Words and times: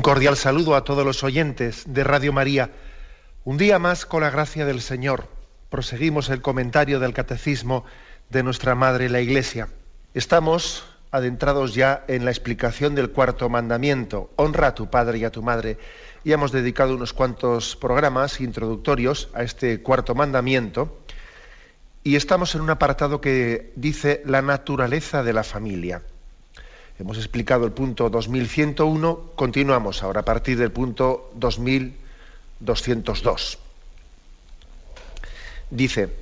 Un 0.00 0.02
cordial 0.02 0.38
saludo 0.38 0.76
a 0.76 0.84
todos 0.84 1.04
los 1.04 1.22
oyentes 1.24 1.84
de 1.86 2.04
Radio 2.04 2.32
María. 2.32 2.70
Un 3.44 3.58
día 3.58 3.78
más, 3.78 4.06
con 4.06 4.22
la 4.22 4.30
gracia 4.30 4.64
del 4.64 4.80
Señor, 4.80 5.28
proseguimos 5.68 6.30
el 6.30 6.40
comentario 6.40 7.00
del 7.00 7.12
Catecismo 7.12 7.84
de 8.30 8.42
nuestra 8.42 8.74
Madre 8.74 9.10
la 9.10 9.20
Iglesia. 9.20 9.68
Estamos 10.14 10.86
adentrados 11.10 11.74
ya 11.74 12.02
en 12.08 12.24
la 12.24 12.30
explicación 12.30 12.94
del 12.94 13.10
cuarto 13.10 13.50
mandamiento, 13.50 14.30
honra 14.36 14.68
a 14.68 14.74
tu 14.74 14.88
padre 14.88 15.18
y 15.18 15.24
a 15.24 15.30
tu 15.30 15.42
madre. 15.42 15.76
Y 16.24 16.32
hemos 16.32 16.50
dedicado 16.50 16.94
unos 16.94 17.12
cuantos 17.12 17.76
programas 17.76 18.40
introductorios 18.40 19.28
a 19.34 19.42
este 19.42 19.82
cuarto 19.82 20.14
mandamiento. 20.14 20.98
Y 22.04 22.16
estamos 22.16 22.54
en 22.54 22.62
un 22.62 22.70
apartado 22.70 23.20
que 23.20 23.74
dice 23.76 24.22
la 24.24 24.40
naturaleza 24.40 25.22
de 25.22 25.34
la 25.34 25.44
familia. 25.44 26.00
Hemos 27.00 27.16
explicado 27.16 27.64
el 27.64 27.72
punto 27.72 28.10
2101, 28.10 29.30
continuamos 29.34 30.02
ahora 30.02 30.20
a 30.20 30.24
partir 30.26 30.58
del 30.58 30.70
punto 30.70 31.32
2202. 31.34 33.58
Dice, 35.70 36.14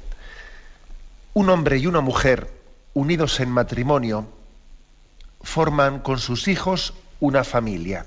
un 1.34 1.50
hombre 1.50 1.78
y 1.78 1.88
una 1.88 2.00
mujer 2.00 2.48
unidos 2.94 3.40
en 3.40 3.50
matrimonio 3.50 4.28
forman 5.40 5.98
con 5.98 6.20
sus 6.20 6.46
hijos 6.46 6.94
una 7.18 7.42
familia. 7.42 8.06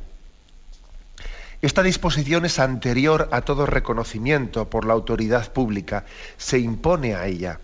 Esta 1.61 1.83
disposición 1.83 2.45
es 2.45 2.57
anterior 2.57 3.27
a 3.33 3.41
todo 3.41 3.65
reconocimiento 3.65 4.69
por 4.69 4.85
la 4.85 4.93
autoridad 4.93 5.51
pública, 5.51 6.05
se 6.37 6.59
impone 6.59 7.15
a 7.15 7.27
ella. 7.27 7.59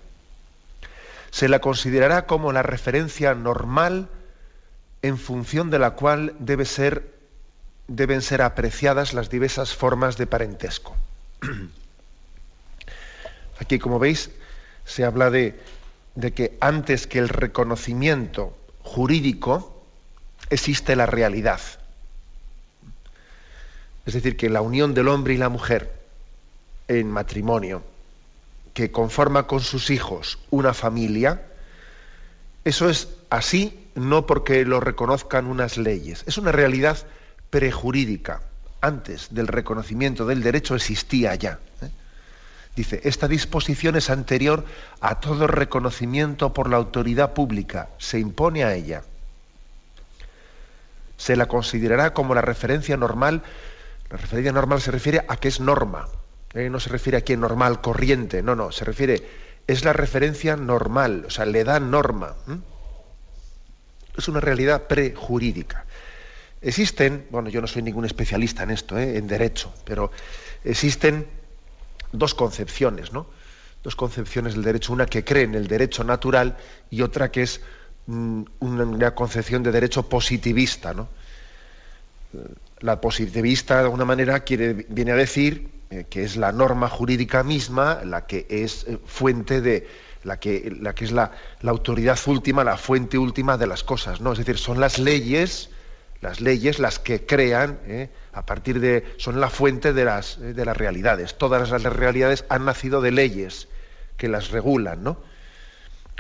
Se 1.32 1.48
la 1.48 1.60
considerará 1.60 2.26
como 2.26 2.52
la 2.52 2.62
referencia 2.62 3.34
normal 3.36 4.10
en 5.02 5.18
función 5.18 5.70
de 5.70 5.80
la 5.80 5.92
cual 5.92 6.36
debe 6.40 6.66
ser, 6.66 7.14
deben 7.88 8.22
ser 8.22 8.42
apreciadas 8.42 9.14
las 9.14 9.30
diversas 9.30 9.74
formas 9.74 10.18
de 10.18 10.28
parentesco. 10.28 10.96
Aquí, 13.60 13.80
como 13.80 14.00
veis, 14.00 14.30
se 14.86 15.04
habla 15.04 15.30
de, 15.30 15.60
de 16.16 16.34
que 16.34 16.58
antes 16.62 17.08
que 17.08 17.20
el 17.20 17.30
reconocimiento 17.30 18.56
jurídico 18.82 19.84
existe 20.50 20.96
la 20.96 21.06
realidad. 21.06 21.60
Es 24.06 24.14
decir, 24.14 24.38
que 24.38 24.50
la 24.50 24.62
unión 24.62 24.94
del 24.94 25.10
hombre 25.10 25.34
y 25.34 25.38
la 25.38 25.50
mujer 25.50 25.94
en 26.88 27.12
matrimonio, 27.12 27.84
que 28.74 28.92
conforma 28.92 29.48
con 29.48 29.60
sus 29.60 29.90
hijos 29.90 30.40
una 30.50 30.74
familia, 30.74 31.44
eso 32.64 32.90
es 32.90 33.10
así 33.30 33.87
no 33.98 34.28
porque 34.28 34.64
lo 34.64 34.80
reconozcan 34.80 35.48
unas 35.48 35.78
leyes. 35.78 36.24
Es 36.28 36.38
una 36.38 36.52
realidad 36.52 36.98
prejurídica. 37.50 38.42
Antes 38.80 39.34
del 39.34 39.48
reconocimiento 39.48 40.28
del 40.28 40.44
derecho 40.44 40.76
existía 40.76 41.34
ya. 41.34 41.60
¿eh? 41.82 41.90
Dice, 42.76 43.02
esta 43.06 43.28
disposición 43.28 43.96
es 43.96 44.12
anterior 44.12 44.66
a 45.02 45.20
todo 45.20 45.48
reconocimiento 45.48 46.54
por 46.54 46.70
la 46.70 46.78
autoridad 46.78 47.34
pública. 47.34 47.90
Se 47.98 48.20
impone 48.20 48.64
a 48.64 48.76
ella. 48.76 49.02
Se 51.18 51.36
la 51.36 51.48
considerará 51.48 52.14
como 52.14 52.36
la 52.36 52.42
referencia 52.42 52.98
normal. 52.98 53.42
La 54.12 54.18
referencia 54.18 54.52
normal 54.52 54.80
se 54.80 54.92
refiere 54.92 55.26
a 55.28 55.38
que 55.38 55.48
es 55.48 55.60
norma. 55.60 56.08
¿eh? 56.54 56.70
No 56.70 56.80
se 56.80 56.90
refiere 56.90 57.18
a 57.18 57.36
normal, 57.36 57.82
corriente. 57.82 58.44
No, 58.44 58.56
no. 58.56 58.72
Se 58.72 58.86
refiere, 58.86 59.28
es 59.66 59.84
la 59.84 59.94
referencia 59.94 60.56
normal. 60.56 61.24
O 61.26 61.32
sea, 61.32 61.48
le 61.48 61.64
da 61.64 61.80
norma 61.80 62.36
es 64.18 64.28
una 64.28 64.40
realidad 64.40 64.88
prejurídica. 64.88 65.86
Existen, 66.62 67.28
bueno, 67.30 67.50
yo 67.50 67.62
no 67.62 67.68
soy 67.68 67.84
ningún 67.84 68.06
especialista 68.06 68.64
en 68.64 68.72
esto, 68.72 68.98
¿eh? 68.98 69.18
en 69.18 69.28
derecho, 69.28 69.74
pero 69.86 70.12
existen 70.64 71.28
dos 72.12 72.34
concepciones, 72.34 73.14
¿no? 73.14 73.28
Dos 73.84 73.96
concepciones 73.96 74.56
del 74.56 74.64
derecho, 74.64 74.92
una 74.92 75.06
que 75.06 75.24
cree 75.24 75.44
en 75.44 75.56
el 75.56 75.68
derecho 75.68 76.04
natural 76.04 76.58
y 76.90 77.04
otra 77.04 77.32
que 77.32 77.44
es 77.44 77.62
mm, 78.08 78.44
una 78.60 79.14
concepción 79.14 79.62
de 79.62 79.72
derecho 79.72 80.10
positivista, 80.10 80.94
¿no? 80.94 81.10
La 82.80 83.00
positivista, 83.00 83.78
de 83.78 83.84
alguna 83.84 84.06
manera, 84.06 84.44
viene 84.90 85.12
a 85.12 85.16
decir 85.16 85.70
eh, 85.90 86.06
que 86.10 86.24
es 86.24 86.36
la 86.36 86.52
norma 86.52 86.90
jurídica 86.90 87.44
misma 87.44 88.04
la 88.04 88.26
que 88.26 88.46
es 88.50 88.86
eh, 88.88 89.00
fuente 89.06 89.62
de, 89.62 89.88
la 90.28 90.40
que, 90.40 90.76
la 90.82 90.94
que 90.94 91.06
es 91.06 91.12
la, 91.14 91.32
autoridad 91.64 92.20
última, 92.28 92.64
la 92.66 92.78
fuente 92.78 93.18
última 93.18 93.58
de 93.58 93.66
las 93.66 93.84
cosas, 93.84 94.20
¿no? 94.20 94.34
Es 94.34 94.38
decir, 94.38 94.58
son 94.58 94.82
las 94.82 95.00
leyes, 95.00 95.70
las 96.22 96.42
leyes 96.42 96.80
las 96.80 97.00
que 97.00 97.26
crean, 97.26 97.80
¿eh? 97.88 98.10
a 98.34 98.46
partir 98.46 98.82
de, 98.82 99.16
son 99.18 99.40
la 99.40 99.50
fuente 99.50 99.94
de 99.94 100.04
las, 100.04 100.38
¿eh? 100.40 100.54
de 100.54 100.66
las 100.66 100.76
realidades. 100.76 101.38
Todas 101.38 101.72
las 101.72 101.84
realidades 101.94 102.44
han 102.50 102.66
nacido 102.66 103.00
de 103.02 103.12
leyes 103.12 103.70
que 104.18 104.28
las 104.28 104.52
regulan, 104.52 105.02
¿no? 105.02 105.18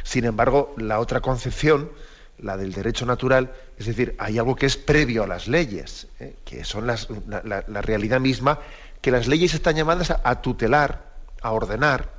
Sin 0.03 0.23
embargo, 0.23 0.73
la 0.77 0.99
otra 0.99 1.19
concepción, 1.19 1.91
la 2.37 2.55
del 2.55 2.71
derecho 2.71 3.05
natural, 3.05 3.51
es 3.77 3.87
decir, 3.87 4.15
hay 4.19 4.37
algo 4.37 4.55
que 4.55 4.67
es 4.67 4.77
previo 4.77 5.23
a 5.23 5.27
las 5.27 5.49
leyes, 5.49 6.07
¿eh? 6.21 6.35
que 6.45 6.63
son 6.63 6.87
las, 6.87 7.09
la, 7.27 7.81
realidad 7.81 8.21
misma, 8.21 8.59
que 9.01 9.11
las 9.11 9.27
leyes 9.27 9.53
están 9.53 9.75
llamadas 9.75 10.11
a 10.11 10.41
tutelar, 10.41 11.11
a 11.41 11.51
ordenar, 11.51 12.16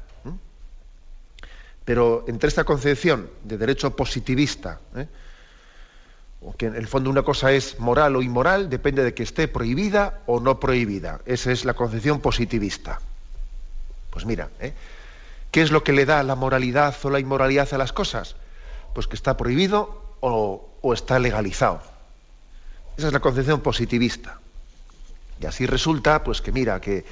pero 1.88 2.26
entre 2.28 2.48
esta 2.48 2.64
concepción 2.64 3.30
de 3.44 3.56
derecho 3.56 3.96
positivista, 3.96 4.78
¿eh? 4.94 5.06
que 6.58 6.66
en 6.66 6.76
el 6.76 6.86
fondo 6.86 7.08
una 7.08 7.22
cosa 7.22 7.50
es 7.52 7.80
moral 7.80 8.14
o 8.14 8.20
inmoral, 8.20 8.68
depende 8.68 9.02
de 9.02 9.14
que 9.14 9.22
esté 9.22 9.48
prohibida 9.48 10.20
o 10.26 10.38
no 10.38 10.60
prohibida. 10.60 11.22
Esa 11.24 11.50
es 11.50 11.64
la 11.64 11.72
concepción 11.72 12.20
positivista. 12.20 13.00
Pues 14.10 14.26
mira, 14.26 14.50
¿eh? 14.60 14.74
¿qué 15.50 15.62
es 15.62 15.70
lo 15.70 15.82
que 15.82 15.94
le 15.94 16.04
da 16.04 16.22
la 16.24 16.34
moralidad 16.34 16.94
o 17.04 17.08
la 17.08 17.20
inmoralidad 17.20 17.72
a 17.72 17.78
las 17.78 17.94
cosas? 17.94 18.36
Pues 18.92 19.06
que 19.06 19.16
está 19.16 19.38
prohibido 19.38 20.02
o, 20.20 20.92
está 20.92 21.18
legalizado. 21.18 21.80
Esa 22.98 23.06
es 23.06 23.14
la 23.14 23.20
concepción 23.20 23.62
positivista. 23.62 24.40
Y 25.40 25.46
así 25.46 25.64
resulta, 25.64 26.22
pues 26.22 26.42
que 26.42 26.52
mira, 26.52 26.82
que 26.82 27.06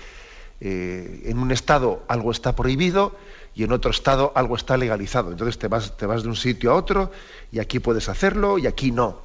eh, 0.60 1.22
en 1.26 1.38
un 1.38 1.52
estado 1.52 2.02
algo 2.08 2.30
está 2.30 2.56
prohibido 2.56 3.16
y 3.54 3.64
en 3.64 3.72
otro 3.72 3.90
estado 3.90 4.32
algo 4.34 4.56
está 4.56 4.76
legalizado. 4.76 5.30
Entonces 5.30 5.58
te 5.58 5.68
vas, 5.68 5.96
te 5.96 6.06
vas 6.06 6.22
de 6.22 6.28
un 6.28 6.36
sitio 6.36 6.72
a 6.72 6.74
otro 6.74 7.10
y 7.52 7.58
aquí 7.58 7.78
puedes 7.78 8.08
hacerlo 8.08 8.58
y 8.58 8.66
aquí 8.66 8.90
no. 8.90 9.20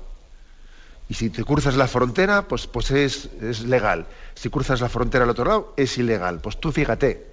Y 1.09 1.13
si 1.13 1.29
te 1.29 1.43
cruzas 1.43 1.75
la 1.75 1.87
frontera, 1.87 2.47
pues, 2.47 2.67
pues 2.67 2.91
es, 2.91 3.29
es 3.41 3.63
legal. 3.63 4.05
Si 4.33 4.49
cruzas 4.49 4.79
la 4.79 4.87
frontera 4.87 5.25
al 5.25 5.29
otro 5.29 5.43
lado, 5.43 5.73
es 5.75 5.97
ilegal. 5.97 6.39
Pues 6.39 6.57
tú 6.57 6.71
fíjate, 6.71 7.27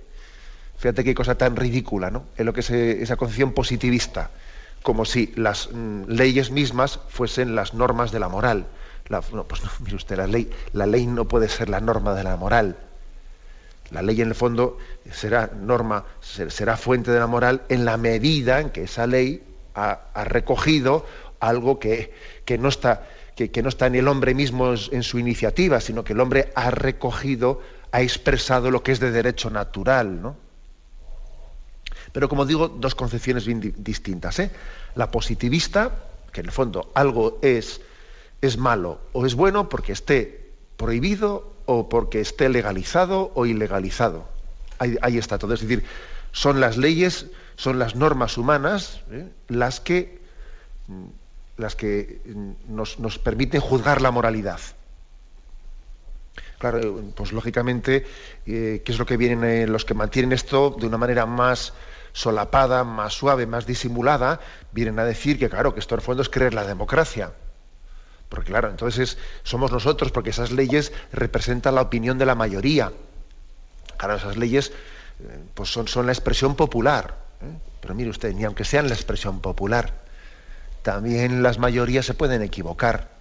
fíjate 0.78 1.04
qué 1.04 1.14
cosa 1.14 1.36
tan 1.36 1.54
ridícula, 1.54 2.10
¿no? 2.10 2.24
En 2.36 2.46
lo 2.46 2.52
que 2.52 2.60
es 2.60 2.70
esa 2.70 3.16
concepción 3.16 3.52
positivista, 3.52 4.30
como 4.82 5.04
si 5.04 5.32
las 5.36 5.70
mm, 5.72 6.04
leyes 6.08 6.50
mismas 6.50 6.98
fuesen 7.08 7.54
las 7.54 7.74
normas 7.74 8.10
de 8.10 8.18
la 8.18 8.28
moral. 8.28 8.66
no, 9.08 9.44
pues 9.44 9.62
no, 9.62 9.70
mire 9.84 9.94
usted, 9.94 10.16
la 10.16 10.26
ley, 10.26 10.50
la 10.72 10.86
ley 10.86 11.06
no 11.06 11.26
puede 11.26 11.48
ser 11.48 11.68
la 11.68 11.80
norma 11.80 12.14
de 12.14 12.24
la 12.24 12.36
moral. 12.36 12.76
La 13.90 14.02
ley 14.02 14.20
en 14.20 14.29
el 14.29 14.35
fondo 14.35 14.79
será 15.11 15.50
norma, 15.55 16.05
será 16.20 16.76
fuente 16.76 17.11
de 17.11 17.19
la 17.19 17.26
moral 17.26 17.62
en 17.69 17.85
la 17.85 17.96
medida 17.96 18.61
en 18.61 18.70
que 18.70 18.85
esa 18.85 19.06
ley 19.06 19.43
ha, 19.75 20.25
recogido 20.25 21.06
algo 21.40 21.79
que, 21.79 22.12
no 22.58 22.69
está, 22.69 23.08
que, 23.35 23.62
no 23.62 23.69
está 23.69 23.87
en 23.87 23.94
el 23.94 24.08
hombre 24.08 24.35
mismo 24.35 24.75
en 24.90 25.02
su 25.02 25.19
iniciativa, 25.19 25.81
sino 25.81 26.05
que 26.05 26.12
el 26.12 26.20
hombre 26.20 26.52
ha 26.55 26.70
recogido, 26.70 27.62
ha 27.93 28.02
expresado 28.02 28.70
lo 28.70 28.82
que 28.82 28.93
es 28.93 29.00
de 29.00 29.11
derecho 29.11 29.49
natural. 29.49 30.20
¿no? 30.20 30.37
Pero 32.12 32.29
como 32.29 32.44
digo, 32.44 32.69
dos 32.69 32.94
concepciones 32.94 33.46
bien 33.46 33.75
distintas. 33.79 34.38
¿eh? 34.38 34.50
La 34.96 35.11
positivista, 35.11 35.93
que 36.32 36.40
en 36.40 36.46
el 36.46 36.52
fondo 36.52 36.90
algo 36.94 37.38
es, 37.40 37.81
es 38.43 38.58
malo 38.58 39.00
o 39.12 39.25
es 39.25 39.35
bueno 39.35 39.69
porque 39.69 39.93
esté 39.93 40.52
prohibido 40.76 41.57
o 41.70 41.90
porque 41.90 42.22
esté 42.22 42.48
legalizado 42.48 43.30
o 43.34 43.44
ilegalizado. 43.44 44.24
Ahí, 44.78 45.18
está 45.18 45.36
todo. 45.36 45.52
Es 45.52 45.60
decir, 45.60 45.84
son 46.32 46.60
las 46.60 46.78
leyes, 46.78 47.26
son 47.56 47.78
las 47.78 47.94
normas 47.94 48.38
humanas 48.38 49.02
¿eh? 49.10 49.28
las 49.48 49.78
que, 49.78 50.18
mm, 50.86 51.04
las 51.58 51.76
que 51.76 52.22
mm, 52.24 52.74
nos, 52.74 53.18
permiten 53.18 53.60
juzgar 53.60 54.00
la 54.00 54.10
moralidad. 54.10 54.60
Claro, 56.56 57.02
pues 57.14 57.32
lógicamente, 57.32 58.06
eh, 58.46 58.80
¿qué 58.82 58.92
es 58.92 58.98
lo 58.98 59.04
que 59.04 59.18
vienen 59.18 59.44
eh, 59.44 59.66
los 59.66 59.84
que 59.84 59.92
mantienen 59.92 60.32
esto 60.32 60.74
de 60.80 60.86
una 60.86 60.96
manera 60.96 61.26
más 61.26 61.74
solapada, 62.14 62.82
más 62.82 63.12
suave, 63.12 63.46
más 63.46 63.66
disimulada? 63.66 64.40
Vienen 64.72 64.98
a 65.00 65.04
decir 65.04 65.38
que, 65.38 65.50
claro, 65.50 65.74
que 65.74 65.80
esto 65.80 65.96
en 65.96 66.00
fondo 66.00 66.22
es 66.22 66.30
creer 66.30 66.54
la 66.54 66.64
democracia. 66.64 67.34
Porque, 68.28 68.50
claro, 68.50 68.69
entonces 68.69 69.19
somos 69.42 69.72
nosotros, 69.72 70.12
porque 70.12 70.30
esas 70.30 70.50
leyes 70.50 70.92
representan 71.12 71.75
la 71.75 71.82
opinión 71.82 72.19
de 72.19 72.26
la 72.26 72.34
mayoría. 72.34 72.92
Claro, 73.96 74.16
esas 74.16 74.36
leyes 74.36 74.72
eh, 75.20 75.38
pues 75.54 75.70
son, 75.70 75.88
son 75.88 76.06
la 76.06 76.12
expresión 76.12 76.54
popular. 76.54 77.16
Pero 77.80 77.94
mire 77.94 78.10
usted, 78.10 78.34
ni 78.34 78.44
aunque 78.44 78.64
sean 78.64 78.88
la 78.88 78.94
expresión 78.94 79.40
popular, 79.40 79.92
también 80.82 81.42
las 81.42 81.58
mayorías 81.58 82.04
se 82.04 82.14
pueden 82.14 82.42
equivocar 82.42 83.19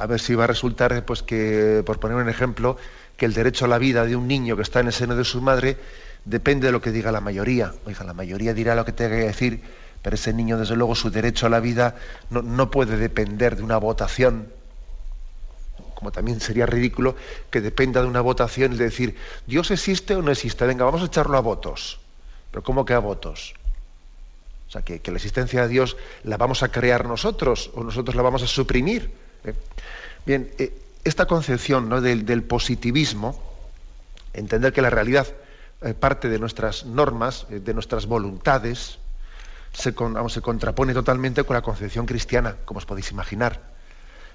a 0.00 0.06
ver 0.06 0.18
si 0.18 0.34
va 0.34 0.44
a 0.44 0.46
resultar, 0.46 1.04
pues 1.04 1.22
que, 1.22 1.82
por 1.84 2.00
poner 2.00 2.16
un 2.16 2.30
ejemplo, 2.30 2.78
que 3.18 3.26
el 3.26 3.34
derecho 3.34 3.66
a 3.66 3.68
la 3.68 3.76
vida 3.76 4.06
de 4.06 4.16
un 4.16 4.26
niño 4.26 4.56
que 4.56 4.62
está 4.62 4.80
en 4.80 4.86
el 4.86 4.94
seno 4.94 5.14
de 5.14 5.24
su 5.24 5.42
madre 5.42 5.76
depende 6.24 6.68
de 6.68 6.72
lo 6.72 6.80
que 6.80 6.90
diga 6.90 7.12
la 7.12 7.20
mayoría. 7.20 7.74
Oiga, 7.84 8.02
la 8.04 8.14
mayoría 8.14 8.54
dirá 8.54 8.74
lo 8.74 8.86
que 8.86 8.92
tenga 8.92 9.14
que 9.14 9.26
decir, 9.26 9.60
pero 10.02 10.14
ese 10.14 10.32
niño, 10.32 10.58
desde 10.58 10.76
luego, 10.76 10.94
su 10.94 11.10
derecho 11.10 11.46
a 11.46 11.50
la 11.50 11.60
vida 11.60 11.96
no, 12.30 12.42
no 12.42 12.70
puede 12.70 12.96
depender 12.96 13.56
de 13.56 13.62
una 13.62 13.76
votación. 13.76 14.52
Como 15.94 16.12
también 16.12 16.40
sería 16.40 16.64
ridículo 16.64 17.14
que 17.50 17.60
dependa 17.60 18.00
de 18.00 18.06
una 18.06 18.22
votación 18.22 18.72
y 18.72 18.76
de 18.76 18.84
decir, 18.84 19.16
Dios 19.46 19.70
existe 19.70 20.14
o 20.14 20.22
no 20.22 20.30
existe, 20.30 20.64
venga, 20.66 20.84
vamos 20.84 21.02
a 21.02 21.06
echarlo 21.06 21.36
a 21.36 21.40
votos. 21.40 22.00
Pero 22.50 22.62
¿cómo 22.62 22.84
que 22.84 22.94
a 22.94 22.98
votos? 22.98 23.54
O 24.70 24.72
sea, 24.72 24.82
que, 24.82 25.00
la 25.10 25.16
existencia 25.16 25.62
de 25.62 25.68
Dios 25.68 25.96
la 26.22 26.36
vamos 26.36 26.62
a 26.62 26.70
crear 26.70 27.04
nosotros 27.04 27.72
o 27.74 27.82
nosotros 27.82 28.14
la 28.14 28.22
vamos 28.22 28.44
a 28.44 28.46
suprimir. 28.46 29.10
¿eh? 29.42 29.52
Bien, 30.24 30.48
eh, 30.58 30.72
esta 31.02 31.26
concepción 31.26 31.90
del, 32.00 32.42
positivismo, 32.44 33.42
entender 34.32 34.72
que 34.72 34.80
la 34.80 34.90
realidad 34.90 35.26
eh, 35.82 35.92
parte 35.92 36.28
de 36.28 36.38
nuestras 36.38 36.86
normas, 36.86 37.48
de 37.50 37.74
nuestras 37.74 38.06
voluntades, 38.06 38.99
se, 39.72 39.92
contrapone 39.94 40.94
totalmente 40.94 41.44
con 41.44 41.54
la 41.54 41.62
concepción 41.62 42.06
cristiana, 42.06 42.56
como 42.64 42.78
os 42.78 42.86
podéis 42.86 43.10
imaginar. 43.10 43.70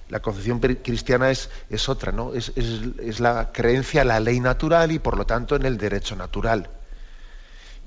La 0.10 0.22
concepción 0.22 0.60
cristiana 0.60 1.32
es, 1.32 1.50
es 1.70 1.90
otra, 1.90 2.12
¿no? 2.12 2.34
Es, 2.34 2.52
es, 2.56 3.20
la 3.20 3.52
creencia 3.52 4.04
en 4.04 4.10
la 4.10 4.20
ley 4.20 4.40
natural 4.40 4.92
y 4.92 5.00
por 5.00 5.18
lo 5.18 5.26
tanto 5.26 5.56
en 5.56 5.66
el 5.66 5.78
derecho 5.78 6.16
natural. 6.16 6.70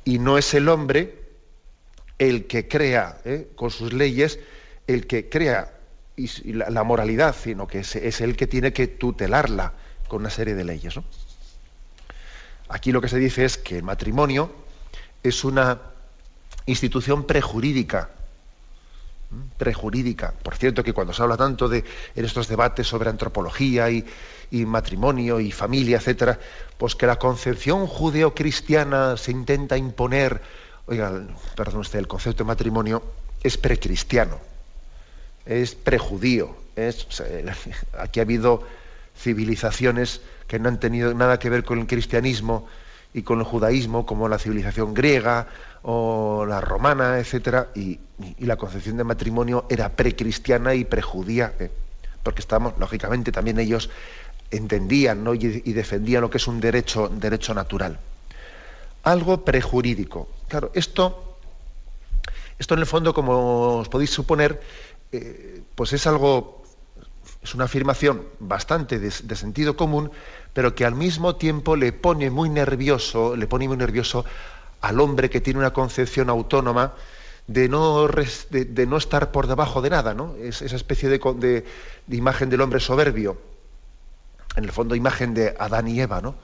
Y 0.05 0.19
no 0.19 0.37
es 0.37 0.53
el 0.55 0.69
hombre 0.69 1.29
el 2.19 2.47
que 2.47 2.67
crea 2.67 3.19
con 3.55 3.71
sus 3.71 3.93
leyes, 3.93 4.41
el 4.87 5.07
que 5.07 5.29
crea 5.29 5.75
y, 6.17 6.53
la, 6.53 6.83
moralidad, 6.83 7.37
sino 7.41 7.69
que 7.69 7.81
es, 7.81 7.95
es, 7.95 8.21
el 8.21 8.37
que 8.37 8.49
tiene 8.49 8.73
que 8.73 8.89
tutelarla 8.89 9.75
con 10.09 10.21
una 10.23 10.31
serie 10.31 10.55
de 10.55 10.65
leyes. 10.65 10.99
Aquí 12.69 12.91
lo 12.91 13.01
que 13.01 13.09
se 13.09 13.19
dice 13.19 13.45
es 13.45 13.57
que 13.57 13.77
el 13.77 13.85
matrimonio 13.85 14.51
es 15.23 15.45
una 15.45 15.79
institución 16.71 17.25
prejurídica. 17.25 18.11
Prejurídica. 19.59 20.33
Por 20.43 20.57
cierto, 20.57 20.83
que 20.83 20.93
cuando 20.93 21.13
se 21.13 21.23
habla 21.23 21.37
tanto 21.37 21.69
de 21.69 21.85
en 22.15 22.25
estos 22.25 22.49
debates 22.49 22.87
sobre 22.87 23.11
antropología 23.11 23.91
y, 23.91 24.05
y 24.51 24.65
matrimonio 24.65 25.41
y 25.41 25.53
familia, 25.53 25.99
etcétera, 25.99 26.39
pues 26.79 26.95
que 26.95 27.07
la 27.07 27.19
concepción 27.19 27.87
judeocristiana 27.87 29.17
se 29.17 29.33
intenta 29.33 29.77
imponer. 29.77 30.41
Oiga, 30.87 31.13
perdón 31.55 31.81
usted, 31.81 31.99
el 31.99 32.09
concepto 32.09 32.45
de 32.45 32.49
matrimonio 32.49 33.03
es 33.43 33.59
precristiano 33.59 34.39
es 35.49 35.75
prejudío. 35.75 36.55
Es, 36.77 37.07
aquí 37.99 38.21
ha 38.21 38.23
habido 38.23 38.63
civilizaciones 39.17 40.21
que 40.47 40.59
no 40.59 40.69
han 40.69 40.79
tenido 40.79 41.13
nada 41.15 41.39
que 41.39 41.51
ver 41.51 41.65
con 41.65 41.81
el 41.81 41.87
cristianismo 41.87 42.69
y 43.15 43.23
con 43.23 43.39
el 43.39 43.45
judaísmo, 43.45 44.07
como 44.07 44.29
la 44.29 44.39
civilización 44.39 44.95
griega 44.95 45.47
o 45.83 46.45
la 46.47 46.61
romana, 46.61 47.19
etcétera, 47.19 47.69
y, 47.75 48.01
la 48.41 48.57
concepción 48.57 48.97
de 48.97 49.05
matrimonio 49.05 49.65
era 49.69 49.91
precristiana 49.91 50.75
y 50.75 50.85
prejudía, 50.85 51.55
¿eh? 51.59 51.71
porque 52.23 52.41
estamos, 52.41 52.75
lógicamente, 52.79 53.31
también 53.31 53.61
ellos 53.61 53.91
entendían 54.51 55.25
y, 55.35 55.73
defendían 55.73 56.23
lo 56.23 56.31
que 56.31 56.39
es 56.39 56.49
un 56.49 56.61
derecho, 56.61 57.09
derecho 57.09 57.55
natural. 57.55 57.99
Algo 59.05 59.45
prejurídico. 59.45 60.29
Claro, 60.49 60.71
esto, 60.75 61.39
esto 62.59 62.75
en 62.75 62.81
el 62.81 62.87
fondo, 62.87 63.15
como 63.15 63.79
os 63.79 63.89
podéis 63.89 64.11
suponer, 64.11 64.61
eh, 65.13 65.63
pues 65.75 65.93
es 65.93 66.07
algo, 66.07 66.63
es 67.43 67.55
una 67.55 67.65
afirmación 67.65 68.25
bastante 68.41 68.99
de, 68.99 69.11
sentido 69.11 69.77
común, 69.77 70.11
pero 70.59 70.75
que 70.75 70.85
al 70.85 70.97
mismo 70.97 71.37
tiempo 71.37 71.77
le 71.77 71.93
pone 71.93 72.31
muy 72.31 72.49
nervioso, 72.51 73.37
le 73.37 73.47
pone 73.47 73.69
muy 73.69 73.77
nervioso 73.77 74.25
al 74.81 74.99
hombre 74.99 75.31
que 75.31 75.41
tiene 75.41 75.61
una 75.61 75.73
concepción 75.73 76.29
autónoma 76.29 76.95
de 77.47 77.69
no, 77.69 78.09
estar 78.99 79.31
por 79.31 79.47
debajo 79.47 79.83
de 79.83 79.91
nada, 79.91 80.15
¿no? 80.15 80.35
Es 80.35 80.61
esa 80.61 80.75
especie 80.75 81.09
de, 81.09 81.65
de, 82.09 82.17
imagen 82.17 82.51
del 82.51 82.61
hombre 82.61 82.81
soberbio, 82.81 83.39
en 84.57 84.65
el 84.65 84.73
fondo 84.73 84.97
imagen 84.97 85.33
de 85.33 85.55
Adán 85.61 85.87
y 85.87 86.01
Eva, 86.01 86.21
¿no? 86.21 86.35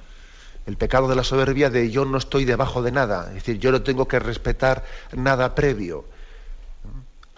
El 0.65 0.77
pecado 0.77 1.09
de 1.09 1.17
la 1.17 1.25
soberbia 1.25 1.69
de 1.69 1.91
yo 1.91 2.05
no 2.05 2.19
estoy 2.19 2.45
debajo 2.45 2.83
de 2.83 2.93
nada, 2.93 3.27
es 3.31 3.35
decir, 3.35 3.59
yo 3.59 3.73
no 3.73 3.83
tengo 3.83 4.07
que 4.07 4.21
respetar 4.21 4.85
nada 5.13 5.57
previo. 5.57 6.05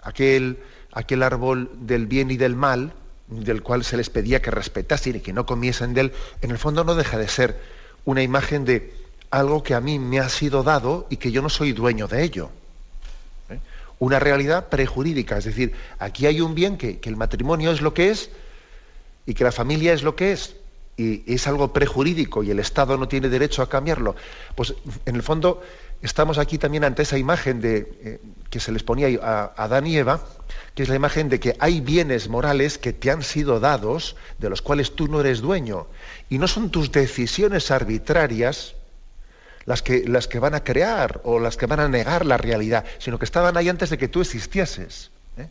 Aquel 0.03 0.59
aquel 0.91 1.23
árbol 1.23 1.71
del 1.73 2.05
bien 2.05 2.29
y 2.29 2.37
del 2.37 2.55
mal, 2.55 2.93
del 3.27 3.61
cual 3.61 3.83
se 3.83 3.97
les 3.97 4.09
pedía 4.09 4.41
que 4.41 4.51
respetasen 4.51 5.17
y 5.17 5.19
que 5.19 5.33
no 5.33 5.45
comiesen 5.45 5.93
de 5.93 6.01
él, 6.01 6.13
en 6.41 6.51
el 6.51 6.57
fondo 6.57 6.83
no 6.83 6.95
deja 6.95 7.17
de 7.17 7.27
ser 7.27 7.59
una 8.05 8.23
imagen 8.23 8.65
de 8.65 8.93
algo 9.29 9.63
que 9.63 9.73
a 9.73 9.81
mí 9.81 9.99
me 9.99 10.19
ha 10.19 10.29
sido 10.29 10.63
dado 10.63 11.07
y 11.09 11.17
que 11.17 11.31
yo 11.31 11.41
no 11.41 11.49
soy 11.49 11.73
dueño 11.73 12.07
de 12.07 12.23
ello. 12.23 12.49
¿eh? 13.49 13.59
Una 13.99 14.19
realidad 14.19 14.69
prejurídica, 14.69 15.37
es 15.37 15.45
decir, 15.45 15.73
aquí 15.99 16.25
hay 16.25 16.39
un 16.41 16.55
bien 16.55 16.77
que, 16.77 16.99
que 16.99 17.09
el 17.09 17.17
matrimonio 17.17 17.71
es 17.71 17.81
lo 17.81 17.93
que 17.93 18.09
es 18.09 18.29
y 19.25 19.33
que 19.33 19.43
la 19.43 19.51
familia 19.51 19.93
es 19.93 20.03
lo 20.03 20.15
que 20.15 20.31
es 20.31 20.55
y 20.97 21.31
es 21.31 21.45
algo 21.47 21.71
prejurídico 21.71 22.43
y 22.43 22.49
el 22.49 22.59
Estado 22.59 22.97
no 22.97 23.07
tiene 23.07 23.29
derecho 23.29 23.61
a 23.61 23.69
cambiarlo. 23.69 24.15
Pues 24.55 24.73
en 25.05 25.15
el 25.15 25.21
fondo 25.21 25.61
estamos 26.01 26.37
aquí 26.37 26.57
también 26.57 26.83
ante 26.83 27.01
esa 27.03 27.17
imagen 27.17 27.61
de, 27.61 27.77
eh, 28.03 28.21
que 28.49 28.59
se 28.59 28.71
les 28.71 28.83
ponía 28.83 29.07
a 29.21 29.53
Adán 29.55 29.87
y 29.87 29.97
Eva, 29.97 30.21
que 30.75 30.83
es 30.83 30.89
la 30.89 30.95
imagen 30.95 31.29
de 31.29 31.39
que 31.39 31.55
hay 31.59 31.81
bienes 31.81 32.29
morales 32.29 32.77
que 32.77 32.93
te 32.93 33.11
han 33.11 33.23
sido 33.23 33.59
dados, 33.59 34.15
de 34.37 34.49
los 34.49 34.61
cuales 34.61 34.95
tú 34.95 35.07
no 35.07 35.21
eres 35.21 35.41
dueño, 35.41 35.87
y 36.29 36.37
no 36.37 36.47
son 36.47 36.69
tus 36.69 36.91
decisiones 36.91 37.71
arbitrarias 37.71 38.75
las 39.65 39.81
que, 39.81 40.07
las 40.07 40.27
que 40.27 40.39
van 40.39 40.55
a 40.55 40.63
crear 40.63 41.19
o 41.23 41.39
las 41.39 41.57
que 41.57 41.65
van 41.65 41.81
a 41.81 41.89
negar 41.89 42.25
la 42.25 42.37
realidad, 42.37 42.85
sino 42.99 43.19
que 43.19 43.25
estaban 43.25 43.57
ahí 43.57 43.67
antes 43.67 43.89
de 43.89 43.97
que 43.97 44.07
tú 44.07 44.21
existieses. 44.21 45.11
¿eh? 45.37 45.49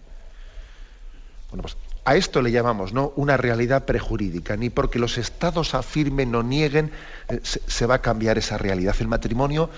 Bueno, 1.51 1.63
pues 1.63 1.77
a 2.07 2.15
esto 2.15 2.41
le 2.41 2.53
llamamos 2.53 2.93
¿no? 2.93 3.13
una 3.17 3.37
realidad 3.37 3.85
prejurídica, 3.85 4.57
ni 4.57 4.71
porque 4.71 4.99
los 5.01 5.19
estados 5.19 5.75
afirmen 5.75 6.35
o 6.35 6.43
nieguen 6.43 6.93
eh, 7.29 7.41
se 7.43 7.87
va 7.87 7.97
a 7.97 8.01
cambiar 8.01 8.39
esa 8.39 8.57
realidad. 8.57 8.95
El 9.01 9.09
matrimonio 9.09 9.69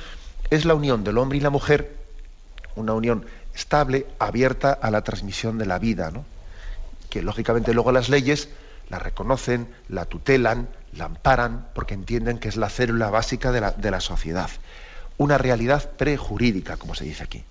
es 0.51 0.65
la 0.65 0.75
unión 0.75 1.05
del 1.05 1.19
hombre 1.19 1.39
y 1.39 1.41
la 1.41 1.51
mujer, 1.51 1.97
una 2.77 2.95
unión 2.95 3.27
estable, 3.55 4.07
abierta 4.19 4.73
a 4.73 4.91
la 4.91 5.03
transmisión 5.03 5.59
de 5.59 5.67
la 5.67 5.79
vida, 5.79 6.11
¿no? 6.11 6.25
que 7.11 7.23
lógicamente 7.23 7.75
luego 7.75 7.93
las 7.93 8.09
leyes 8.09 8.49
la 8.89 8.99
reconocen, 8.99 9.69
la 9.89 10.05
tutelan, 10.05 10.69
la 10.93 11.07
amparan, 11.07 11.69
porque 11.75 11.95
entienden 11.95 12.39
que 12.39 12.49
es 12.49 12.57
la 12.57 12.71
célula 12.71 13.11
básica 13.11 13.53
de 13.53 13.91
la, 13.91 14.01
sociedad. 14.01 14.51
Una 15.19 15.37
realidad 15.37 15.91
prejurídica, 15.93 16.77
como 16.77 16.95
se 16.95 17.05
dice 17.05 17.25
aquí. 17.25 17.45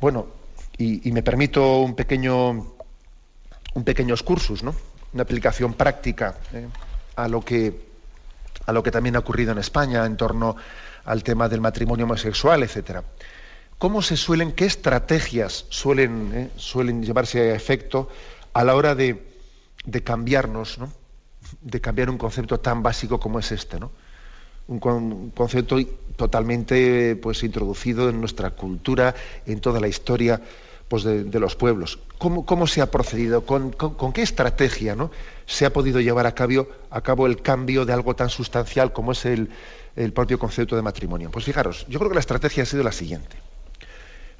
Bueno, 0.00 0.26
y, 0.76 1.10
me 1.12 1.22
permito 1.22 1.80
un 1.80 1.94
pequeño, 1.94 2.50
un 3.74 3.84
pequeño 3.84 4.14
excursus, 4.14 4.62
¿no? 4.62 4.74
una 5.12 5.22
aplicación 5.22 5.74
práctica 5.74 6.36
¿eh? 6.52 6.66
a, 7.16 7.28
lo 7.28 7.44
que, 7.44 7.87
a 8.68 8.72
lo 8.72 8.82
que 8.82 8.90
también 8.90 9.16
ha 9.16 9.20
ocurrido 9.20 9.52
en 9.52 9.58
España 9.58 10.04
en 10.04 10.18
torno 10.18 10.54
al 11.06 11.22
tema 11.22 11.48
del 11.48 11.62
matrimonio 11.62 12.04
homosexual, 12.04 12.62
etcétera. 12.62 13.02
¿Cómo 13.78 14.02
se 14.02 14.18
suelen, 14.18 14.52
qué 14.52 14.66
estrategias 14.66 15.64
suelen, 15.70 16.32
eh, 16.34 16.50
suelen 16.56 17.02
llevarse 17.02 17.40
a 17.40 17.54
efecto 17.54 18.10
a 18.52 18.64
la 18.64 18.74
hora 18.74 18.94
de, 18.94 19.26
de 19.86 20.02
cambiarnos, 20.04 20.76
¿no? 20.76 20.92
de 21.62 21.80
cambiar 21.80 22.10
un 22.10 22.18
concepto 22.18 22.60
tan 22.60 22.82
básico 22.82 23.18
como 23.18 23.38
es 23.38 23.52
este, 23.52 23.80
¿no? 23.80 23.90
un, 24.66 25.30
concepto 25.30 25.78
totalmente 26.16 27.16
pues, 27.16 27.42
introducido 27.44 28.10
en 28.10 28.20
nuestra 28.20 28.50
cultura, 28.50 29.14
en 29.46 29.60
toda 29.60 29.80
la 29.80 29.88
historia 29.88 30.42
pues, 30.88 31.04
de, 31.04 31.40
los 31.40 31.56
pueblos. 31.56 31.98
¿Cómo, 32.18 32.44
¿Cómo, 32.44 32.66
se 32.66 32.80
ha 32.82 32.90
procedido? 32.90 33.44
¿Con, 33.44 33.72
qué 34.12 34.22
estrategia 34.22 34.94
¿no? 34.94 35.10
se 35.46 35.66
ha 35.66 35.72
podido 35.72 36.00
llevar 36.00 36.26
a 36.26 36.34
cabo, 36.34 37.26
el 37.26 37.42
cambio 37.42 37.84
de 37.84 37.92
algo 37.92 38.16
tan 38.16 38.30
sustancial 38.30 38.92
como 38.92 39.12
es 39.12 39.24
el 39.24 39.48
propio 40.14 40.38
concepto 40.38 40.76
de 40.76 40.82
matrimonio? 40.82 41.30
Pues 41.30 41.44
fijaros, 41.44 41.86
yo 41.88 41.98
creo 41.98 42.10
que 42.10 42.16
la 42.16 42.20
estrategia 42.20 42.62
ha 42.62 42.66
sido 42.66 42.82
la 42.82 42.92
siguiente. 42.92 43.36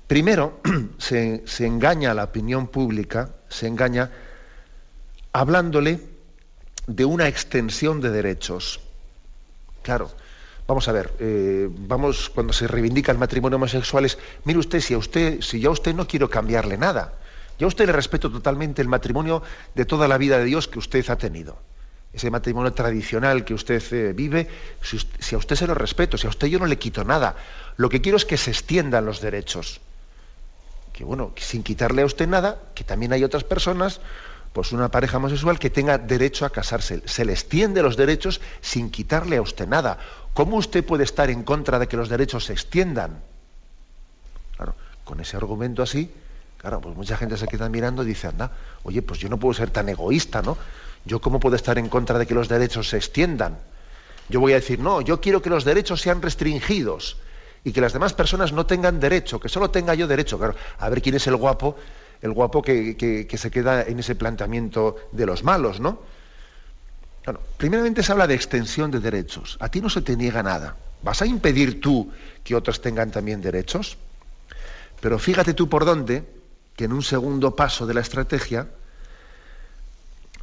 Primero, 0.08 0.58
se, 0.98 1.44
engaña 1.60 2.10
a 2.10 2.14
la 2.14 2.24
opinión 2.24 2.66
pública, 2.66 3.28
se 3.48 3.66
engaña 3.68 4.10
hablándole 5.32 6.00
de 6.86 7.04
una 7.04 7.28
extensión 7.28 8.00
de 8.00 8.10
derechos. 8.10 8.80
Claro, 9.82 10.10
vamos 10.68 10.86
a 10.86 10.92
ver, 10.92 11.10
eh, 11.18 11.66
vamos 11.70 12.28
cuando 12.28 12.52
se 12.52 12.68
reivindica 12.68 13.10
el 13.10 13.16
matrimonio 13.16 13.56
homosexual 13.56 14.04
es, 14.04 14.18
mire 14.44 14.58
usted, 14.58 14.80
si 14.80 14.92
a 14.92 14.98
usted, 14.98 15.40
si 15.40 15.60
yo 15.60 15.70
a 15.70 15.72
usted 15.72 15.94
no 15.94 16.06
quiero 16.06 16.28
cambiarle 16.28 16.76
nada, 16.76 17.14
yo 17.58 17.66
a 17.66 17.68
usted 17.68 17.86
le 17.86 17.92
respeto 17.92 18.30
totalmente 18.30 18.82
el 18.82 18.88
matrimonio 18.88 19.42
de 19.74 19.86
toda 19.86 20.06
la 20.06 20.18
vida 20.18 20.38
de 20.38 20.44
Dios 20.44 20.68
que 20.68 20.78
usted 20.78 21.08
ha 21.08 21.16
tenido. 21.16 21.56
Ese 22.12 22.30
matrimonio 22.30 22.72
tradicional 22.74 23.46
que 23.46 23.54
usted 23.54 23.82
eh, 23.92 24.12
vive, 24.12 24.46
si, 24.82 24.98
si 25.18 25.34
a 25.34 25.38
usted 25.38 25.56
se 25.56 25.66
lo 25.66 25.74
respeto, 25.74 26.18
si 26.18 26.26
a 26.26 26.30
usted 26.30 26.48
yo 26.48 26.58
no 26.58 26.66
le 26.66 26.78
quito 26.78 27.02
nada, 27.02 27.36
lo 27.78 27.88
que 27.88 28.02
quiero 28.02 28.18
es 28.18 28.26
que 28.26 28.36
se 28.36 28.50
extiendan 28.50 29.06
los 29.06 29.22
derechos. 29.22 29.80
Que 30.92 31.02
bueno, 31.02 31.32
sin 31.36 31.62
quitarle 31.62 32.02
a 32.02 32.06
usted 32.06 32.28
nada, 32.28 32.60
que 32.74 32.84
también 32.84 33.14
hay 33.14 33.24
otras 33.24 33.44
personas 33.44 34.00
pues 34.58 34.72
una 34.72 34.90
pareja 34.90 35.18
homosexual 35.18 35.56
que 35.56 35.70
tenga 35.70 35.98
derecho 35.98 36.44
a 36.44 36.50
casarse. 36.50 37.00
Se 37.04 37.24
le 37.24 37.32
extiende 37.32 37.80
los 37.80 37.96
derechos 37.96 38.40
sin 38.60 38.90
quitarle 38.90 39.36
a 39.36 39.40
usted 39.40 39.68
nada. 39.68 39.98
¿Cómo 40.34 40.56
usted 40.56 40.84
puede 40.84 41.04
estar 41.04 41.30
en 41.30 41.44
contra 41.44 41.78
de 41.78 41.86
que 41.86 41.96
los 41.96 42.08
derechos 42.08 42.46
se 42.46 42.54
extiendan? 42.54 43.22
Claro, 44.56 44.74
con 45.04 45.20
ese 45.20 45.36
argumento 45.36 45.80
así, 45.80 46.10
claro, 46.56 46.80
pues 46.80 46.96
mucha 46.96 47.16
gente 47.16 47.36
se 47.36 47.46
queda 47.46 47.68
mirando 47.68 48.02
y 48.02 48.06
dice, 48.06 48.26
anda, 48.26 48.50
oye, 48.82 49.00
pues 49.00 49.20
yo 49.20 49.28
no 49.28 49.38
puedo 49.38 49.54
ser 49.54 49.70
tan 49.70 49.88
egoísta, 49.90 50.42
¿no? 50.42 50.58
Yo 51.04 51.20
cómo 51.20 51.38
puedo 51.38 51.54
estar 51.54 51.78
en 51.78 51.88
contra 51.88 52.18
de 52.18 52.26
que 52.26 52.34
los 52.34 52.48
derechos 52.48 52.88
se 52.88 52.96
extiendan. 52.96 53.58
Yo 54.28 54.40
voy 54.40 54.54
a 54.54 54.56
decir, 54.56 54.80
no, 54.80 55.02
yo 55.02 55.20
quiero 55.20 55.40
que 55.40 55.50
los 55.50 55.64
derechos 55.64 56.00
sean 56.00 56.20
restringidos 56.20 57.16
y 57.62 57.70
que 57.70 57.80
las 57.80 57.92
demás 57.92 58.12
personas 58.12 58.52
no 58.52 58.66
tengan 58.66 58.98
derecho, 58.98 59.38
que 59.38 59.48
solo 59.48 59.70
tenga 59.70 59.94
yo 59.94 60.08
derecho. 60.08 60.36
Claro, 60.36 60.56
a 60.80 60.88
ver 60.88 61.00
quién 61.00 61.14
es 61.14 61.28
el 61.28 61.36
guapo 61.36 61.76
el 62.20 62.32
guapo 62.32 62.62
que, 62.62 63.28
se 63.32 63.50
queda 63.50 63.82
en 63.82 63.98
ese 63.98 64.14
planteamiento 64.14 64.96
de 65.12 65.26
los 65.26 65.44
malos, 65.44 65.80
¿no? 65.80 66.00
Bueno, 67.24 67.40
primeramente 67.56 68.02
se 68.02 68.12
habla 68.12 68.26
de 68.26 68.34
extensión 68.34 68.90
de 68.90 69.00
derechos. 69.00 69.56
A 69.60 69.68
ti 69.68 69.80
no 69.80 69.90
se 69.90 70.02
te 70.02 70.16
niega 70.16 70.42
nada. 70.42 70.76
¿Vas 71.02 71.22
a 71.22 71.26
impedir 71.26 71.80
tú 71.80 72.10
que 72.42 72.54
otros 72.54 72.80
tengan 72.80 73.10
también 73.10 73.40
derechos? 73.40 73.98
Pero 75.00 75.18
fíjate 75.18 75.54
tú 75.54 75.68
por 75.68 75.84
dónde, 75.84 76.24
que 76.74 76.84
en 76.84 76.92
un 76.92 77.02
segundo 77.02 77.54
paso 77.54 77.86
de 77.86 77.94
la 77.94 78.00
estrategia, 78.00 78.68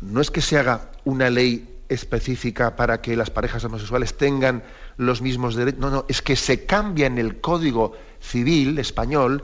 no 0.01 0.21
es 0.21 0.31
que 0.31 0.41
se 0.41 0.57
haga 0.57 0.91
una 1.03 1.29
ley 1.29 1.81
específica 1.89 2.75
para 2.75 3.01
que 3.01 3.15
las 3.15 3.29
parejas 3.29 3.63
homosexuales 3.63 4.17
tengan 4.17 4.63
los 4.97 5.21
mismos 5.21 5.55
derechos, 5.55 5.79
no, 5.79 5.89
no, 5.89 6.05
es 6.07 6.21
que 6.21 6.35
se 6.35 6.65
cambia 6.65 7.07
en 7.07 7.17
el 7.17 7.41
Código 7.41 7.93
Civil 8.21 8.79
español 8.79 9.43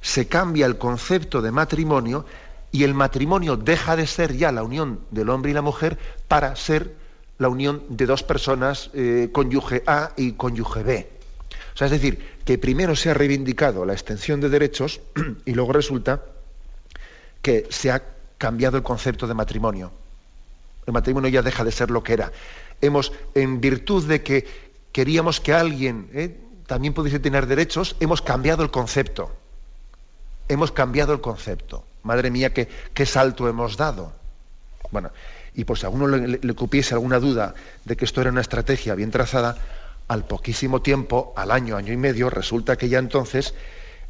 se 0.00 0.28
cambia 0.28 0.66
el 0.66 0.78
concepto 0.78 1.42
de 1.42 1.50
matrimonio 1.50 2.24
y 2.72 2.84
el 2.84 2.94
matrimonio 2.94 3.56
deja 3.56 3.96
de 3.96 4.06
ser 4.06 4.36
ya 4.36 4.52
la 4.52 4.62
unión 4.62 5.00
del 5.10 5.28
hombre 5.28 5.50
y 5.50 5.54
la 5.54 5.62
mujer 5.62 5.98
para 6.28 6.54
ser 6.56 6.94
la 7.38 7.48
unión 7.48 7.82
de 7.88 8.06
dos 8.06 8.22
personas, 8.22 8.90
eh, 8.92 9.30
cónyuge 9.32 9.82
A 9.86 10.12
y 10.16 10.32
cónyuge 10.32 10.82
B. 10.82 11.10
O 11.74 11.76
sea, 11.76 11.86
es 11.86 11.90
decir, 11.90 12.38
que 12.44 12.58
primero 12.58 12.94
se 12.94 13.10
ha 13.10 13.14
reivindicado 13.14 13.84
la 13.84 13.92
extensión 13.92 14.40
de 14.40 14.50
derechos 14.50 15.00
y 15.44 15.54
luego 15.54 15.72
resulta 15.72 16.22
que 17.42 17.66
se 17.70 17.90
ha 17.90 18.02
cambiado 18.38 18.76
el 18.76 18.82
concepto 18.82 19.26
de 19.26 19.34
matrimonio. 19.34 19.90
El 20.86 20.92
matrimonio 20.92 21.30
ya 21.30 21.42
deja 21.42 21.64
de 21.64 21.72
ser 21.72 21.90
lo 21.90 22.02
que 22.02 22.12
era. 22.12 22.32
Hemos, 22.80 23.12
en 23.34 23.60
virtud 23.60 24.06
de 24.06 24.22
que 24.22 24.46
queríamos 24.92 25.40
que 25.40 25.52
alguien 25.52 26.10
eh, 26.12 26.36
también 26.66 26.94
pudiese 26.94 27.18
tener 27.18 27.46
derechos, 27.46 27.96
hemos 28.00 28.22
cambiado 28.22 28.62
el 28.62 28.70
concepto 28.70 29.32
hemos 30.50 30.72
cambiado 30.72 31.12
el 31.12 31.20
concepto. 31.20 31.84
Madre 32.02 32.30
mía, 32.30 32.52
qué, 32.52 33.06
salto 33.06 33.48
hemos 33.48 33.76
dado. 33.76 34.12
Bueno, 34.90 35.10
y 35.54 35.64
por 35.64 35.78
si 35.78 35.86
a 35.86 35.88
alguno 35.88 36.08
le, 36.08 36.38
le, 36.42 36.54
cupiese 36.54 36.94
alguna 36.94 37.20
duda 37.20 37.54
de 37.84 37.96
que 37.96 38.04
esto 38.04 38.20
era 38.20 38.30
una 38.30 38.40
estrategia 38.40 38.94
bien 38.94 39.10
trazada, 39.10 39.56
al 40.08 40.26
poquísimo 40.26 40.82
tiempo, 40.82 41.32
al 41.36 41.52
año, 41.52 41.76
año 41.76 41.92
y 41.92 41.96
medio, 41.96 42.30
resulta 42.30 42.76
que 42.76 42.88
ya 42.88 42.98
entonces 42.98 43.54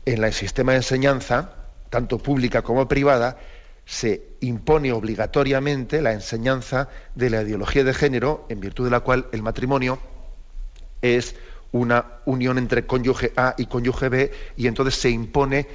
en 0.07 0.25
el 0.25 0.33
sistema 0.33 0.73
de 0.73 0.79
enseñanza, 0.79 1.53
tanto 1.91 2.19
pública 2.19 2.63
como 2.63 2.89
privada, 2.89 3.39
se 3.85 4.23
impone 4.41 4.93
obligatoriamente 4.93 6.01
la 6.01 6.13
enseñanza 6.13 6.89
de 7.15 7.29
la 7.29 7.43
ideología 7.43 7.85
de 7.85 7.93
género, 7.93 8.47
en 8.49 8.61
virtud 8.61 8.85
de 8.85 8.93
la 8.93 9.01
cual 9.01 9.27
el 9.33 9.43
matrimonio 9.43 9.99
es 11.03 11.35
una 11.73 12.07
unión 12.25 12.57
entre 12.57 12.87
cónyuge 12.87 13.33
A 13.37 13.55
y 13.59 13.67
cónyuge 13.67 14.09
B, 14.09 14.33
y 14.57 14.69
entonces 14.69 14.95
se 14.95 15.11
impone 15.11 15.67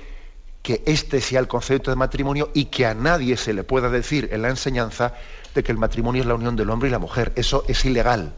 que 0.66 0.82
este 0.88 1.22
sea 1.22 1.40
el 1.40 1.48
concepto 1.48 1.92
de 1.92 1.96
matrimonio 1.96 2.50
y 2.56 2.66
que 2.66 2.88
a 2.88 2.96
nadie 2.96 3.38
se 3.38 3.54
le 3.54 3.64
pueda 3.64 3.88
decir 3.88 4.30
en 4.32 4.42
la 4.42 4.50
enseñanza 4.50 5.14
de 5.54 5.62
que 5.62 5.72
el 5.72 5.78
matrimonio 5.78 6.24
es 6.24 6.28
la 6.28 6.34
unión 6.34 6.56
del 6.56 6.72
hombre 6.72 6.90
y 6.90 6.92
la 6.92 6.98
mujer. 6.98 7.34
Eso 7.36 7.64
es 7.68 7.86
ilegal, 7.86 8.34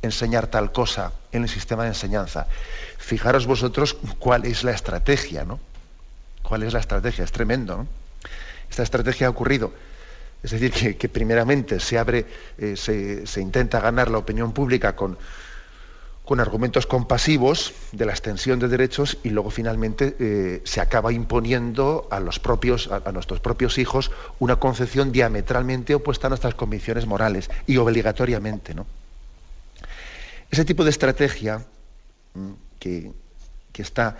enseñar 0.00 0.46
tal 0.46 0.72
cosa 0.72 1.12
en 1.32 1.42
el 1.42 1.50
sistema 1.50 1.82
de 1.82 1.90
enseñanza. 1.90 2.46
Fijaros 2.96 3.46
vosotros 3.46 3.94
cuál 4.18 4.46
es 4.46 4.64
la 4.64 4.70
estrategia, 4.70 5.44
¿no? 5.44 5.60
¿Cuál 6.42 6.62
es 6.62 6.72
la 6.72 6.80
estrategia? 6.80 7.24
Es 7.24 7.32
tremendo, 7.32 7.76
¿no? 7.76 7.86
Esta 8.70 8.82
estrategia 8.82 9.26
ha 9.26 9.30
ocurrido. 9.30 9.70
Es 10.42 10.52
decir, 10.52 10.96
que, 10.96 11.08
primeramente 11.10 11.78
se 11.78 11.98
abre, 11.98 12.24
eh, 12.56 12.74
se 12.74 13.40
intenta 13.42 13.80
ganar 13.80 14.10
la 14.10 14.16
opinión 14.16 14.52
pública 14.52 14.96
con, 14.96 15.18
con 16.30 16.38
argumentos 16.38 16.86
compasivos 16.86 17.74
de 17.90 18.06
la 18.06 18.12
extensión 18.12 18.60
de 18.60 18.68
derechos 18.68 19.18
y 19.24 19.30
luego 19.30 19.50
finalmente 19.50 20.14
eh, 20.20 20.62
se 20.62 20.80
acaba 20.80 21.12
imponiendo 21.12 22.06
a 22.08 22.20
los 22.20 22.38
propios 22.38 22.88
a, 22.88 23.10
nuestros 23.10 23.40
propios 23.40 23.78
hijos 23.78 24.12
una 24.38 24.54
concepción 24.54 25.10
diametralmente 25.10 25.92
opuesta 25.92 26.28
a 26.28 26.30
nuestras 26.30 26.54
convicciones 26.54 27.04
morales 27.04 27.50
y 27.66 27.78
obligatoriamente 27.78 28.74
¿no? 28.74 28.86
ese 30.52 30.64
tipo 30.64 30.84
de 30.84 30.90
estrategia 30.90 31.64
mm, 32.34 32.52
que, 32.78 33.10
está 33.74 34.16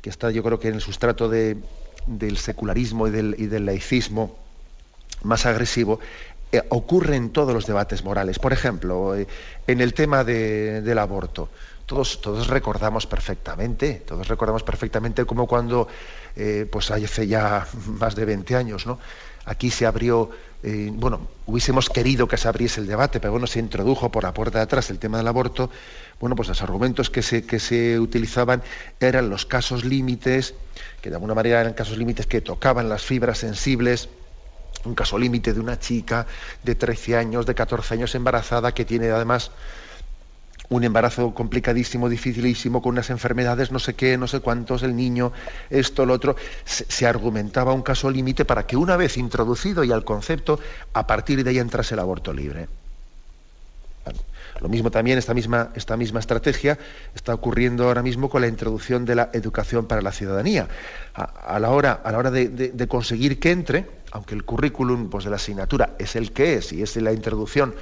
que 0.00 0.08
está 0.08 0.30
yo 0.30 0.42
creo 0.42 0.58
que 0.58 0.68
en 0.68 0.76
el 0.76 0.80
sustrato 0.80 1.28
del 1.28 2.38
secularismo 2.38 3.08
y 3.08 3.10
del 3.10 3.66
laicismo 3.66 4.38
más 5.22 5.44
agresivo 5.44 6.00
eh, 6.54 6.62
ocurre 6.68 7.16
en 7.16 7.30
todos 7.30 7.54
los 7.54 7.64
debates 7.64 8.04
morales. 8.04 8.38
Por 8.38 8.52
ejemplo, 8.52 9.16
eh, 9.16 9.26
en 9.66 9.80
el 9.80 9.94
tema 9.94 10.22
del 10.22 10.98
aborto. 10.98 11.48
Todos, 11.86 12.20
todos, 12.20 12.46
recordamos 12.48 13.06
perfectamente, 13.06 14.02
todos 14.06 14.28
recordamos 14.28 14.62
perfectamente 14.62 15.24
como 15.24 15.46
cuando, 15.46 15.88
eh, 16.36 16.68
pues 16.70 16.90
hace 16.90 17.26
ya 17.26 17.66
más 17.86 18.14
de 18.14 18.26
20 18.26 18.54
años, 18.54 18.86
¿no? 18.86 18.98
Aquí 19.46 19.70
se 19.70 19.86
abrió, 19.86 20.30
bueno, 20.62 21.26
hubiésemos 21.46 21.88
querido 21.88 22.28
que 22.28 22.36
se 22.36 22.46
abriese 22.46 22.80
el 22.80 22.86
debate, 22.86 23.18
pero 23.18 23.32
bueno, 23.32 23.48
se 23.48 23.58
introdujo 23.58 24.08
por 24.08 24.22
la 24.22 24.32
puerta 24.32 24.58
de 24.58 24.64
atrás 24.64 24.88
el 24.90 25.00
tema 25.00 25.18
del 25.18 25.26
aborto. 25.26 25.68
Bueno, 26.20 26.36
pues 26.36 26.48
los 26.48 26.62
argumentos 26.62 27.10
que 27.10 27.22
se, 27.22 27.44
que 27.44 27.58
se 27.58 27.98
utilizaban 27.98 28.62
eran 29.00 29.30
los 29.30 29.44
casos 29.44 29.84
límites, 29.84 30.54
que 31.00 31.10
de 31.10 31.16
alguna 31.16 31.34
manera 31.34 31.60
eran 31.60 31.72
casos 31.72 31.98
límites 31.98 32.28
que 32.28 32.40
tocaban 32.40 32.88
las 32.88 33.02
fibras 33.02 33.38
sensibles 33.38 34.08
un 34.84 34.94
caso 34.94 35.18
límite 35.18 35.52
de 35.52 35.60
una 35.60 35.78
chica 35.78 36.26
de 36.62 36.74
13 36.74 37.16
años, 37.16 37.46
de 37.46 37.54
14 37.54 37.94
años 37.94 38.14
embarazada, 38.14 38.72
que 38.72 38.84
tiene 38.84 39.10
además 39.10 39.50
un 40.72 40.84
embarazo 40.84 41.34
complicadísimo, 41.34 42.08
dificilísimo, 42.08 42.80
con 42.80 42.92
unas 42.92 43.10
enfermedades, 43.10 43.70
no 43.72 43.78
sé 43.78 43.94
qué, 43.94 44.16
no 44.16 44.26
sé 44.26 44.40
cuántos, 44.40 44.82
el 44.82 44.96
niño, 44.96 45.32
esto, 45.68 46.06
lo 46.06 46.14
otro. 46.14 46.36
Se, 46.64 47.06
argumentaba 47.06 47.72
un 47.72 47.82
caso 47.82 48.10
límite 48.10 48.44
para 48.44 48.66
que 48.66 48.76
una 48.76 48.96
vez 48.96 49.18
introducido 49.18 49.84
ya 49.84 49.94
el 49.94 50.04
concepto, 50.04 50.58
a 50.94 51.06
partir 51.06 51.44
de 51.44 51.50
ahí 51.50 51.58
entrase 51.58 51.94
el 51.94 52.00
aborto 52.00 52.32
libre. 52.32 52.68
Lo 54.60 54.68
mismo 54.68 54.90
también, 54.90 55.18
esta 55.18 55.34
misma, 55.34 55.70
esta 55.74 55.96
misma 55.96 56.20
estrategia 56.20 56.78
está 57.14 57.34
ocurriendo 57.34 57.88
ahora 57.88 58.02
mismo 58.02 58.30
con 58.30 58.42
la 58.42 58.48
introducción 58.48 59.04
de 59.04 59.16
la 59.16 59.30
educación 59.32 59.86
para 59.86 60.02
la 60.02 60.12
ciudadanía. 60.12 60.68
A, 61.14 61.58
la 61.58 61.70
hora, 61.70 62.00
a 62.04 62.12
la 62.12 62.18
hora 62.18 62.30
de, 62.30 62.86
conseguir 62.88 63.40
que 63.40 63.50
entre, 63.50 63.86
aunque 64.12 64.34
el 64.34 64.44
currículum 64.44 65.10
pues, 65.10 65.24
de 65.24 65.30
la 65.30 65.36
asignatura 65.36 65.94
es 65.98 66.16
el 66.16 66.32
que 66.32 66.54
es 66.54 66.72
y 66.72 66.82
es 66.82 66.96
la 66.96 67.12
introducción 67.12 67.74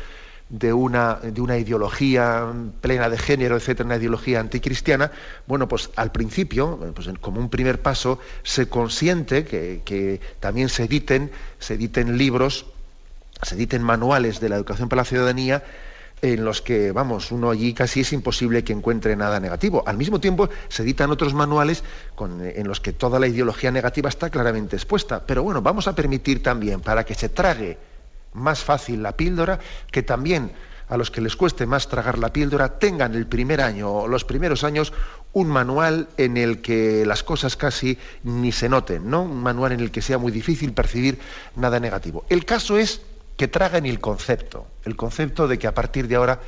de 0.48 0.72
una, 0.72 1.14
de 1.16 1.40
una 1.40 1.58
ideología 1.58 2.52
plena 2.80 3.08
de 3.08 3.18
género, 3.18 3.56
etcétera, 3.56 3.86
una 3.86 3.96
ideología 3.96 4.40
anticristiana, 4.40 5.12
bueno, 5.46 5.68
pues 5.68 5.90
al 5.94 6.10
principio, 6.10 6.92
pues 6.94 7.08
como 7.20 7.40
un 7.40 7.50
primer 7.50 7.80
paso, 7.80 8.18
se 8.42 8.68
consiente 8.68 9.44
que, 9.44 9.82
que 9.84 10.20
también 10.40 10.68
se 10.68 10.84
editen, 10.84 11.30
se 11.60 11.74
editen 11.74 12.18
libros, 12.18 12.66
se 13.42 13.54
editen 13.54 13.82
manuales 13.82 14.40
de 14.40 14.48
la 14.48 14.56
educación 14.56 14.88
para 14.88 15.02
la 15.02 15.06
ciudadanía 15.06 15.62
en 16.22 16.44
los 16.44 16.60
que, 16.60 16.92
vamos, 16.92 17.32
uno 17.32 17.50
allí 17.50 17.72
casi 17.72 18.00
es 18.00 18.12
imposible 18.12 18.64
que 18.64 18.72
encuentre 18.72 19.16
nada 19.16 19.40
negativo. 19.40 19.82
Al 19.86 19.96
mismo 19.96 20.20
tiempo, 20.20 20.48
se 20.68 20.82
editan 20.82 21.10
otros 21.10 21.34
manuales 21.34 21.82
en 22.18 22.68
los 22.68 22.80
que 22.80 22.92
toda 22.92 23.18
la 23.18 23.26
ideología 23.26 23.70
negativa 23.70 24.08
está 24.08 24.30
claramente 24.30 24.76
expuesta. 24.76 25.24
Pero 25.26 25.42
bueno, 25.42 25.62
vamos 25.62 25.88
a 25.88 25.94
permitir 25.94 26.42
también, 26.42 26.80
para 26.80 27.04
que 27.04 27.14
se 27.14 27.28
trague 27.28 27.78
más 28.34 28.62
fácil 28.62 29.02
la 29.02 29.16
píldora, 29.16 29.58
que 29.90 30.02
también 30.02 30.52
a 30.88 30.96
los 30.96 31.10
que 31.10 31.20
les 31.20 31.36
cueste 31.36 31.66
más 31.66 31.88
tragar 31.88 32.18
la 32.18 32.32
píldora 32.32 32.78
tengan 32.80 33.14
el 33.14 33.26
primer 33.26 33.60
año 33.60 33.90
o 33.90 34.08
los 34.08 34.24
primeros 34.24 34.64
años 34.64 34.92
un 35.32 35.46
manual 35.46 36.08
en 36.16 36.36
el 36.36 36.60
que 36.60 37.06
las 37.06 37.22
cosas 37.22 37.56
casi 37.56 37.96
ni 38.24 38.50
se 38.50 38.68
noten, 38.68 39.08
¿no? 39.08 39.22
Un 39.22 39.40
manual 39.40 39.70
en 39.70 39.80
el 39.80 39.92
que 39.92 40.02
sea 40.02 40.18
muy 40.18 40.32
difícil 40.32 40.72
percibir 40.72 41.20
nada 41.54 41.78
negativo. 41.78 42.24
El 42.28 42.44
caso 42.44 42.76
es 42.76 43.02
que 43.40 43.48
traguen 43.48 43.86
el 43.86 44.00
concepto, 44.00 44.66
el 44.84 44.96
concepto 44.96 45.48
de 45.48 45.58
que 45.58 45.66
a 45.66 45.72
partir 45.72 46.06
de 46.08 46.16
ahora 46.16 46.40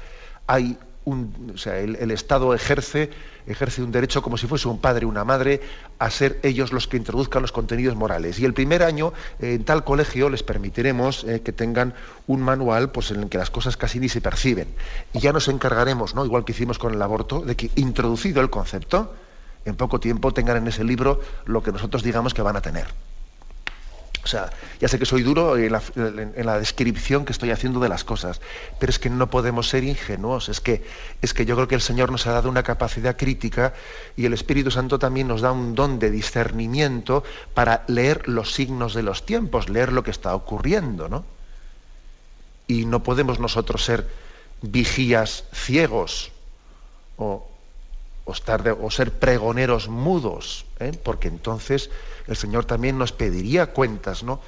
hay 0.47 0.77
o 1.07 1.57
sea, 1.57 1.79
el, 1.79 2.11
Estado 2.11 2.53
ejerce, 2.53 3.09
ejerce 3.47 3.83
un 3.83 3.91
derecho 3.91 4.21
como 4.21 4.37
si 4.37 4.47
fuese 4.47 4.69
un 4.69 4.79
padre 4.79 5.07
o 5.07 5.09
una 5.09 5.25
madre 5.25 5.63
a 5.99 6.11
ser 6.11 6.39
ellos 6.43 6.71
los 6.71 6.89
que 6.89 6.99
introduzcan 6.99 7.41
los 7.41 7.51
contenidos 7.51 7.97
morales. 7.97 8.39
Y 8.39 8.45
el 8.45 8.53
primer 8.53 8.83
año 8.83 9.15
eh, 9.41 9.55
en 9.55 9.65
tal 9.65 9.85
colegio 9.85 10.29
les 10.29 10.43
permitiremos 10.43 11.25
eh, 11.25 11.41
que 11.41 11.53
tengan 11.53 11.95
un 12.27 12.43
manual 12.43 12.91
pues, 12.91 13.11
en 13.11 13.23
el 13.23 13.31
que 13.31 13.39
las 13.39 13.49
cosas 13.49 13.79
casi 13.79 13.99
ni 13.99 14.11
se 14.11 14.21
perciben. 14.21 14.69
Y 15.15 15.21
ya 15.21 15.33
nos 15.33 15.49
encargaremos, 15.49 16.15
¿no? 16.15 16.27
igual 16.27 16.45
que 16.45 16.53
hicimos 16.53 16.79
con 16.79 16.93
el 16.93 17.01
aborto, 17.01 17.41
de 17.41 17.57
que 17.57 17.71
introducido 17.77 18.43
el 18.43 18.51
concepto, 18.51 19.15
en 19.65 19.77
poco 19.77 19.99
tiempo 19.99 20.35
tengan 20.35 20.59
en 20.59 20.69
ese 20.69 20.85
libro 20.85 21.23
lo 21.47 21.63
que 21.63 21.73
nosotros 21.73 22.03
digamos 22.03 22.35
que 22.35 22.43
van 22.43 22.57
a 22.57 22.61
tener. 22.61 22.89
O 24.25 24.29
sea, 24.29 24.51
ya 24.81 24.87
sé 24.87 25.01
que 25.01 25.07
soy 25.07 25.23
duro 25.23 25.57
en 25.57 25.73
la, 25.73 26.59
descripción 26.59 27.25
que 27.25 27.33
estoy 27.33 27.51
haciendo 27.51 27.81
de 27.81 27.89
las 27.89 28.05
cosas, 28.05 28.41
pero 28.79 28.91
es 28.91 29.01
que 29.01 29.11
no 29.11 29.29
podemos 29.31 29.69
ser 29.69 29.83
ingenuos. 29.83 30.49
Es 30.49 30.61
que, 30.61 30.85
es 31.23 31.35
que 31.35 31.45
yo 31.45 31.57
creo 31.57 31.67
que 31.67 31.75
el 31.75 31.81
Señor 31.81 32.13
nos 32.13 32.27
ha 32.29 32.33
dado 32.33 32.49
una 32.49 32.63
capacidad 32.63 33.17
crítica 33.17 33.75
y 34.17 34.27
el 34.27 34.33
Espíritu 34.33 34.71
Santo 34.71 35.01
también 35.01 35.27
nos 35.27 35.41
da 35.41 35.51
un 35.51 35.75
don 35.75 35.99
de 35.99 36.11
discernimiento 36.11 37.25
para 37.53 37.83
leer 37.89 38.29
los 38.29 38.53
signos 38.53 38.95
de 38.95 39.03
los 39.03 39.27
tiempos, 39.27 39.69
leer 39.69 39.93
lo 39.93 40.05
que 40.05 40.13
está 40.13 40.35
ocurriendo, 40.37 41.09
¿no? 41.09 41.25
Y 42.69 42.85
no 42.85 43.03
podemos 43.03 43.41
nosotros 43.41 43.85
ser 43.85 44.09
vigías 44.63 45.45
ciegos 45.53 46.31
o, 47.17 47.45
o, 48.25 48.91
ser 48.91 49.13
pregoneros 49.13 49.89
mudos, 49.89 50.65
¿eh? 50.79 50.93
porque 51.03 51.27
entonces 51.27 51.91
el 52.27 52.37
Señor 52.37 52.65
también 52.65 52.99
nos 52.99 53.13
pediría 53.13 53.73
cuentas, 53.73 54.23
¿no? 54.23 54.41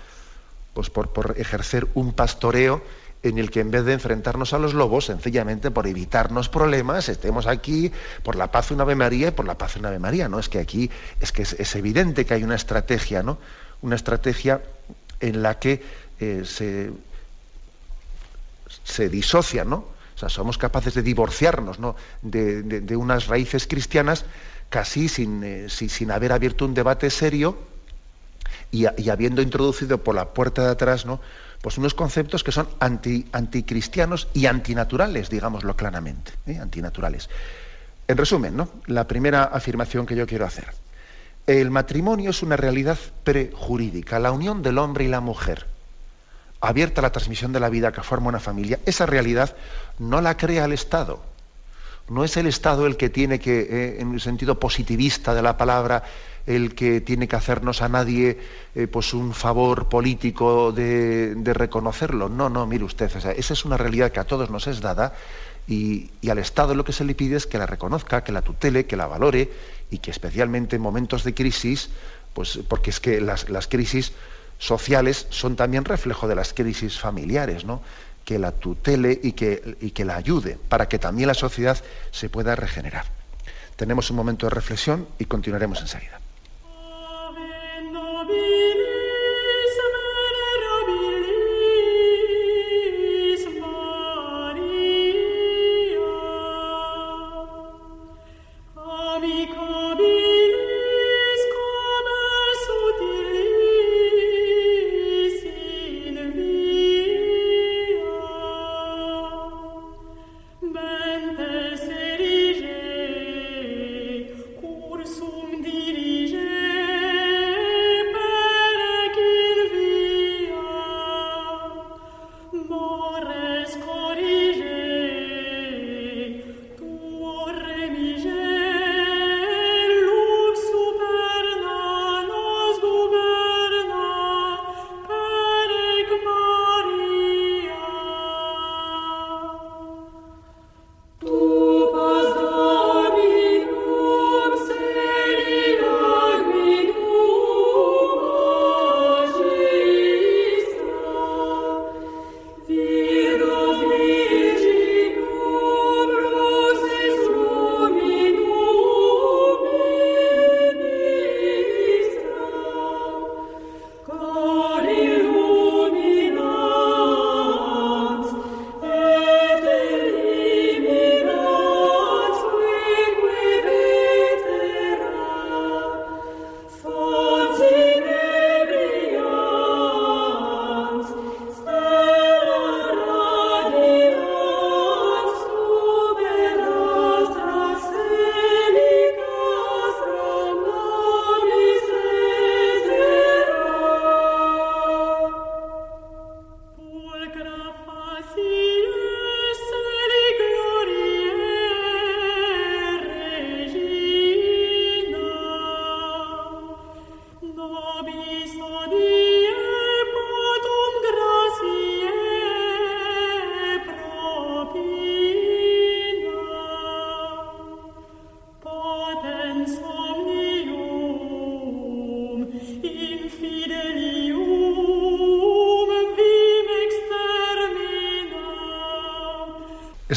Pues 0.72 0.90
por, 0.90 1.12
por, 1.12 1.34
ejercer 1.38 1.86
un 1.94 2.12
pastoreo 2.12 2.82
en 3.22 3.38
el 3.38 3.50
que 3.50 3.60
en 3.60 3.70
vez 3.70 3.84
de 3.84 3.94
enfrentarnos 3.94 4.52
a 4.52 4.58
los 4.58 4.74
lobos, 4.74 5.06
sencillamente 5.06 5.70
por 5.70 5.86
evitarnos 5.86 6.48
problemas, 6.48 7.08
estemos 7.08 7.46
aquí 7.46 7.90
por 8.22 8.36
la 8.36 8.50
paz 8.50 8.68
de 8.68 8.74
una 8.74 8.82
Ave 8.82 8.96
María 8.96 9.28
y 9.28 9.30
por 9.30 9.46
la 9.46 9.56
paz 9.56 9.74
de 9.74 9.80
una 9.80 9.88
Ave 9.88 9.98
María, 9.98 10.28
¿no? 10.28 10.38
Es 10.38 10.48
que 10.48 10.58
aquí 10.58 10.90
es 11.20 11.32
que 11.32 11.42
es, 11.42 11.76
evidente 11.76 12.26
que 12.26 12.34
hay 12.34 12.42
una 12.42 12.56
estrategia, 12.56 13.22
¿no? 13.22 13.38
Una 13.80 13.96
estrategia 13.96 14.62
en 15.20 15.42
la 15.42 15.58
que 15.58 15.82
eh, 16.20 16.42
se, 16.44 16.90
se 18.84 19.08
disocia, 19.08 19.64
¿no? 19.64 19.94
O 20.14 20.18
sea, 20.18 20.28
somos 20.28 20.58
capaces 20.58 20.94
de 20.94 21.02
divorciarnos 21.02 21.78
¿no? 21.80 21.96
de, 22.22 22.96
unas 22.96 23.26
raíces 23.26 23.66
cristianas 23.66 24.24
casi 24.68 25.08
sin, 25.08 25.42
eh, 25.44 25.68
sin, 25.68 26.10
haber 26.10 26.32
abierto 26.32 26.64
un 26.64 26.74
debate 26.74 27.10
serio 27.10 27.56
y, 28.70 28.86
habiendo 29.08 29.42
introducido 29.42 30.02
por 30.02 30.14
la 30.14 30.30
puerta 30.30 30.64
de 30.64 30.70
atrás 30.70 31.06
¿no? 31.06 31.20
pues 31.62 31.78
unos 31.78 31.94
conceptos 31.94 32.42
que 32.44 32.52
son 32.52 32.68
anti, 32.80 33.26
anticristianos 33.32 34.28
y 34.34 34.46
antinaturales, 34.46 35.30
digámoslo 35.30 35.76
claramente, 35.76 36.32
¿eh? 36.46 36.58
antinaturales. 36.58 37.30
En 38.06 38.16
resumen, 38.16 38.56
¿no? 38.56 38.68
la 38.86 39.06
primera 39.06 39.44
afirmación 39.44 40.06
que 40.06 40.16
yo 40.16 40.26
quiero 40.26 40.44
hacer. 40.44 40.66
El 41.46 41.70
matrimonio 41.70 42.30
es 42.30 42.42
una 42.42 42.56
realidad 42.56 42.98
prejurídica, 43.22 44.18
la 44.18 44.32
unión 44.32 44.62
del 44.62 44.78
hombre 44.78 45.04
y 45.04 45.08
la 45.08 45.20
mujer 45.20 45.66
abierta 46.66 47.02
la 47.02 47.12
transmisión 47.12 47.52
de 47.52 47.60
la 47.60 47.68
vida 47.68 47.92
que 47.92 48.02
forma 48.02 48.28
una 48.28 48.40
familia, 48.40 48.80
esa 48.86 49.06
realidad 49.06 49.54
no 49.98 50.20
la 50.20 50.36
crea 50.36 50.64
el 50.64 50.72
Estado. 50.72 51.20
No 52.08 52.24
es 52.24 52.36
el 52.36 52.46
Estado 52.46 52.86
el 52.86 52.96
que 52.96 53.08
tiene 53.08 53.38
que, 53.38 53.60
eh, 53.60 54.00
en 54.00 54.12
el 54.12 54.20
sentido 54.20 54.58
positivista 54.58 55.34
de 55.34 55.42
la 55.42 55.56
palabra, 55.56 56.04
el 56.46 56.74
que 56.74 57.00
tiene 57.00 57.26
que 57.26 57.36
hacernos 57.36 57.80
a 57.80 57.88
nadie 57.88 58.38
eh, 58.74 58.86
pues 58.86 59.14
un 59.14 59.32
favor 59.32 59.88
político 59.88 60.72
de, 60.72 61.34
reconocerlo. 61.54 62.28
No, 62.28 62.50
no, 62.50 62.66
mire 62.66 62.84
usted, 62.84 63.10
esa 63.16 63.32
es 63.32 63.64
una 63.64 63.78
realidad 63.78 64.12
que 64.12 64.20
a 64.20 64.24
todos 64.24 64.50
nos 64.50 64.66
es 64.66 64.80
dada 64.80 65.14
y, 65.66 66.10
al 66.28 66.38
Estado 66.38 66.74
lo 66.74 66.84
que 66.84 66.92
se 66.92 67.04
le 67.04 67.14
pide 67.14 67.36
es 67.36 67.46
que 67.46 67.58
la 67.58 67.66
reconozca, 67.66 68.22
que 68.22 68.32
la 68.32 68.42
tutele, 68.42 68.86
que 68.86 68.96
la 68.96 69.06
valore 69.06 69.50
y 69.90 69.98
que 69.98 70.10
especialmente 70.10 70.76
en 70.76 70.82
momentos 70.82 71.24
de 71.24 71.32
crisis, 71.32 71.90
pues 72.34 72.58
porque 72.68 72.90
es 72.90 73.00
que 73.00 73.20
las, 73.20 73.48
las 73.48 73.66
crisis 73.68 74.12
sociales 74.58 75.26
son 75.30 75.56
también 75.56 75.84
reflejo 75.84 76.28
de 76.28 76.34
las 76.34 76.52
crisis 76.52 76.98
familiares, 76.98 77.64
¿no? 77.64 77.80
Que 78.24 78.38
la 78.38 78.52
tutele 78.52 79.18
y 79.22 79.32
que, 79.32 79.76
y 79.80 79.90
que 79.90 80.04
la 80.04 80.16
ayude 80.16 80.58
para 80.68 80.88
que 80.88 80.98
también 80.98 81.28
la 81.28 81.34
sociedad 81.34 81.78
se 82.10 82.28
pueda 82.28 82.56
regenerar. 82.56 83.04
Tenemos 83.76 84.10
un 84.10 84.16
momento 84.16 84.46
de 84.46 84.50
reflexión 84.50 85.06
y 85.18 85.24
continuaremos 85.26 85.80
enseguida. 85.80 86.20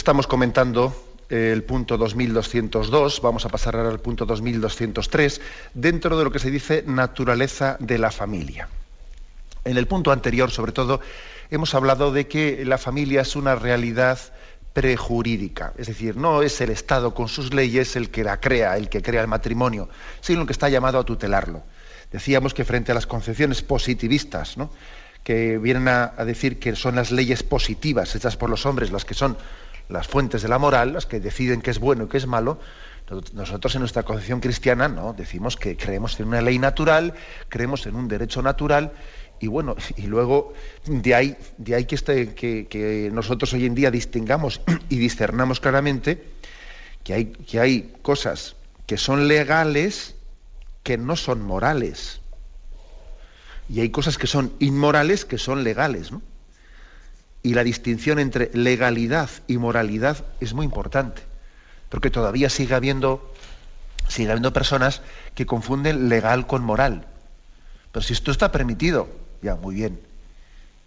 Estamos 0.08 0.26
comentando 0.26 0.96
el 1.28 1.66
punto 1.66 1.98
2202, 1.98 3.20
vamos 3.20 3.46
a 3.46 3.50
pasar 3.50 3.76
ahora 3.76 3.90
al 3.90 4.00
punto 4.00 4.26
2203, 4.26 5.42
dentro 5.74 6.18
de 6.18 6.24
lo 6.24 6.32
que 6.32 6.40
se 6.40 6.50
dice 6.50 6.82
naturaleza 6.88 7.76
de 7.82 7.98
la 7.98 8.10
familia. 8.10 8.70
En 9.66 9.76
el 9.76 9.86
punto 9.86 10.14
anterior, 10.14 10.50
sobre 10.50 10.72
todo, 10.72 11.02
hemos 11.52 11.76
hablado 11.76 12.14
de 12.14 12.26
que 12.26 12.64
la 12.64 12.78
familia 12.78 13.20
es 13.20 13.36
una 13.36 13.56
realidad 13.56 14.18
prejurídica, 14.72 15.74
es 15.78 15.88
decir, 15.88 16.16
no 16.16 16.42
es 16.42 16.62
el 16.62 16.70
Estado 16.70 17.14
con 17.14 17.28
sus 17.28 17.54
leyes 17.54 17.98
el 17.98 18.10
que 18.10 18.24
la 18.24 18.40
crea, 18.40 18.78
el 18.78 18.88
que 18.88 19.02
crea 19.02 19.20
el 19.20 19.28
matrimonio, 19.28 19.90
sino 20.22 20.40
el 20.40 20.48
que 20.48 20.54
está 20.54 20.70
llamado 20.70 21.00
a 21.00 21.04
tutelarlo. 21.04 21.64
Decíamos 22.14 22.54
que 22.54 22.64
frente 22.64 22.94
a 22.94 22.96
las 22.96 23.08
concepciones 23.08 23.62
positivistas, 23.62 24.56
que 25.26 25.58
vienen 25.58 25.90
a, 25.90 26.14
decir 26.24 26.60
que 26.60 26.78
son 26.78 26.96
las 26.96 27.12
leyes 27.12 27.44
positivas 27.44 28.16
hechas 28.16 28.38
por 28.38 28.50
los 28.50 28.66
hombres 28.66 28.92
las 28.92 29.04
que 29.04 29.14
son 29.14 29.36
las 29.90 30.08
fuentes 30.08 30.42
de 30.42 30.48
la 30.48 30.58
moral, 30.58 30.94
las 30.94 31.06
que 31.06 31.20
deciden 31.20 31.62
qué 31.62 31.72
es 31.72 31.80
bueno 31.80 32.06
y 32.06 32.08
qué 32.08 32.18
es 32.18 32.28
malo, 32.28 32.60
nosotros 33.34 33.74
en 33.76 33.80
nuestra 33.80 34.04
concepción 34.04 34.42
cristiana 34.42 34.90
no 34.90 35.14
decimos 35.14 35.56
que 35.56 35.78
creemos 35.78 36.20
en 36.20 36.28
una 36.28 36.42
ley 36.42 36.60
natural, 36.60 37.14
creemos 37.48 37.86
en 37.86 37.96
un 37.96 38.10
derecho 38.10 38.42
natural 38.42 38.92
y 39.40 39.48
bueno, 39.48 39.76
y 39.96 40.08
luego 40.08 40.54
de 40.86 41.16
ahí, 41.16 41.38
de 41.58 41.76
ahí 41.76 41.86
que, 41.86 41.96
este, 41.96 42.34
que, 42.34 43.10
nosotros 43.14 43.54
hoy 43.54 43.66
en 43.66 43.76
día 43.76 43.92
distingamos 43.92 44.62
y 44.90 44.98
discernamos 44.98 45.60
claramente 45.60 46.24
que 47.04 47.14
hay, 47.14 47.26
que 47.26 47.60
hay 47.60 47.94
cosas 48.02 48.56
que 48.86 48.98
son 48.98 49.28
legales 49.28 50.16
que 50.84 50.98
no 50.98 51.16
son 51.16 51.42
morales. 51.42 52.22
Y 53.70 53.82
hay 53.82 53.90
cosas 53.90 54.18
que 54.18 54.28
son 54.28 54.54
inmorales 54.60 55.26
que 55.26 55.38
son 55.38 55.64
legales. 55.64 56.12
Y 57.48 57.54
la 57.54 57.64
distinción 57.64 58.20
entre 58.20 58.52
legalidad 58.54 59.30
y 59.48 59.58
moralidad 59.58 60.26
es 60.42 60.54
muy 60.54 60.66
importante. 60.66 61.22
Porque 61.88 62.10
todavía 62.10 62.50
sigue 62.50 62.76
habiendo, 62.76 63.34
sigue 64.10 64.32
habiendo 64.32 64.52
personas 64.52 65.02
que 65.34 65.46
confunden 65.46 66.10
legal 66.10 66.46
con 66.46 66.62
moral. 66.62 67.08
Pero 67.94 68.04
si 68.04 68.12
esto 68.12 68.32
está 68.32 68.52
permitido, 68.52 69.08
ya, 69.42 69.56
muy 69.56 69.76
bien. 69.76 69.98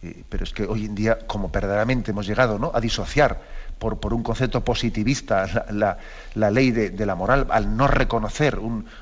Eh, 0.03 0.23
pero 0.29 0.45
es 0.45 0.53
que 0.53 0.65
hoy 0.65 0.85
en 0.85 0.95
día, 0.95 1.21
como 1.27 1.49
verdaderamente 1.49 2.11
hemos 2.11 2.27
llegado 2.27 2.59
¿no? 2.59 2.73
a 2.75 2.81
disociar 2.83 3.41
por, 3.79 3.99
por, 3.99 4.13
un 4.13 4.23
concepto 4.23 4.63
positivista 4.63 5.65
la, 5.71 6.51
ley 6.51 6.73
de, 6.73 7.07
la 7.07 7.15
moral, 7.15 7.47
al 7.49 7.75
no 7.75 7.87
reconocer 7.87 8.59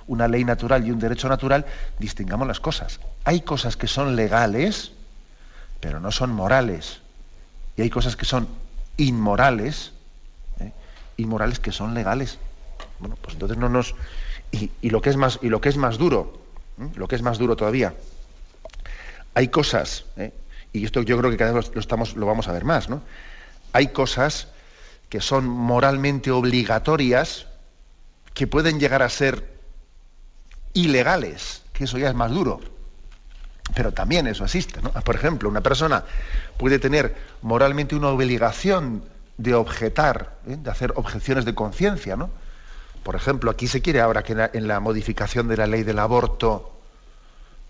una 0.07 0.29
ley 0.29 0.45
natural 0.45 0.87
y 0.87 0.93
un 0.93 1.01
derecho 1.01 1.29
natural, 1.29 1.67
distingamos 1.99 2.47
las 2.47 2.61
cosas. 2.61 3.01
Hay 3.25 3.41
cosas 3.41 3.77
que 3.77 3.89
son 3.89 4.15
legales, 4.15 4.93
pero 5.81 5.99
no 5.99 6.13
son 6.13 6.31
morales. 6.31 7.01
Y 7.79 7.83
hay 7.83 7.91
cosas 7.91 8.17
que 8.17 8.25
son 8.25 8.49
inmorales, 8.97 9.93
¿eh? 10.59 10.73
inmorales 11.17 11.61
que 11.61 11.71
son 11.71 11.95
legales. 11.95 12.39
Bueno, 12.99 13.17
pues 13.23 13.35
entonces 13.35 13.57
no 13.57 13.69
nos. 13.69 13.95
Y, 14.51 14.71
lo 14.91 15.01
que 15.01 15.11
es 15.11 15.17
más, 15.17 15.39
y 15.43 15.49
lo 15.49 15.61
que 15.61 15.69
es 15.69 15.77
más 15.77 15.97
duro, 15.97 16.41
¿eh? 16.81 16.89
lo 16.97 17.07
que 17.07 17.15
es 17.15 17.23
más 17.23 17.39
duro 17.39 17.55
todavía, 17.55 17.95
hay 19.33 19.47
cosas, 19.47 20.07
¿eh? 20.17 20.33
y 20.73 20.85
esto 20.85 21.03
yo 21.03 21.17
creo 21.19 21.31
que 21.31 21.37
cada 21.37 21.53
vez 21.53 21.71
lo, 21.73 21.81
estamos, 21.81 22.17
lo 22.17 22.27
vamos 22.27 22.49
a 22.49 22.53
ver 22.53 22.65
más, 22.65 22.89
¿no? 22.89 23.01
Hay 23.73 23.89
cosas 23.89 24.49
que 25.09 25.21
son 25.21 25.47
moralmente 25.47 26.33
obligatorias 26.33 27.47
que 28.35 28.49
pueden 28.49 28.81
llegar 28.81 29.05
a 29.05 29.09
ser 29.09 29.57
ilegales, 30.73 31.63
que 31.73 31.85
eso 31.85 31.97
ya 31.97 32.09
es 32.09 32.15
más 32.17 32.33
duro. 32.33 32.61
Pero 33.75 33.93
también 33.93 34.27
eso 34.27 34.45
existe, 34.45 34.81
¿no? 34.83 34.91
Por 34.91 35.15
ejemplo, 35.15 35.49
una 35.49 35.61
persona 35.61 36.05
puede 36.57 36.79
tener 36.79 37.15
moralmente 37.43 37.95
una 37.95 38.09
obligación 38.09 39.03
de 39.37 39.55
objetar, 39.55 40.37
¿eh? 40.49 40.57
de 40.59 40.71
hacer 40.71 40.93
objeciones 40.97 41.45
de 41.45 41.55
conciencia, 41.55 42.17
¿no? 42.17 42.31
Por 43.03 43.15
ejemplo, 43.15 43.51
aquí 43.51 43.69
se 43.69 43.81
quiere 43.81 44.01
ahora 44.01 44.23
que 44.23 44.51
en 44.53 44.69
la 44.69 44.81
modificación 44.81 45.49
de 45.49 45.57
la 45.57 45.67
ley 45.67 45.83
del 45.83 45.99
aborto 45.99 46.79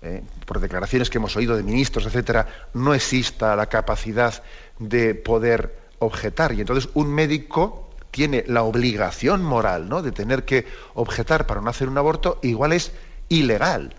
eh, 0.01 0.23
por 0.47 0.61
declaraciones 0.61 1.11
que 1.11 1.19
hemos 1.19 1.37
oído 1.37 1.57
de 1.57 1.65
ministros, 1.65 2.07
etcétera, 2.07 2.47
no 2.73 2.95
exista 2.95 3.57
la 3.57 3.67
capacidad 3.67 4.43
de 4.79 5.17
poder 5.17 5.77
objetar. 5.99 6.53
Y 6.53 6.61
entonces 6.61 6.89
un 6.95 7.13
médico 7.13 7.91
tiene 8.13 8.45
la 8.47 8.63
obligación 8.63 9.43
moral 9.43 9.89
¿no? 9.89 10.03
de 10.03 10.13
tener 10.13 10.45
que 10.45 10.67
objetar 10.95 11.47
para 11.47 11.61
no 11.61 11.71
hacer 11.71 11.89
un 11.89 11.99
aborto, 11.99 12.39
igual 12.43 12.73
es 12.73 12.93
ilegal. 13.29 13.95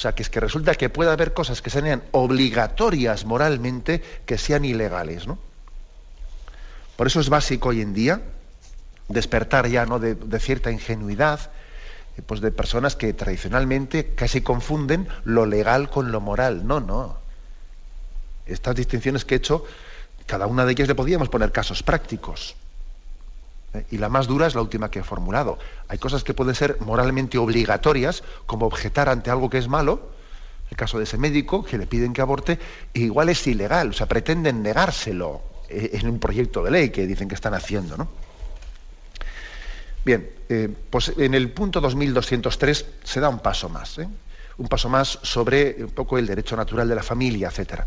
O 0.00 0.02
sea, 0.02 0.14
que 0.14 0.22
es 0.22 0.30
que 0.30 0.40
resulta 0.40 0.74
que 0.76 0.88
puede 0.88 1.10
haber 1.10 1.34
cosas 1.34 1.60
que 1.60 1.68
sean 1.68 2.02
obligatorias 2.12 3.26
moralmente 3.26 4.02
que 4.24 4.38
sean 4.38 4.64
ilegales. 4.64 5.26
¿no? 5.26 5.38
Por 6.96 7.06
eso 7.06 7.20
es 7.20 7.28
básico 7.28 7.68
hoy 7.68 7.82
en 7.82 7.92
día 7.92 8.22
despertar 9.08 9.68
ya 9.68 9.84
¿no? 9.84 9.98
de 9.98 10.40
cierta 10.40 10.70
ingenuidad, 10.70 11.50
pues 12.24 12.40
de 12.40 12.50
personas 12.50 12.96
que 12.96 13.12
tradicionalmente 13.12 14.14
casi 14.14 14.40
confunden 14.40 15.06
lo 15.24 15.44
legal 15.44 15.90
con 15.90 16.12
lo 16.12 16.22
moral. 16.22 16.66
No, 16.66 16.80
no. 16.80 17.18
Estas 18.46 18.74
distinciones 18.76 19.26
que 19.26 19.34
he 19.34 19.36
hecho, 19.36 19.66
cada 20.24 20.46
una 20.46 20.64
de 20.64 20.72
ellas 20.72 20.88
le 20.88 20.94
podíamos 20.94 21.28
poner 21.28 21.52
casos 21.52 21.82
prácticos. 21.82 22.56
Y 23.90 23.98
la 23.98 24.08
más 24.08 24.26
dura 24.26 24.46
es 24.46 24.54
la 24.54 24.62
última 24.62 24.90
que 24.90 24.98
he 24.98 25.02
formulado. 25.04 25.58
Hay 25.88 25.98
cosas 25.98 26.24
que 26.24 26.34
pueden 26.34 26.54
ser 26.54 26.78
moralmente 26.80 27.38
obligatorias, 27.38 28.24
como 28.46 28.66
objetar 28.66 29.08
ante 29.08 29.30
algo 29.30 29.48
que 29.48 29.58
es 29.58 29.68
malo, 29.68 30.10
el 30.70 30.76
caso 30.76 30.98
de 30.98 31.04
ese 31.04 31.18
médico 31.18 31.64
que 31.64 31.78
le 31.78 31.86
piden 31.86 32.12
que 32.12 32.20
aborte, 32.20 32.58
e 32.94 33.00
igual 33.00 33.28
es 33.28 33.46
ilegal, 33.46 33.90
o 33.90 33.92
sea, 33.92 34.06
pretenden 34.06 34.62
negárselo 34.62 35.42
eh, 35.68 35.90
en 35.94 36.08
un 36.08 36.18
proyecto 36.18 36.62
de 36.62 36.70
ley 36.70 36.90
que 36.90 37.06
dicen 37.06 37.28
que 37.28 37.34
están 37.34 37.54
haciendo, 37.54 37.96
¿no? 37.96 38.08
Bien, 40.04 40.30
eh, 40.48 40.68
pues 40.88 41.12
en 41.18 41.34
el 41.34 41.50
punto 41.50 41.80
2203 41.80 42.86
se 43.04 43.20
da 43.20 43.28
un 43.28 43.40
paso 43.40 43.68
más, 43.68 43.98
¿eh? 43.98 44.08
un 44.58 44.68
paso 44.68 44.88
más 44.88 45.18
sobre 45.22 45.76
un 45.84 45.90
poco 45.90 46.18
el 46.18 46.26
derecho 46.26 46.56
natural 46.56 46.88
de 46.88 46.94
la 46.94 47.02
familia, 47.02 47.52
etc. 47.54 47.82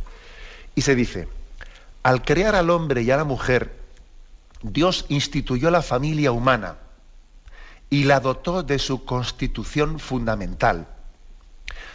Y 0.75 0.81
se 0.81 0.95
dice, 0.95 1.27
al 2.03 2.23
crear 2.23 2.55
al 2.55 2.69
hombre 2.69 3.01
y 3.01 3.11
a 3.11 3.17
la 3.17 3.23
mujer, 3.23 3.82
Dios 4.63 5.05
instituyó 5.09 5.69
la 5.69 5.81
familia 5.81 6.31
humana 6.31 6.77
y 7.89 8.05
la 8.05 8.21
dotó 8.21 8.63
de 8.63 8.79
su 8.79 9.05
constitución 9.05 9.99
fundamental. 9.99 10.87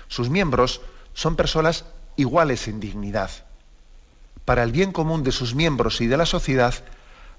Sus 0.06 0.28
miembros 0.28 0.82
son 1.14 1.34
personas 1.34 1.86
iguales 2.16 2.68
en 2.68 2.78
dignidad. 2.78 3.30
Para 4.44 4.62
el 4.62 4.72
bien 4.72 4.92
común 4.92 5.24
de 5.24 5.32
sus 5.32 5.54
miembros 5.54 6.00
y 6.00 6.06
de 6.06 6.16
la 6.16 6.26
sociedad, 6.26 6.74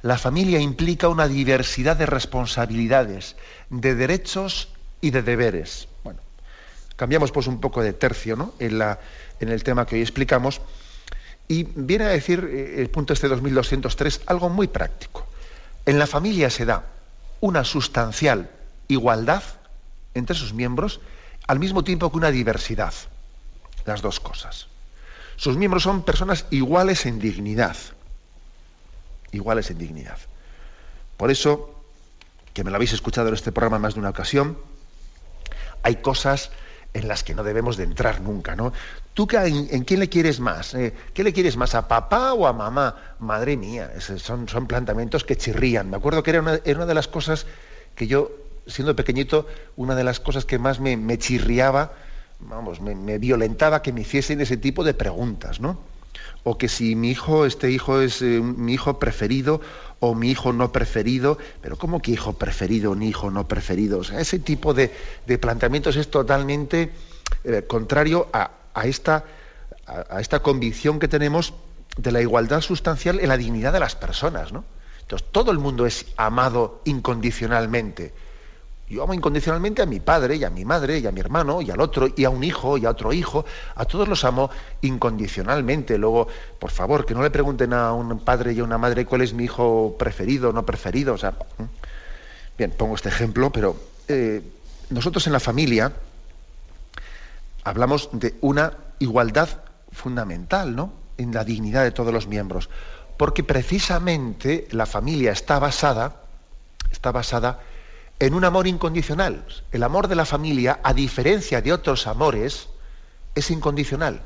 la 0.02 0.18
familia 0.18 0.60
implica 0.60 1.08
una 1.08 1.28
diversidad 1.28 1.96
de 1.96 2.06
responsabilidades, 2.06 3.36
de 3.70 3.96
derechos 3.96 4.70
y 5.00 5.12
de 5.12 5.22
deberes. 5.22 5.88
Bueno, 6.04 6.20
cambiamos 6.96 7.32
pues 7.32 7.48
un 7.48 7.60
poco 7.60 7.82
de 7.82 7.94
tercio 7.94 8.36
¿no? 8.36 8.54
en, 8.60 8.82
en 9.40 9.50
el 9.50 9.64
tema 9.64 9.86
que 9.86 9.96
hoy 9.96 10.02
explicamos 10.02 10.62
y 11.50 11.64
viene 11.64 12.06
a 12.06 12.10
decir 12.10 12.48
eh, 12.50 12.82
el 12.82 12.90
punto 12.90 13.12
este 13.12 13.28
2203 13.28 14.22
algo 14.28 14.48
muy 14.48 14.68
práctico. 14.68 15.28
En 15.86 16.00
la 16.00 16.08
familia 16.08 16.50
se 16.50 16.64
da 16.64 16.86
una 17.42 17.66
sustancial 17.66 18.50
igualdad 18.88 19.44
entre 20.14 20.36
sus 20.36 20.54
miembros 20.54 21.02
al 21.48 21.60
mismo 21.60 21.84
tiempo 21.84 22.10
que 22.10 22.18
una 22.18 22.32
diversidad. 22.32 22.94
Las 23.86 24.02
dos 24.02 24.22
cosas. 24.22 24.68
Sus 25.36 25.58
miembros 25.58 25.84
son 25.84 26.04
personas 26.04 26.46
iguales 26.52 27.06
en 27.06 27.20
dignidad 27.20 27.76
iguales 29.32 29.70
en 29.72 29.78
dignidad. 29.78 30.18
Por 31.18 31.32
eso, 31.32 31.74
que 32.54 32.64
me 32.64 32.72
lo 32.72 32.76
habéis 32.76 32.94
escuchado 32.94 33.28
en 33.28 33.34
este 33.34 33.52
programa 33.52 33.80
más 33.80 33.94
de 33.94 34.00
una 34.00 34.10
ocasión, 34.10 34.58
hay 35.84 35.98
cosas 35.98 36.52
en 36.94 37.08
las 37.08 37.24
que 37.24 37.36
no 37.36 37.44
debemos 37.44 37.78
de 37.78 37.84
entrar 37.84 38.22
nunca, 38.22 38.56
¿no? 38.56 38.74
¿Tú 39.20 39.28
en, 39.34 39.84
quién 39.84 40.00
le 40.00 40.08
quieres 40.08 40.40
más? 40.40 40.74
Eh, 40.74 40.94
¿Qué 41.14 41.26
le 41.26 41.34
quieres 41.34 41.58
más, 41.58 41.76
a 41.76 41.90
papá 41.90 42.32
o 42.32 42.48
a 42.48 42.54
mamá? 42.54 42.96
Madre 43.20 43.58
mía, 43.58 43.92
son, 44.00 44.48
son 44.48 44.66
planteamientos 44.66 45.26
que 45.26 45.36
chirrían. 45.36 45.90
Me 45.90 45.98
acuerdo 45.98 46.24
que 46.24 46.30
era 46.30 46.40
una, 46.40 46.86
de 46.86 46.94
las 46.94 47.10
cosas 47.10 47.46
que 47.96 48.08
yo, 48.08 48.32
siendo 48.66 48.96
pequeñito, 48.96 49.46
una 49.76 49.94
de 49.96 50.06
las 50.06 50.22
cosas 50.22 50.46
que 50.46 50.58
más 50.58 50.80
me, 50.80 50.96
me 50.96 51.18
chirriaba, 51.18 51.92
vamos, 52.40 52.80
me, 52.80 53.18
violentaba 53.18 53.82
que 53.82 53.92
me 53.92 54.00
hiciesen 54.00 54.40
ese 54.40 54.56
tipo 54.56 54.86
de 54.86 54.94
preguntas, 54.94 55.60
¿no? 55.60 55.82
o 56.44 56.58
que 56.58 56.70
si 56.70 56.96
mi 56.96 57.12
hijo, 57.12 57.46
este 57.46 57.70
hijo 57.70 58.00
es 58.00 58.22
eh, 58.22 58.40
mi 58.40 58.76
hijo 58.76 59.00
preferido 59.00 59.60
o 60.00 60.16
mi 60.16 60.32
hijo 60.32 60.54
no 60.54 60.72
preferido, 60.72 61.38
pero 61.62 61.78
¿cómo 61.78 62.02
que 62.02 62.12
hijo 62.12 62.38
preferido 62.38 62.96
ni 62.96 63.10
hijo 63.10 63.32
no 63.32 63.50
preferido? 63.50 64.00
Ese 64.02 64.40
tipo 64.40 64.74
de, 64.74 64.94
planteamientos 65.42 65.98
es 65.98 66.10
totalmente 66.10 66.92
eh, 67.44 67.66
contrario 67.68 68.30
a, 68.32 68.59
esta, 68.86 69.26
a, 69.86 70.20
esta 70.20 70.40
convicción 70.42 71.00
que 71.00 71.08
tenemos 71.08 71.54
de 71.98 72.12
la 72.12 72.22
igualdad 72.22 72.62
sustancial 72.62 73.20
en 73.20 73.30
la 73.30 73.38
dignidad 73.38 73.74
de 73.74 73.80
las 73.80 73.96
personas, 73.96 74.52
¿no? 74.52 74.64
Entonces, 75.02 75.28
todo 75.32 75.52
el 75.52 75.58
mundo 75.58 75.86
es 75.86 76.06
amado 76.18 76.82
incondicionalmente 76.86 78.14
yo 78.90 79.04
amo 79.04 79.14
incondicionalmente 79.14 79.84
a 79.84 79.86
mi 79.86 80.00
padre 80.00 80.38
y 80.38 80.44
a 80.44 80.50
mi 80.50 80.66
madre 80.66 80.98
y 80.98 81.06
a 81.06 81.12
mi 81.12 81.20
hermano 81.20 81.62
y 81.62 81.70
al 81.70 81.80
otro 81.80 82.08
y 82.16 82.24
a 82.24 82.32
un 82.32 82.44
hijo 82.44 82.76
y 82.78 82.86
a 82.86 82.90
otro 82.90 83.14
hijo. 83.14 83.46
A 83.76 83.86
todos 83.86 84.08
los 84.08 84.26
amo 84.26 84.50
incondicionalmente. 84.82 85.98
Luego, 86.00 86.28
por 86.58 86.72
favor, 86.72 87.06
que 87.06 87.14
no 87.14 87.22
le 87.22 87.30
pregunten 87.30 87.74
a 87.74 87.94
un 87.94 88.18
padre 88.20 88.54
y 88.54 88.60
a 88.60 88.64
una 88.64 88.80
madre 88.80 89.06
cuál 89.06 89.22
es 89.22 89.34
mi 89.34 89.44
hijo 89.44 89.96
preferido 90.00 90.50
o 90.50 90.54
no 90.54 90.66
preferido. 90.66 91.14
O 91.14 91.18
sea, 91.20 91.36
bien, 92.58 92.72
pongo 92.72 92.96
este 92.96 93.10
ejemplo, 93.10 93.52
pero 93.52 93.76
eh, 94.08 94.42
nosotros 94.90 95.28
en 95.28 95.34
la 95.34 95.40
familia 95.40 95.94
hablamos 97.70 98.10
de 98.14 98.36
una 98.42 98.74
igualdad 98.98 99.48
fundamental, 99.92 100.76
¿no? 100.76 100.92
En 101.18 101.34
la 101.34 101.44
dignidad 101.44 101.84
de 101.84 101.92
todos 101.92 102.12
los 102.12 102.26
miembros. 102.26 102.68
Porque 103.16 103.44
precisamente 103.44 104.68
la 104.72 104.88
familia 104.88 105.32
está 105.32 105.60
basada, 105.60 106.16
está 106.92 107.12
basada 107.12 107.60
en 108.18 108.34
un 108.34 108.44
amor 108.44 108.66
incondicional. 108.66 109.46
El 109.72 109.84
amor 109.84 110.08
de 110.08 110.16
la 110.16 110.26
familia, 110.26 110.80
a 110.84 110.94
diferencia 110.94 111.62
de 111.62 111.72
otros 111.72 112.08
amores, 112.08 112.70
es 113.36 113.52
incondicional. 113.52 114.22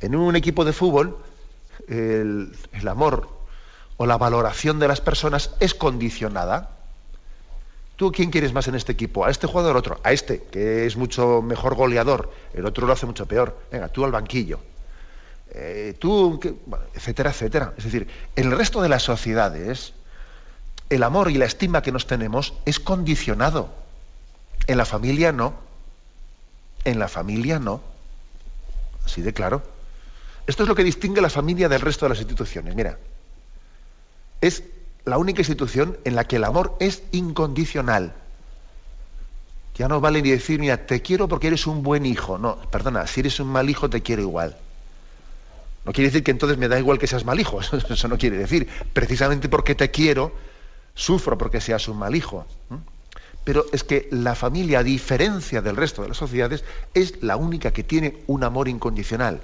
En 0.00 0.14
un 0.14 0.36
equipo 0.36 0.64
de 0.64 0.72
fútbol, 0.72 1.18
el, 1.88 2.56
el 2.72 2.88
amor 2.88 3.28
o 3.96 4.06
la 4.06 4.18
valoración 4.18 4.78
de 4.78 4.86
las 4.86 5.00
personas 5.00 5.50
es 5.58 5.74
condicionada. 5.74 6.70
¿Tú 8.00 8.10
quién 8.10 8.30
quieres 8.30 8.54
más 8.54 8.66
en 8.66 8.74
este 8.76 8.92
equipo? 8.92 9.26
¿A 9.26 9.30
este 9.30 9.46
jugador 9.46 9.76
o 9.76 9.78
otro? 9.78 10.00
A 10.02 10.12
este, 10.12 10.44
que 10.44 10.86
es 10.86 10.96
mucho 10.96 11.42
mejor 11.42 11.74
goleador. 11.74 12.32
El 12.54 12.64
otro 12.64 12.86
lo 12.86 12.94
hace 12.94 13.04
mucho 13.04 13.26
peor. 13.26 13.60
Venga, 13.70 13.88
tú 13.88 14.06
al 14.06 14.10
banquillo. 14.10 14.58
Eh, 15.50 15.94
tú, 15.98 16.40
etcétera, 16.94 17.28
etcétera. 17.28 17.74
Es 17.76 17.84
decir, 17.84 18.08
el 18.36 18.52
resto 18.52 18.80
de 18.80 18.88
las 18.88 19.02
sociedades, 19.02 19.92
el 20.88 21.02
amor 21.02 21.30
y 21.30 21.34
la 21.34 21.44
estima 21.44 21.82
que 21.82 21.92
nos 21.92 22.06
tenemos 22.06 22.54
es 22.64 22.80
condicionado. 22.80 23.68
En 24.66 24.78
la 24.78 24.86
familia 24.86 25.30
no. 25.30 25.52
En 26.86 26.98
la 26.98 27.08
familia 27.08 27.58
no. 27.58 27.82
Así 29.04 29.20
de 29.20 29.34
claro. 29.34 29.62
Esto 30.46 30.62
es 30.62 30.70
lo 30.70 30.74
que 30.74 30.84
distingue 30.84 31.20
la 31.20 31.28
familia 31.28 31.68
del 31.68 31.82
resto 31.82 32.06
de 32.06 32.08
las 32.08 32.18
instituciones. 32.18 32.74
Mira, 32.74 32.98
es 34.40 34.62
la 35.04 35.18
única 35.18 35.40
institución 35.40 35.98
en 36.04 36.14
la 36.14 36.24
que 36.24 36.36
el 36.36 36.44
amor 36.44 36.76
es 36.80 37.02
incondicional. 37.12 38.14
Ya 39.76 39.88
no 39.88 40.00
vale 40.00 40.20
ni 40.20 40.30
decir, 40.30 40.60
mira, 40.60 40.86
te 40.86 41.00
quiero 41.00 41.26
porque 41.26 41.46
eres 41.46 41.66
un 41.66 41.82
buen 41.82 42.04
hijo. 42.04 42.38
No, 42.38 42.56
perdona, 42.70 43.06
si 43.06 43.20
eres 43.20 43.40
un 43.40 43.48
mal 43.48 43.70
hijo 43.70 43.88
te 43.88 44.02
quiero 44.02 44.22
igual. 44.22 44.56
No 45.84 45.92
quiere 45.92 46.10
decir 46.10 46.22
que 46.22 46.30
entonces 46.30 46.58
me 46.58 46.68
da 46.68 46.78
igual 46.78 46.98
que 46.98 47.06
seas 47.06 47.24
mal 47.24 47.40
hijo, 47.40 47.60
eso 47.90 48.08
no 48.08 48.18
quiere 48.18 48.36
decir. 48.36 48.68
Precisamente 48.92 49.48
porque 49.48 49.74
te 49.74 49.90
quiero, 49.90 50.32
sufro 50.94 51.38
porque 51.38 51.60
seas 51.60 51.88
un 51.88 51.98
mal 51.98 52.14
hijo. 52.14 52.46
Pero 53.44 53.64
es 53.72 53.84
que 53.84 54.06
la 54.10 54.34
familia, 54.34 54.80
a 54.80 54.82
diferencia 54.82 55.62
del 55.62 55.76
resto 55.76 56.02
de 56.02 56.08
las 56.08 56.18
sociedades, 56.18 56.62
es 56.92 57.22
la 57.22 57.36
única 57.36 57.72
que 57.72 57.82
tiene 57.82 58.18
un 58.26 58.44
amor 58.44 58.68
incondicional 58.68 59.40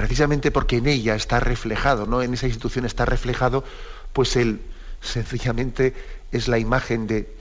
precisamente 0.00 0.50
porque 0.50 0.78
en 0.78 0.86
ella 0.86 1.14
está 1.14 1.40
reflejado, 1.40 2.06
¿no? 2.06 2.22
En 2.22 2.32
esa 2.32 2.46
institución 2.46 2.86
está 2.86 3.04
reflejado, 3.04 3.64
pues 4.12 4.36
él 4.36 4.60
sencillamente 5.00 5.94
es 6.32 6.48
la 6.48 6.58
imagen 6.58 7.06
de, 7.06 7.34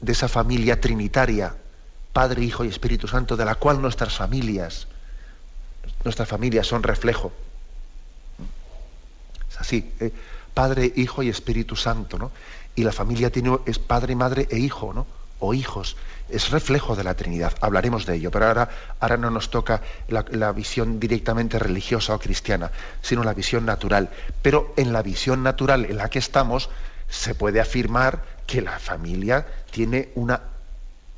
de 0.00 0.12
esa 0.12 0.28
familia 0.28 0.80
trinitaria, 0.80 1.54
Padre, 2.12 2.42
Hijo 2.44 2.64
y 2.64 2.68
Espíritu 2.68 3.08
Santo, 3.08 3.36
de 3.36 3.44
la 3.44 3.54
cual 3.54 3.80
nuestras 3.80 4.16
familias, 4.16 4.88
nuestras 6.04 6.28
familias 6.28 6.66
son 6.66 6.82
reflejo. 6.82 7.32
Es 9.50 9.60
así, 9.60 9.92
¿eh? 10.00 10.12
Padre, 10.54 10.92
Hijo 10.96 11.22
y 11.22 11.28
Espíritu 11.28 11.76
Santo, 11.76 12.18
¿no? 12.18 12.32
Y 12.74 12.82
la 12.82 12.92
familia 12.92 13.30
tiene, 13.30 13.58
es 13.66 13.78
padre, 13.78 14.16
madre 14.16 14.48
e 14.50 14.58
hijo, 14.58 14.92
¿no? 14.92 15.06
O 15.40 15.54
hijos 15.54 15.96
es 16.28 16.50
reflejo 16.50 16.94
de 16.94 17.04
la 17.04 17.14
Trinidad. 17.14 17.54
Hablaremos 17.60 18.04
de 18.04 18.16
ello, 18.16 18.30
pero 18.30 18.46
ahora, 18.46 18.68
ahora 19.00 19.16
no 19.16 19.30
nos 19.30 19.50
toca 19.50 19.82
la, 20.08 20.52
visión 20.52 21.00
directamente 21.00 21.58
religiosa 21.58 22.14
o 22.14 22.18
cristiana, 22.18 22.70
sino 23.00 23.24
la 23.24 23.34
visión 23.34 23.64
natural. 23.64 24.10
Pero 24.42 24.74
en 24.76 24.92
la 24.92 25.02
visión 25.02 25.42
natural 25.42 25.86
en 25.86 25.96
la 25.96 26.10
que 26.10 26.18
estamos, 26.18 26.68
se 27.08 27.34
puede 27.34 27.60
afirmar 27.60 28.22
que 28.46 28.60
la 28.60 28.78
familia 28.78 29.46
tiene 29.70 30.10
una, 30.14 30.40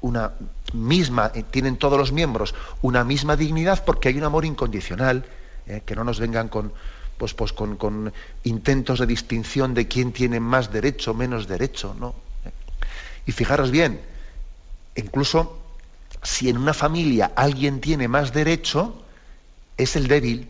una 0.00 0.32
misma, 0.72 1.32
eh, 1.34 1.42
tienen 1.50 1.76
todos 1.76 1.98
los 1.98 2.12
miembros 2.12 2.54
una 2.82 3.02
misma 3.02 3.36
dignidad 3.36 3.84
porque 3.84 4.08
hay 4.08 4.18
un 4.18 4.24
amor 4.24 4.44
incondicional, 4.44 5.24
eh, 5.66 5.82
que 5.84 5.96
no 5.96 6.04
nos 6.04 6.20
vengan 6.20 6.48
con, 6.48 6.72
pues, 7.18 7.34
pues 7.34 7.52
con, 7.52 7.76
con, 7.76 8.12
intentos 8.44 9.00
de 9.00 9.06
distinción 9.06 9.74
de 9.74 9.88
quién 9.88 10.12
tiene 10.12 10.38
más 10.38 10.72
derecho, 10.72 11.14
menos 11.14 11.48
derecho, 11.48 11.96
¿no? 11.98 12.14
Y 13.26 13.32
fijaros 13.32 13.70
bien, 13.70 14.00
incluso 14.96 15.58
si 16.22 16.48
en 16.48 16.58
una 16.58 16.74
familia 16.74 17.32
alguien 17.34 17.80
tiene 17.80 18.08
más 18.08 18.32
derecho, 18.32 19.02
es 19.76 19.96
el 19.96 20.08
débil. 20.08 20.48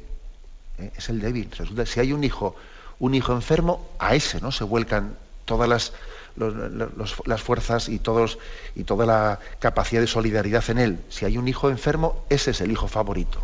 ¿eh? 0.78 0.90
Es 0.96 1.09
el 1.09 1.20
débil. 1.20 1.50
Si 1.87 2.00
hay 2.00 2.12
un 2.12 2.24
hijo, 2.24 2.56
un 2.98 3.14
hijo 3.14 3.33
enfermo, 3.33 3.88
a 3.98 4.14
ese 4.14 4.40
no 4.40 4.52
se 4.52 4.64
vuelcan 4.64 5.16
todas 5.44 5.68
las, 5.68 5.92
las 6.37 7.42
fuerzas 7.42 7.88
y, 7.88 7.98
todos, 7.98 8.38
y 8.74 8.85
toda 8.85 9.06
la 9.06 9.40
capacidad 9.59 10.00
de 10.00 10.06
solidaridad 10.06 10.68
en 10.70 10.78
él. 10.78 11.00
Si 11.09 11.24
hay 11.24 11.38
un 11.38 11.48
hijo 11.48 11.70
enfermo, 11.70 12.24
ese 12.28 12.52
es 12.52 12.61
el 12.61 12.70
hijo 12.72 12.88
favorito. 12.88 13.40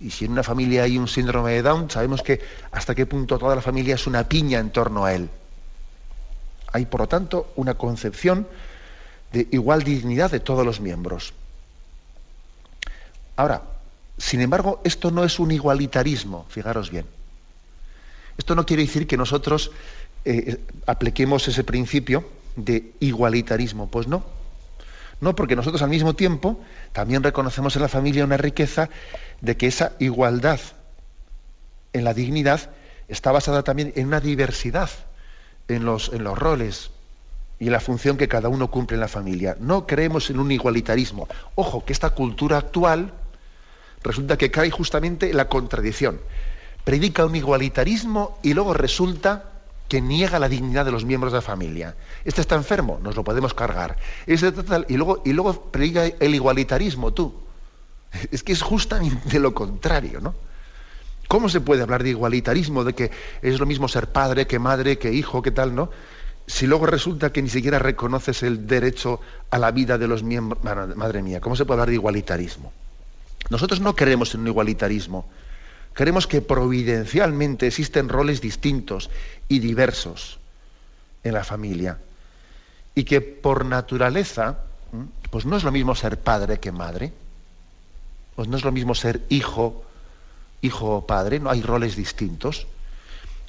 Y 0.00 0.10
si 0.10 0.24
en 0.24 0.32
una 0.32 0.42
familia 0.42 0.84
hay 0.84 0.96
un 0.96 1.08
síndrome 1.08 1.52
de 1.52 1.62
Down, 1.62 1.90
sabemos 1.90 2.22
que 2.22 2.40
hasta 2.72 2.94
qué 2.94 3.04
punto 3.04 3.38
toda 3.38 3.54
la 3.54 3.60
familia 3.60 3.96
es 3.96 4.06
una 4.06 4.28
piña 4.28 4.58
en 4.58 4.70
torno 4.70 5.04
a 5.04 5.12
él. 5.12 5.28
Hay, 6.72 6.86
por 6.86 7.00
lo 7.00 7.08
tanto, 7.08 7.52
una 7.56 7.74
concepción 7.74 8.46
de 9.32 9.48
igual 9.50 9.82
dignidad 9.82 10.30
de 10.30 10.40
todos 10.40 10.64
los 10.64 10.80
miembros. 10.80 11.32
Ahora, 13.36 13.62
sin 14.18 14.40
embargo, 14.40 14.80
esto 14.84 15.10
no 15.10 15.24
es 15.24 15.38
un 15.38 15.50
igualitarismo, 15.50 16.46
fijaros 16.48 16.90
bien. 16.90 17.06
Esto 18.36 18.54
no 18.54 18.66
quiere 18.66 18.84
decir 18.84 19.06
que 19.06 19.16
nosotros 19.16 19.70
eh, 20.24 20.60
apliquemos 20.86 21.46
ese 21.48 21.64
principio 21.64 22.28
de 22.56 22.92
igualitarismo, 23.00 23.88
pues 23.88 24.06
no. 24.06 24.24
No, 25.20 25.34
porque 25.34 25.56
nosotros 25.56 25.82
al 25.82 25.90
mismo 25.90 26.14
tiempo 26.14 26.60
también 26.92 27.22
reconocemos 27.22 27.76
en 27.76 27.82
la 27.82 27.88
familia 27.88 28.24
una 28.24 28.38
riqueza 28.38 28.88
de 29.40 29.56
que 29.56 29.66
esa 29.66 29.92
igualdad 29.98 30.60
en 31.92 32.04
la 32.04 32.14
dignidad 32.14 32.70
está 33.08 33.32
basada 33.32 33.62
también 33.62 33.92
en 33.96 34.06
una 34.06 34.20
diversidad 34.20 34.88
en 35.70 35.84
los, 35.84 36.12
en 36.12 36.24
los 36.24 36.38
roles, 36.38 36.90
y 37.60 37.68
la 37.68 37.78
función 37.78 38.16
que 38.16 38.26
cada 38.26 38.48
uno 38.48 38.70
cumple 38.70 38.96
en 38.96 39.00
la 39.00 39.08
familia. 39.08 39.56
No 39.60 39.86
creemos 39.86 40.30
en 40.30 40.40
un 40.40 40.50
igualitarismo. 40.50 41.28
Ojo, 41.54 41.84
que 41.84 41.92
esta 41.92 42.10
cultura 42.10 42.56
actual 42.56 43.12
resulta 44.02 44.38
que 44.38 44.50
cae 44.50 44.70
justamente 44.70 45.30
en 45.30 45.36
la 45.36 45.48
contradicción. 45.48 46.20
Predica 46.84 47.26
un 47.26 47.36
igualitarismo 47.36 48.38
y 48.42 48.54
luego 48.54 48.72
resulta 48.72 49.44
que 49.88 50.00
niega 50.00 50.38
la 50.38 50.48
dignidad 50.48 50.86
de 50.86 50.92
los 50.92 51.04
miembros 51.04 51.32
de 51.32 51.38
la 51.38 51.42
familia. 51.42 51.96
Este 52.24 52.40
está 52.40 52.54
enfermo, 52.54 52.98
nos 53.02 53.14
lo 53.14 53.24
podemos 53.24 53.52
cargar. 53.52 53.98
Este 54.26 54.52
y, 54.88 54.96
luego, 54.96 55.20
y 55.26 55.34
luego 55.34 55.70
predica 55.70 56.06
el 56.06 56.34
igualitarismo, 56.34 57.12
tú. 57.12 57.34
Es 58.32 58.42
que 58.42 58.52
es 58.52 58.62
justamente 58.62 59.38
lo 59.38 59.52
contrario, 59.52 60.20
¿no? 60.20 60.34
¿Cómo 61.30 61.48
se 61.48 61.60
puede 61.60 61.82
hablar 61.82 62.02
de 62.02 62.10
igualitarismo, 62.10 62.82
de 62.82 62.92
que 62.92 63.12
es 63.40 63.60
lo 63.60 63.64
mismo 63.64 63.86
ser 63.86 64.08
padre 64.08 64.48
que 64.48 64.58
madre, 64.58 64.98
que 64.98 65.12
hijo, 65.12 65.42
que 65.42 65.52
tal, 65.52 65.76
no? 65.76 65.88
si 66.50 66.66
luego 66.66 66.86
resulta 66.86 67.32
que 67.32 67.40
ni 67.40 67.48
siquiera 67.48 67.78
reconoces 67.78 68.42
el 68.42 68.66
derecho 68.66 69.20
a 69.48 69.58
la 69.58 69.70
vida 69.70 69.96
de 69.96 70.08
los 70.08 70.24
miembros, 70.24 70.60
madre 70.64 71.22
mía, 71.22 71.40
¿cómo 71.40 71.54
se 71.54 71.64
puede 71.64 71.76
hablar 71.76 71.90
de 71.90 71.94
igualitarismo? 71.94 72.72
Nosotros 73.48 73.78
no 73.78 73.94
queremos 73.94 74.34
un 74.34 74.48
igualitarismo, 74.48 75.30
queremos 75.94 76.26
que 76.26 76.42
providencialmente 76.42 77.68
existen 77.68 78.08
roles 78.08 78.40
distintos 78.40 79.08
y 79.46 79.60
diversos 79.60 80.40
en 81.22 81.34
la 81.34 81.44
familia 81.44 81.98
y 82.96 83.04
que 83.04 83.20
por 83.20 83.64
naturaleza, 83.64 84.58
pues 85.30 85.46
no 85.46 85.56
es 85.56 85.62
lo 85.62 85.70
mismo 85.70 85.94
ser 85.94 86.18
padre 86.18 86.58
que 86.58 86.72
madre, 86.72 87.12
pues 88.34 88.48
no 88.48 88.56
es 88.56 88.64
lo 88.64 88.72
mismo 88.72 88.96
ser 88.96 89.20
hijo, 89.28 89.84
hijo 90.62 90.96
o 90.96 91.06
padre, 91.06 91.40
no 91.40 91.50
hay 91.50 91.62
roles 91.62 91.96
distintos. 91.96 92.66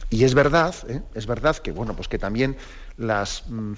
Y 0.10 0.26
es 0.26 0.34
verdad, 0.34 0.76
¿eh? 0.90 1.02
es 1.16 1.26
verdad 1.26 1.58
que 1.58 1.72
bueno, 1.72 1.96
pues 1.96 2.08
que 2.08 2.20
también 2.20 2.58
las, 2.98 3.44
mm, 3.48 3.74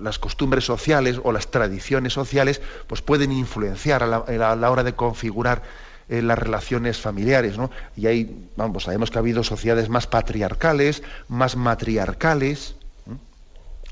las 0.00 0.18
costumbres 0.18 0.64
sociales 0.64 1.20
o 1.22 1.32
las 1.32 1.50
tradiciones 1.50 2.12
sociales 2.12 2.60
pues 2.86 3.00
pueden 3.00 3.32
influenciar 3.32 4.02
a 4.02 4.06
la, 4.06 4.70
hora 4.70 4.82
de 4.82 4.94
configurar 4.94 5.62
eh, 6.08 6.20
las 6.20 6.38
relaciones 6.38 7.00
familiares. 7.00 7.56
¿no? 7.56 7.70
Y 7.96 8.06
ahí, 8.06 8.48
vamos, 8.56 8.84
sabemos 8.84 9.10
que 9.10 9.18
ha 9.18 9.20
habido 9.20 9.44
sociedades 9.44 9.88
más 9.88 10.06
patriarcales, 10.06 11.02
más 11.28 11.56
matriarcales. 11.56 12.74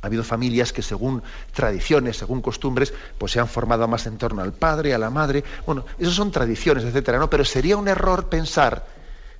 Ha 0.02 0.06
habido 0.06 0.24
familias 0.24 0.72
que 0.72 0.82
según 0.82 1.22
tradiciones, 1.52 2.16
según 2.16 2.40
costumbres, 2.40 2.94
pues 3.18 3.32
se 3.32 3.40
han 3.40 3.48
formado 3.48 3.86
más 3.86 4.06
en 4.06 4.16
torno 4.16 4.42
al 4.42 4.52
padre, 4.52 4.94
a 4.94 4.98
la 4.98 5.10
madre. 5.10 5.44
Bueno, 5.66 5.84
esas 5.98 6.14
son 6.14 6.30
tradiciones, 6.30 6.84
etcétera, 6.84 7.18
¿no? 7.18 7.28
Pero 7.28 7.44
sería 7.44 7.76
un 7.76 7.88
error 7.88 8.28
pensar 8.28 8.86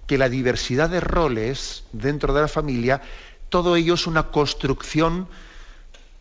que 0.06 0.18
la 0.18 0.28
diversidad 0.28 0.90
de 0.90 1.00
roles 1.00 1.84
dentro 1.92 2.34
de 2.34 2.42
la 2.42 2.48
familia 2.48 3.00
todo 3.50 3.76
ello 3.76 3.94
es 3.94 4.06
una 4.06 4.30
construcción 4.30 5.28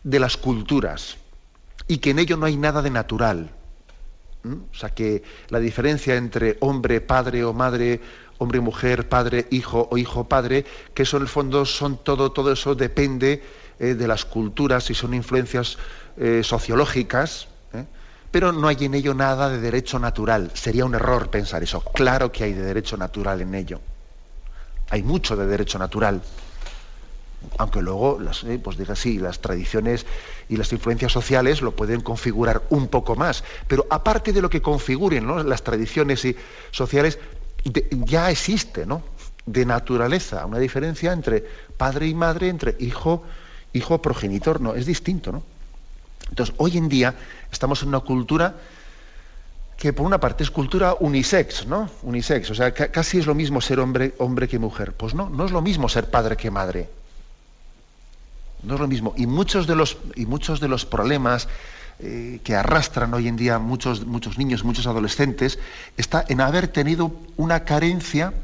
de 0.02 0.20
las 0.20 0.36
culturas 0.36 1.16
y 1.86 1.98
que 1.98 2.10
en 2.10 2.18
ello 2.18 2.36
no 2.36 2.46
hay 2.46 2.56
nada 2.56 2.82
de 2.82 2.90
natural. 2.90 3.50
O 4.44 4.74
sea 4.74 4.90
que 4.90 5.22
la 5.48 5.60
diferencia 5.60 6.16
entre 6.16 6.56
hombre, 6.60 7.00
padre 7.00 7.44
o 7.44 7.52
madre, 7.52 8.00
hombre, 8.38 8.60
mujer, 8.60 9.08
padre, 9.08 9.46
hijo 9.50 9.88
o 9.90 9.98
hijo, 9.98 10.28
padre, 10.28 10.64
que 10.94 11.02
eso 11.02 11.18
en 11.18 11.24
el 11.24 11.28
fondo 11.28 11.64
son 11.64 11.98
todo, 12.02 12.32
todo 12.32 12.52
eso 12.52 12.74
depende 12.74 13.42
eh, 13.82 13.94
de 13.94 14.06
las 14.06 14.26
culturas 14.26 14.90
y 14.90 14.94
son 14.94 15.14
influencias 15.14 15.78
eh, 16.18 16.42
sociológicas, 16.44 17.48
¿eh? 17.72 17.86
pero 18.30 18.52
no 18.52 18.68
hay 18.68 18.76
en 18.80 18.92
ello 18.92 19.14
nada 19.14 19.48
de 19.48 19.58
derecho 19.58 19.98
natural. 19.98 20.50
Sería 20.52 20.84
un 20.84 20.94
error 20.94 21.30
pensar 21.30 21.62
eso. 21.62 21.80
Claro 21.80 22.30
que 22.30 22.44
hay 22.44 22.52
de 22.52 22.60
derecho 22.60 22.98
natural 22.98 23.40
en 23.40 23.54
ello. 23.54 23.80
Hay 24.90 25.02
mucho 25.02 25.34
de 25.34 25.46
derecho 25.46 25.78
natural. 25.78 26.20
Aunque 27.56 27.80
luego, 27.80 28.20
pues 28.62 28.76
diga 28.76 28.92
así, 28.92 29.18
las 29.18 29.40
tradiciones 29.40 30.04
y 30.50 30.58
las 30.58 30.70
influencias 30.74 31.10
sociales 31.10 31.62
lo 31.62 31.74
pueden 31.74 32.02
configurar 32.02 32.62
un 32.68 32.88
poco 32.88 33.16
más. 33.16 33.44
Pero 33.66 33.86
aparte 33.88 34.34
de 34.34 34.42
lo 34.42 34.50
que 34.50 34.60
configuren 34.60 35.48
las 35.48 35.62
tradiciones 35.62 36.22
y 36.26 36.36
sociales, 36.70 37.18
ya 37.90 38.30
existe, 38.30 38.84
¿no? 38.84 39.02
De 39.46 39.64
naturaleza, 39.64 40.44
una 40.44 40.58
diferencia 40.58 41.14
entre 41.14 41.42
padre 41.78 42.08
y 42.08 42.14
madre, 42.14 42.50
entre 42.50 42.76
hijo, 42.78 43.24
hijo 43.72 44.00
progenitor, 44.02 44.60
no, 44.60 44.74
es 44.74 44.86
distinto, 44.86 45.32
¿no? 45.32 45.42
Entonces, 46.28 46.54
hoy 46.58 46.76
en 46.78 46.88
día 46.88 47.14
estamos 47.50 47.82
en 47.82 47.88
una 47.88 48.00
cultura 48.00 48.54
que 49.76 49.92
por 49.92 50.04
una 50.04 50.20
parte 50.20 50.44
es 50.44 50.50
cultura 50.50 50.94
unisex, 51.00 51.66
¿no? 51.66 51.88
Unisex, 52.02 52.50
o 52.50 52.54
sea, 52.54 52.72
casi 52.72 53.18
es 53.18 53.26
lo 53.26 53.34
mismo 53.34 53.60
ser 53.60 53.80
hombre, 53.80 54.14
hombre 54.18 54.46
que 54.46 54.58
mujer. 54.58 54.92
Pues 54.92 55.14
no, 55.14 55.30
no 55.30 55.46
es 55.46 55.52
lo 55.52 55.62
mismo 55.62 55.88
ser 55.88 56.10
padre 56.10 56.36
que 56.36 56.50
madre. 56.50 56.90
No 58.62 58.74
es 58.74 58.80
lo 58.80 58.86
mismo. 58.86 59.14
Y 59.16 59.26
muchos 59.26 59.66
de 59.66 59.74
los, 59.74 59.96
y 60.16 60.26
muchos 60.26 60.60
de 60.60 60.68
los 60.68 60.84
problemas 60.84 61.48
eh, 61.98 62.40
que 62.44 62.54
arrastran 62.54 63.14
hoy 63.14 63.26
en 63.26 63.36
día 63.36 63.58
muchos, 63.58 64.06
muchos 64.06 64.36
niños, 64.36 64.64
muchos 64.64 64.86
adolescentes, 64.86 65.58
está 65.96 66.24
en 66.28 66.42
haber 66.42 66.68
tenido 66.68 67.12
una 67.38 67.64
carencia 67.64 68.34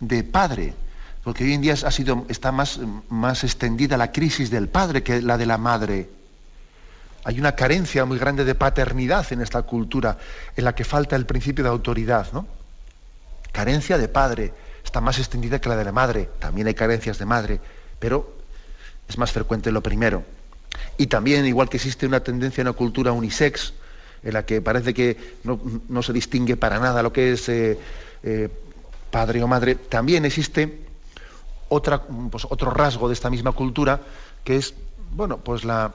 de 0.00 0.24
padre. 0.24 0.74
Porque 1.24 1.44
hoy 1.44 1.52
en 1.52 1.60
día 1.60 1.74
está 1.74 2.52
más, 2.52 3.44
extendida 3.44 3.96
la 3.96 4.10
crisis 4.10 4.50
del 4.50 4.68
padre 4.68 5.02
que 5.02 5.20
la 5.20 5.36
de 5.36 5.46
la 5.46 5.58
madre. 5.58 6.08
Hay 7.24 7.38
una 7.38 7.52
carencia 7.52 8.06
muy 8.06 8.18
grande 8.18 8.44
de 8.44 8.54
paternidad 8.54 9.30
en 9.30 9.42
esta 9.42 9.62
cultura, 9.62 10.16
en 10.56 10.64
la 10.64 10.74
que 10.74 10.84
falta 10.84 11.16
el 11.16 11.26
principio 11.26 11.62
de 11.62 11.70
autoridad, 11.70 12.32
¿no? 12.32 12.46
Carencia 13.52 13.98
de 13.98 14.08
padre, 14.08 14.54
está 14.82 15.02
más 15.02 15.18
extendida 15.18 15.60
que 15.60 15.68
la 15.68 15.76
de 15.76 15.84
la 15.84 15.92
madre. 15.92 16.30
También 16.38 16.66
hay 16.66 16.74
carencias 16.74 17.18
de 17.18 17.26
madre, 17.26 17.60
pero 17.98 18.38
es 19.06 19.18
más 19.18 19.32
frecuente 19.32 19.70
lo 19.70 19.82
primero. 19.82 20.24
Y 20.96 21.08
también, 21.08 21.44
igual 21.44 21.68
que 21.68 21.76
existe 21.76 22.06
una 22.06 22.20
tendencia 22.20 22.62
en 22.62 22.68
la 22.68 22.72
cultura 22.72 23.12
unisex, 23.12 23.74
en 24.22 24.32
la 24.32 24.46
que 24.46 24.62
parece 24.62 24.94
que 24.94 25.34
no, 25.44 26.02
se 26.02 26.12
distingue 26.14 26.56
para 26.56 26.78
nada 26.78 27.02
lo 27.02 27.12
que 27.12 27.32
es 27.32 27.48
eh, 27.50 27.78
eh, 28.22 28.48
padre 29.10 29.42
o 29.42 29.48
madre, 29.48 29.74
también 29.74 30.24
existe 30.24 30.89
otra, 31.70 32.02
pues, 32.30 32.46
otro 32.50 32.70
rasgo 32.70 33.08
de 33.08 33.14
esta 33.14 33.30
misma 33.30 33.52
cultura, 33.52 34.02
que 34.44 34.56
es, 34.56 34.74
bueno, 35.12 35.38
pues 35.38 35.64
la, 35.64 35.94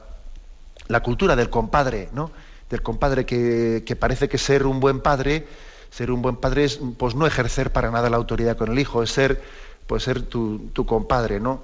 la 0.87 1.01
cultura 1.01 1.35
del 1.35 1.49
compadre, 1.49 2.09
¿no? 2.13 2.31
Del 2.69 2.81
compadre 2.81 3.25
que, 3.25 3.97
parece 3.99 4.27
que 4.27 4.37
ser 4.37 4.65
un 4.65 4.79
buen 4.79 5.01
padre, 5.01 5.47
ser 5.91 6.11
un 6.11 6.21
buen 6.21 6.37
padre 6.37 6.65
es 6.65 6.79
pues 6.97 7.15
no 7.15 7.27
ejercer 7.27 7.71
para 7.71 7.91
nada 7.91 8.09
la 8.09 8.17
autoridad 8.17 8.57
con 8.57 8.71
el 8.71 8.79
hijo, 8.79 9.03
es 9.03 9.11
ser, 9.11 9.41
pues 9.87 10.03
ser 10.03 10.23
tu, 10.23 10.71
compadre, 10.85 11.39
¿no? 11.39 11.61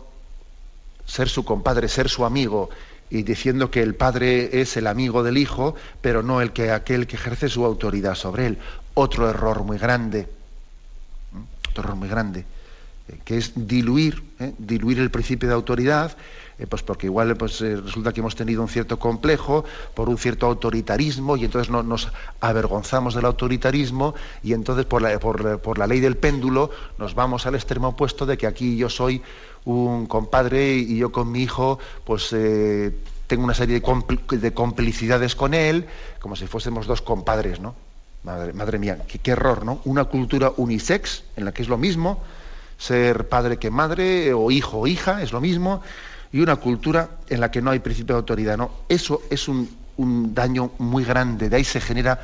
Ser 1.05 1.29
su 1.29 1.43
compadre, 1.43 1.87
ser 1.87 2.09
su 2.09 2.25
amigo, 2.25 2.69
y 3.09 3.23
diciendo 3.23 3.71
que 3.71 3.81
el 3.81 3.95
padre 3.95 4.61
es 4.61 4.77
el 4.77 4.87
amigo 4.87 5.23
del 5.23 5.37
hijo, 5.37 5.75
pero 6.01 6.23
no 6.23 6.41
el 6.41 6.51
que 6.53 6.71
aquel 6.71 7.07
que 7.07 7.15
ejerce 7.15 7.49
su 7.49 7.65
autoridad 7.65 8.15
sobre 8.15 8.47
él. 8.47 8.57
Otro 8.93 9.29
error 9.29 9.63
muy 9.63 9.77
grande, 9.77 10.27
otro 11.69 11.83
error 11.83 11.95
muy 11.95 12.09
grande, 12.09 12.45
que 13.23 13.37
es 13.37 13.53
diluir, 13.55 14.23
¿eh? 14.39 14.53
diluir 14.57 14.99
el 14.99 15.11
principio 15.11 15.49
de 15.49 15.55
autoridad 15.55 16.17
eh, 16.59 16.67
pues 16.67 16.83
porque 16.83 17.07
igual 17.07 17.35
pues, 17.37 17.59
eh, 17.61 17.77
resulta 17.77 18.13
que 18.13 18.19
hemos 18.19 18.35
tenido 18.35 18.61
un 18.61 18.67
cierto 18.67 18.99
complejo 18.99 19.65
por 19.95 20.09
un 20.09 20.17
cierto 20.17 20.45
autoritarismo 20.45 21.35
y 21.35 21.45
entonces 21.45 21.71
no, 21.71 21.81
nos 21.81 22.09
avergonzamos 22.39 23.15
del 23.15 23.25
autoritarismo 23.25 24.13
y 24.43 24.53
entonces 24.53 24.85
por 24.85 25.01
la, 25.01 25.17
por, 25.19 25.77
la, 25.77 25.87
ley 25.87 25.99
del 25.99 26.17
péndulo 26.17 26.69
nos 26.99 27.15
vamos 27.15 27.47
al 27.47 27.55
extremo 27.55 27.89
opuesto 27.89 28.27
de 28.27 28.37
que 28.37 28.45
aquí 28.45 28.77
yo 28.77 28.89
soy 28.89 29.23
un 29.65 30.05
compadre 30.05 30.75
y 30.75 30.97
yo 30.97 31.11
con 31.11 31.31
mi 31.31 31.41
hijo 31.41 31.79
pues 32.05 32.29
tengo 32.29 33.43
una 33.43 33.53
serie 33.53 33.81
de, 33.81 34.53
complicidades 34.53 35.35
con 35.35 35.53
él, 35.53 35.85
como 36.19 36.35
si 36.35 36.47
fuésemos 36.47 36.85
dos 36.85 37.01
compadres, 37.01 37.59
¿no? 37.59 37.75
Madre, 38.23 38.53
madre 38.53 38.77
mía, 38.77 38.99
qué, 39.07 39.19
qué 39.19 39.31
error, 39.31 39.65
¿no? 39.65 39.79
Una 39.85 40.03
cultura 40.03 40.51
unisex 40.57 41.23
en 41.37 41.45
la 41.45 41.53
que 41.53 41.61
es 41.61 41.69
lo 41.69 41.77
mismo 41.77 42.21
ser 42.81 43.29
padre 43.29 43.59
que 43.59 43.69
madre 43.69 44.33
o 44.33 44.49
hijo 44.49 44.79
o 44.79 44.87
hija, 44.87 45.21
es 45.21 45.31
lo 45.31 45.39
mismo, 45.39 45.83
y 46.31 46.39
una 46.39 46.55
cultura 46.55 47.11
en 47.29 47.39
la 47.39 47.51
que 47.51 47.61
no 47.61 47.69
hay 47.69 47.79
principio 47.79 48.15
de 48.15 48.19
autoridad. 48.19 48.57
¿no? 48.57 48.71
Eso 48.89 49.21
es 49.29 49.47
un, 49.47 49.69
daño 50.33 50.71
muy 50.79 51.03
grande, 51.03 51.47
de 51.47 51.57
ahí 51.57 51.63
se 51.63 51.79
genera 51.79 52.19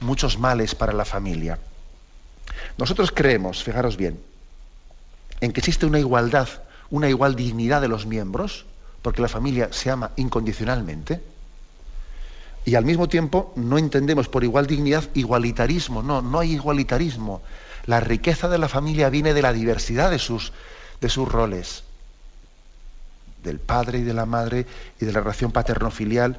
muchos 0.00 0.38
males 0.38 0.74
para 0.74 0.94
la 0.94 1.04
familia. 1.04 1.58
Nosotros 2.78 3.12
creemos, 3.14 3.62
fijaros 3.62 3.98
bien, 3.98 4.18
en 5.42 5.52
que 5.52 5.60
existe 5.60 5.84
una 5.84 5.98
igualdad, 5.98 6.48
una 6.88 7.10
igual 7.10 7.36
dignidad 7.36 7.82
de 7.82 7.88
los 7.88 8.06
miembros, 8.06 8.64
porque 9.02 9.20
la 9.20 9.28
familia 9.28 9.68
se 9.72 9.90
ama 9.90 10.12
incondicionalmente, 10.16 11.20
y 12.64 12.76
al 12.76 12.86
mismo 12.86 13.10
tiempo 13.10 13.52
no 13.56 13.76
entendemos 13.76 14.28
por 14.28 14.42
igual 14.42 14.66
dignidad 14.66 15.04
igualitarismo, 15.12 16.02
no, 16.02 16.22
no 16.22 16.38
hay 16.38 16.52
igualitarismo. 16.52 17.42
La 17.88 18.00
riqueza 18.00 18.50
de 18.50 18.58
la 18.58 18.68
familia 18.68 19.08
viene 19.08 19.32
de 19.32 19.40
la 19.40 19.54
diversidad 19.54 20.10
de 20.10 20.18
sus, 20.18 20.52
de 21.00 21.08
sus 21.08 21.26
roles 21.26 21.84
del 23.42 23.60
padre 23.60 24.00
y 24.00 24.02
de 24.02 24.12
la 24.12 24.26
madre 24.26 24.66
y 25.00 25.06
de 25.06 25.12
la 25.12 25.20
relación 25.20 25.52
paterno-filial. 25.52 26.38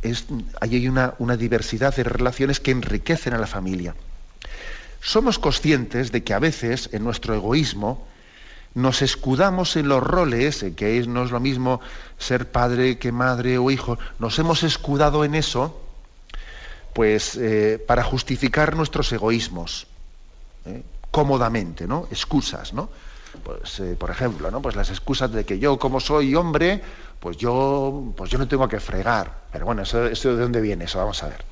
es, 0.00 0.24
hay 0.58 0.88
una, 0.88 1.12
una 1.18 1.36
diversidad 1.36 1.94
de 1.94 2.04
relaciones 2.04 2.60
que 2.60 2.70
enriquecen 2.70 3.34
a 3.34 3.38
la 3.38 3.46
familia. 3.46 3.94
Somos 5.02 5.38
conscientes 5.38 6.12
de 6.12 6.24
que 6.24 6.32
a 6.32 6.38
veces 6.38 6.88
en 6.92 7.04
nuestro 7.04 7.34
egoísmo 7.34 8.08
nos 8.72 9.02
escudamos 9.02 9.76
en 9.76 9.88
los 9.88 10.02
roles, 10.02 10.64
que 10.74 11.06
no 11.08 11.24
es 11.24 11.30
lo 11.30 11.40
mismo 11.40 11.82
ser 12.16 12.50
padre 12.50 12.96
que 12.96 13.12
madre 13.12 13.58
o 13.58 13.70
hijo, 13.70 13.98
nos 14.18 14.38
hemos 14.38 14.62
escudado 14.62 15.26
en 15.26 15.34
eso, 15.34 15.78
pues 16.94 17.36
eh, 17.36 17.84
para 17.86 18.02
justificar 18.02 18.76
nuestros 18.76 19.12
egoísmos, 19.12 19.88
¿eh? 20.66 20.82
cómodamente, 21.10 21.86
¿no? 21.86 22.06
Excusas, 22.10 22.72
¿no? 22.72 22.88
pues, 23.44 23.80
eh, 23.80 23.96
por 23.98 24.10
ejemplo, 24.10 24.50
¿no? 24.50 24.60
pues 24.60 24.76
las 24.76 24.90
excusas 24.90 25.32
de 25.32 25.44
que 25.44 25.58
yo 25.58 25.78
como 25.78 26.00
soy 26.00 26.34
hombre, 26.34 26.82
pues 27.18 27.36
yo, 27.36 28.12
pues 28.16 28.30
yo 28.30 28.38
no 28.38 28.48
tengo 28.48 28.68
que 28.68 28.80
fregar. 28.80 29.42
Pero 29.52 29.66
bueno, 29.66 29.82
¿eso, 29.82 29.98
de 30.00 30.36
dónde 30.36 30.60
viene 30.60 30.84
eso? 30.84 30.98
Vamos 30.98 31.22
a 31.22 31.28
ver. 31.28 31.44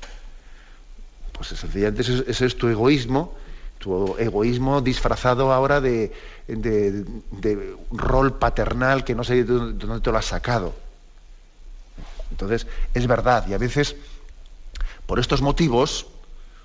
Pues 1.31 1.49
sencillamente 1.49 2.01
ese, 2.01 2.45
es 2.45 2.57
tu 2.57 2.67
egoísmo, 2.67 3.33
tu 3.79 4.15
egoísmo 4.17 4.81
disfrazado 4.81 5.51
ahora 5.51 5.81
de, 5.81 6.11
de, 6.47 7.75
rol 7.91 8.37
paternal 8.37 9.03
que 9.03 9.15
no 9.15 9.23
sé 9.23 9.43
de 9.43 9.43
dónde 9.43 10.01
te 10.01 10.11
lo 10.11 10.17
has 10.17 10.25
sacado. 10.25 10.73
Entonces, 12.29 12.67
es 12.93 13.07
verdad, 13.07 13.45
y 13.47 13.53
a 13.53 13.57
veces, 13.57 13.95
por 15.05 15.19
estos 15.19 15.41
motivos, 15.41 16.07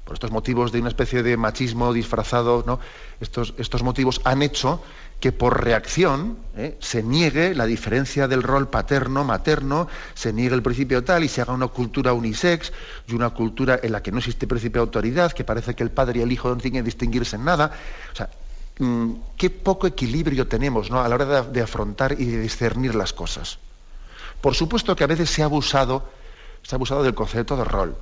por 0.07 0.15
estos 0.15 0.31
motivos 0.31 0.71
de 0.71 0.79
una 0.79 0.89
especie 0.89 1.25
de 1.25 1.37
machismo 1.37 1.93
disfrazado, 1.93 2.63
¿no? 2.65 2.79
estos, 3.21 3.55
estos 3.59 3.83
motivos 3.83 4.21
han 4.23 4.41
hecho 4.41 4.81
que 5.19 5.33
por 5.33 5.65
reacción 5.65 6.39
¿eh? 6.57 6.77
se 6.79 7.03
niegue 7.03 7.57
la 7.57 7.67
diferencia 7.67 8.29
del 8.29 8.45
rol 8.45 8.69
paterno-materno, 8.69 9.89
se 10.15 10.33
niegue 10.33 10.55
el 10.55 10.63
principio 10.63 11.03
tal 11.03 11.25
y 11.25 11.29
se 11.29 11.43
haga 11.43 11.55
una 11.55 11.67
cultura 11.67 12.13
unisex 12.13 12.73
y 13.09 13.17
una 13.17 13.31
cultura 13.31 13.81
en 13.83 13.91
la 13.91 14.01
que 14.01 14.13
no 14.13 14.19
existe 14.19 14.47
principio 14.47 14.81
de 14.81 14.87
autoridad, 14.87 15.33
que 15.33 15.43
parece 15.43 15.75
que 15.75 15.83
el 15.83 15.91
padre 15.91 16.21
y 16.21 16.23
el 16.23 16.31
hijo 16.31 16.51
no 16.51 16.57
tienen 16.57 16.85
que 16.85 16.87
distinguirse 16.87 17.35
en 17.35 17.45
nada. 17.45 17.73
O 18.13 18.15
sea, 18.15 18.31
mm, 18.79 19.11
qué 19.37 19.51
poco 19.51 19.89
equilibrio 19.89 20.47
tenemos 20.47 20.89
¿no? 20.89 21.01
a 21.01 21.09
la 21.09 21.17
hora 21.17 21.43
de, 21.43 21.61
afrontar 21.61 22.13
y 22.13 22.27
de 22.27 22.41
discernir 22.43 22.95
las 22.95 23.13
cosas. 23.13 23.59
Por 24.41 24.55
supuesto 24.55 24.95
que 24.95 25.03
a 25.03 25.09
veces 25.09 25.31
se 25.31 25.43
ha 25.43 25.47
abusado, 25.47 26.09
se 26.63 26.77
ha 26.77 26.77
abusado 26.77 27.03
del 27.03 27.15
concepto 27.15 27.57
de 27.57 27.65
rol 27.65 27.97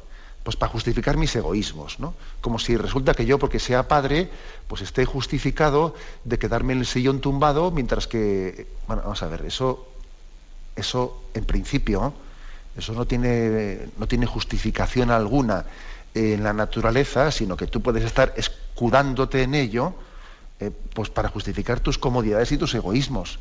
pues 0.44 0.56
para 0.56 0.70
justificar 0.70 1.16
mis 1.16 1.34
egoísmos, 1.34 1.98
¿no? 1.98 2.14
Como 2.42 2.58
si 2.58 2.76
resulta 2.76 3.14
que 3.14 3.24
yo, 3.24 3.38
porque 3.38 3.58
sea 3.58 3.88
padre, 3.88 4.30
pues 4.68 4.82
esté 4.82 5.06
justificado 5.06 5.94
de 6.24 6.38
quedarme 6.38 6.74
en 6.74 6.80
el 6.80 6.86
sillón 6.86 7.20
tumbado, 7.20 7.70
mientras 7.70 8.06
que, 8.06 8.68
bueno, 8.86 9.02
vamos 9.02 9.22
a 9.22 9.28
ver, 9.28 9.46
eso, 9.46 9.88
eso 10.76 11.24
en 11.32 11.46
principio, 11.46 12.12
eso 12.76 12.92
no 12.92 13.06
tiene, 13.06 13.88
no 13.96 14.06
tiene 14.06 14.26
justificación 14.26 15.10
alguna 15.10 15.64
en 16.12 16.44
la 16.44 16.52
naturaleza, 16.52 17.30
sino 17.32 17.56
que 17.56 17.66
tú 17.66 17.80
puedes 17.80 18.04
estar 18.04 18.34
escudándote 18.36 19.42
en 19.42 19.54
ello, 19.54 19.94
eh, 20.60 20.70
pues 20.92 21.08
para 21.08 21.30
justificar 21.30 21.80
tus 21.80 21.96
comodidades 21.96 22.52
y 22.52 22.58
tus 22.58 22.74
egoísmos. 22.74 23.38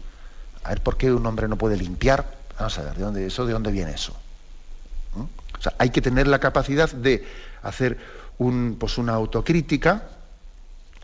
A 0.63 0.69
ver, 0.69 0.81
¿por 0.81 0.95
qué 0.95 1.11
un 1.11 1.25
hombre 1.25 1.49
no 1.49 1.57
puede 1.57 1.75
limpiar? 1.75 2.37
Vamos 2.57 2.79
a 2.79 2.83
ver, 2.83 2.95
¿de 2.95 3.03
dónde, 3.03 3.25
eso, 3.25 3.45
¿de 3.45 3.51
dónde 3.51 3.71
viene 3.71 3.91
eso? 3.91 4.15
Hay 5.77 5.89
que 5.89 6.01
tener 6.01 6.27
la 6.27 6.39
capacidad 6.39 6.91
de 6.91 7.25
hacer 7.61 7.97
pues 8.77 8.97
una 8.97 9.13
autocrítica 9.13 10.09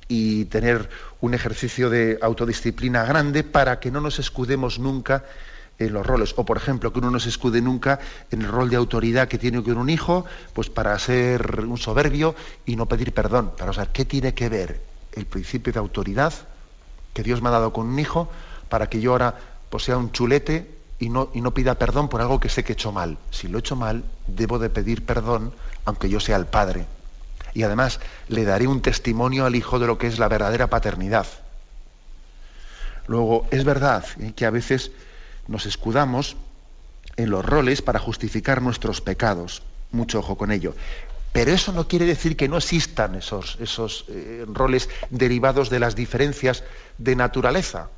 y 0.07 0.45
tener 0.45 0.89
un 1.21 1.33
ejercicio 1.33 1.89
de 1.89 2.17
autodisciplina 2.21 3.03
grande 3.05 3.43
para 3.43 3.79
que 3.79 3.91
no 3.91 4.01
nos 4.01 4.19
escudemos 4.19 4.79
nunca 4.79 5.23
en 5.77 5.93
los 5.93 6.05
roles. 6.05 6.33
O, 6.35 6.45
por 6.45 6.57
ejemplo, 6.57 6.91
que 6.91 6.99
uno 6.99 7.11
no 7.11 7.19
se 7.19 7.29
escude 7.29 7.61
nunca 7.61 7.99
en 8.31 8.41
el 8.41 8.47
rol 8.47 8.69
de 8.69 8.75
autoridad 8.75 9.27
que 9.27 9.37
tiene 9.37 9.63
con 9.63 9.77
un 9.77 9.89
hijo, 9.89 10.25
pues 10.53 10.69
para 10.69 10.97
ser 10.99 11.61
un 11.61 11.77
soberbio 11.77 12.35
y 12.65 12.75
no 12.75 12.87
pedir 12.87 13.13
perdón. 13.13 13.53
O 13.65 13.73
sea, 13.73 13.85
¿qué 13.85 14.03
tiene 14.03 14.33
que 14.33 14.49
ver 14.49 14.81
el 15.13 15.25
principio 15.25 15.71
de 15.71 15.79
autoridad 15.79 16.33
que 17.13 17.23
Dios 17.23 17.41
me 17.41 17.49
ha 17.49 17.53
dado 17.53 17.71
con 17.71 17.87
un 17.87 17.99
hijo 17.99 18.29
para 18.67 18.89
que 18.89 18.99
yo 18.99 19.11
ahora 19.11 19.35
pues, 19.69 19.83
sea 19.83 19.97
un 19.97 20.11
chulete 20.11 20.78
y 20.99 21.09
no, 21.09 21.53
pida 21.53 21.75
perdón 21.75 22.09
por 22.09 22.21
algo 22.21 22.39
que 22.39 22.49
sé 22.49 22.63
que 22.63 22.73
he 22.73 22.75
hecho 22.75 22.91
mal? 22.91 23.17
Si 23.31 23.47
lo 23.47 23.57
he 23.57 23.61
hecho 23.61 23.75
mal, 23.75 24.03
debo 24.27 24.59
de 24.59 24.69
pedir 24.69 25.05
perdón, 25.05 25.53
aunque 25.85 26.09
yo 26.09 26.19
sea 26.19 26.35
el 26.35 26.45
padre. 26.45 26.85
Y 27.53 27.63
además 27.63 27.99
le 28.27 28.43
daré 28.43 28.67
un 28.67 28.81
testimonio 28.81 29.45
al 29.45 29.55
hijo 29.55 29.79
de 29.79 29.87
lo 29.87 29.97
que 29.97 30.07
es 30.07 30.19
la 30.19 30.27
verdadera 30.27 30.67
paternidad. 30.67 31.25
Luego, 33.07 33.47
es 33.49 33.63
verdad 33.63 34.05
¿eh? 34.19 34.33
que 34.35 34.45
a 34.45 34.51
veces 34.51 34.91
nos 35.47 35.65
escudamos 35.65 36.35
en 37.15 37.29
los 37.29 37.43
roles 37.43 37.81
para 37.81 37.99
justificar 37.99 38.61
nuestros 38.61 39.01
pecados. 39.01 39.63
Mucho 39.91 40.19
ojo 40.19 40.37
con 40.37 40.51
ello. 40.51 40.75
Pero 41.31 41.51
eso 41.51 41.71
no 41.71 41.87
quiere 41.87 42.05
decir 42.05 42.35
que 42.35 42.47
no 42.47 42.57
existan 42.57 43.15
esos, 43.15 43.57
esos 43.61 44.05
eh, 44.09 44.45
roles 44.47 44.89
derivados 45.09 45.69
de 45.69 45.79
las 45.79 45.95
diferencias 45.95 46.63
de 46.97 47.15
naturaleza, 47.15 47.89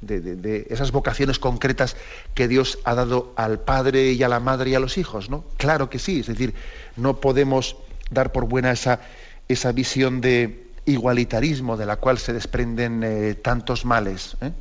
de, 0.00 0.66
esas 0.70 0.92
vocaciones 0.92 1.38
concretas 1.38 1.96
que 2.34 2.48
Dios 2.48 2.78
ha 2.84 2.94
dado 2.94 3.32
al 3.36 3.60
padre 3.60 4.12
y 4.12 4.22
a 4.22 4.28
la 4.28 4.40
madre 4.40 4.70
y 4.70 4.74
a 4.74 4.80
los 4.80 4.98
hijos, 4.98 5.30
¿no? 5.30 5.44
Claro 5.56 5.90
que 5.90 5.98
sí, 5.98 6.20
es 6.20 6.26
decir, 6.26 6.54
no 6.96 7.20
podemos 7.20 7.76
dar 8.10 8.32
por 8.32 8.46
buena 8.46 8.72
esa, 8.72 9.00
esa 9.48 9.72
visión 9.72 10.20
de 10.20 10.66
igualitarismo 10.84 11.76
de 11.76 11.86
la 11.86 11.96
cual 11.96 12.18
se 12.18 12.32
desprenden 12.32 13.02
eh, 13.02 13.34
tantos 13.34 13.84
males. 13.84 14.36
¿eh? 14.40 14.52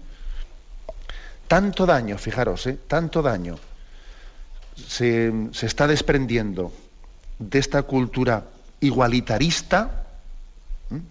Tanto 1.47 1.85
daño, 1.85 2.17
fijaros, 2.17 2.65
¿eh? 2.67 2.77
tanto 2.87 3.21
daño 3.21 3.57
se, 4.75 5.31
se, 5.51 5.65
está 5.65 5.87
desprendiendo 5.87 6.73
de 7.39 7.59
esta 7.59 7.83
cultura 7.83 8.45
igualitarista, 8.81 10.04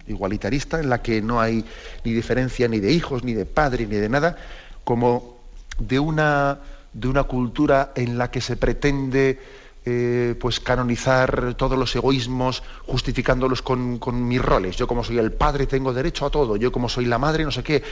igualitarista, 0.06 0.80
en 0.80 0.88
la 0.88 1.02
que 1.02 1.20
no 1.20 1.40
hay 1.40 1.64
ni 2.04 2.12
diferencia 2.12 2.68
ni 2.68 2.80
de 2.80 2.92
hijos, 2.92 3.24
ni 3.24 3.34
de 3.34 3.46
padre, 3.46 3.86
ni 3.86 3.96
de 3.96 4.08
nada, 4.08 4.36
como 4.84 5.38
de 5.78 5.98
una, 5.98 6.58
de 6.92 7.08
una 7.08 7.24
cultura 7.24 7.92
en 7.96 8.18
la 8.18 8.30
que 8.30 8.40
se 8.40 8.56
pretende 8.56 9.38
eh, 9.86 10.34
pues 10.40 10.60
canonizar 10.60 11.54
todos 11.54 11.78
los 11.78 11.94
egoísmos, 11.94 12.62
justificándolos 12.86 13.60
con, 13.60 14.26
mis 14.26 14.40
roles. 14.40 14.76
Yo 14.76 14.86
como 14.86 15.04
soy 15.04 15.18
el 15.18 15.32
padre 15.32 15.66
tengo 15.66 15.92
derecho 15.92 16.24
a 16.24 16.30
todo, 16.30 16.56
yo 16.56 16.72
como 16.72 16.88
soy 16.88 17.04
la 17.04 17.18
madre 17.18 17.44
no 17.44 17.50
sé 17.50 17.62
qué. 17.62 17.82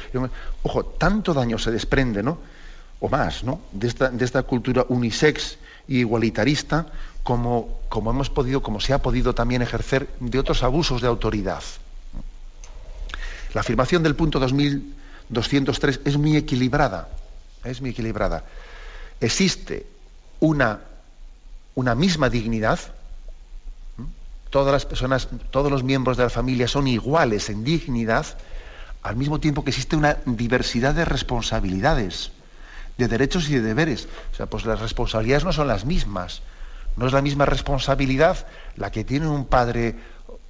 ojo, 0.62 0.84
tanto 0.84 1.34
daño 1.34 1.58
se 1.58 1.70
desprende, 1.70 2.22
¿no? 2.22 2.38
O 3.00 3.08
más, 3.08 3.44
¿no? 3.44 3.60
De 3.72 3.88
esta, 3.88 4.08
de 4.08 4.24
esta 4.24 4.42
cultura 4.44 4.86
unisex 4.88 5.58
y 5.86 5.98
igualitarista, 5.98 6.86
como, 7.22 7.80
hemos 7.94 8.30
podido, 8.30 8.62
como 8.62 8.80
se 8.80 8.92
ha 8.92 8.98
podido 9.02 9.34
también 9.34 9.62
ejercer 9.62 10.08
de 10.20 10.38
otros 10.38 10.62
abusos 10.62 11.00
de 11.00 11.08
autoridad. 11.08 11.62
La 13.54 13.60
afirmación 13.60 14.02
del 14.02 14.16
punto 14.16 14.38
2203 14.38 16.00
es 16.04 16.16
muy 16.16 16.36
equilibrada, 16.36 17.08
es 17.64 17.80
muy 17.80 17.90
equilibrada. 17.90 18.44
Existe 19.20 19.86
una 20.40 20.80
una 21.74 21.94
misma 21.94 22.28
dignidad. 22.28 22.78
Todas 24.50 24.72
las 24.72 24.84
personas, 24.84 25.28
todos 25.50 25.70
los 25.70 25.82
miembros 25.82 26.16
de 26.16 26.24
la 26.24 26.30
familia 26.30 26.68
son 26.68 26.86
iguales 26.86 27.48
en 27.48 27.64
dignidad, 27.64 28.26
al 29.02 29.16
mismo 29.16 29.40
tiempo 29.40 29.64
que 29.64 29.70
existe 29.70 29.96
una 29.96 30.18
diversidad 30.26 30.94
de 30.94 31.04
responsabilidades, 31.04 32.32
de 32.98 33.08
derechos 33.08 33.48
y 33.48 33.54
de 33.54 33.62
deberes. 33.62 34.08
O 34.32 34.36
sea, 34.36 34.46
pues 34.46 34.66
las 34.66 34.80
responsabilidades 34.80 35.44
no 35.44 35.52
son 35.52 35.68
las 35.68 35.86
mismas. 35.86 36.42
No 36.96 37.06
es 37.06 37.12
la 37.12 37.22
misma 37.22 37.46
responsabilidad 37.46 38.46
la 38.76 38.90
que 38.90 39.04
tiene 39.04 39.28
un 39.28 39.46
padre, 39.46 39.96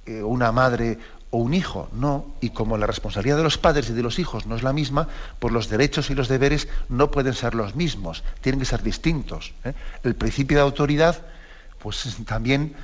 eh, 0.05 0.21
una 0.21 0.51
madre 0.51 0.97
o 1.33 1.37
un 1.37 1.53
hijo, 1.53 1.89
no. 1.93 2.27
Y 2.41 2.51
como 2.51 2.77
la 2.77 2.85
responsabilidad 2.85 3.37
de 3.37 3.43
los 3.43 3.57
padres 3.57 3.89
y 3.89 3.93
de 3.93 4.03
los 4.03 4.19
hijos 4.19 4.45
no 4.45 4.55
es 4.55 4.63
la 4.63 4.71
misma, 4.71 5.07
pues 5.39 5.53
los 5.53 5.67
derechos 5.67 6.09
y 6.09 6.15
los 6.15 6.27
deberes 6.27 6.67
no 6.89 7.09
pueden 7.09 7.33
ser 7.33 7.55
los 7.55 7.75
mismos, 7.75 8.23
tienen 8.41 8.59
que 8.59 8.65
ser 8.65 8.83
distintos. 8.83 9.53
¿eh? 9.63 9.73
El 10.03 10.15
principio 10.15 10.57
de 10.57 10.63
autoridad, 10.63 11.21
pues 11.79 12.17
también 12.25 12.75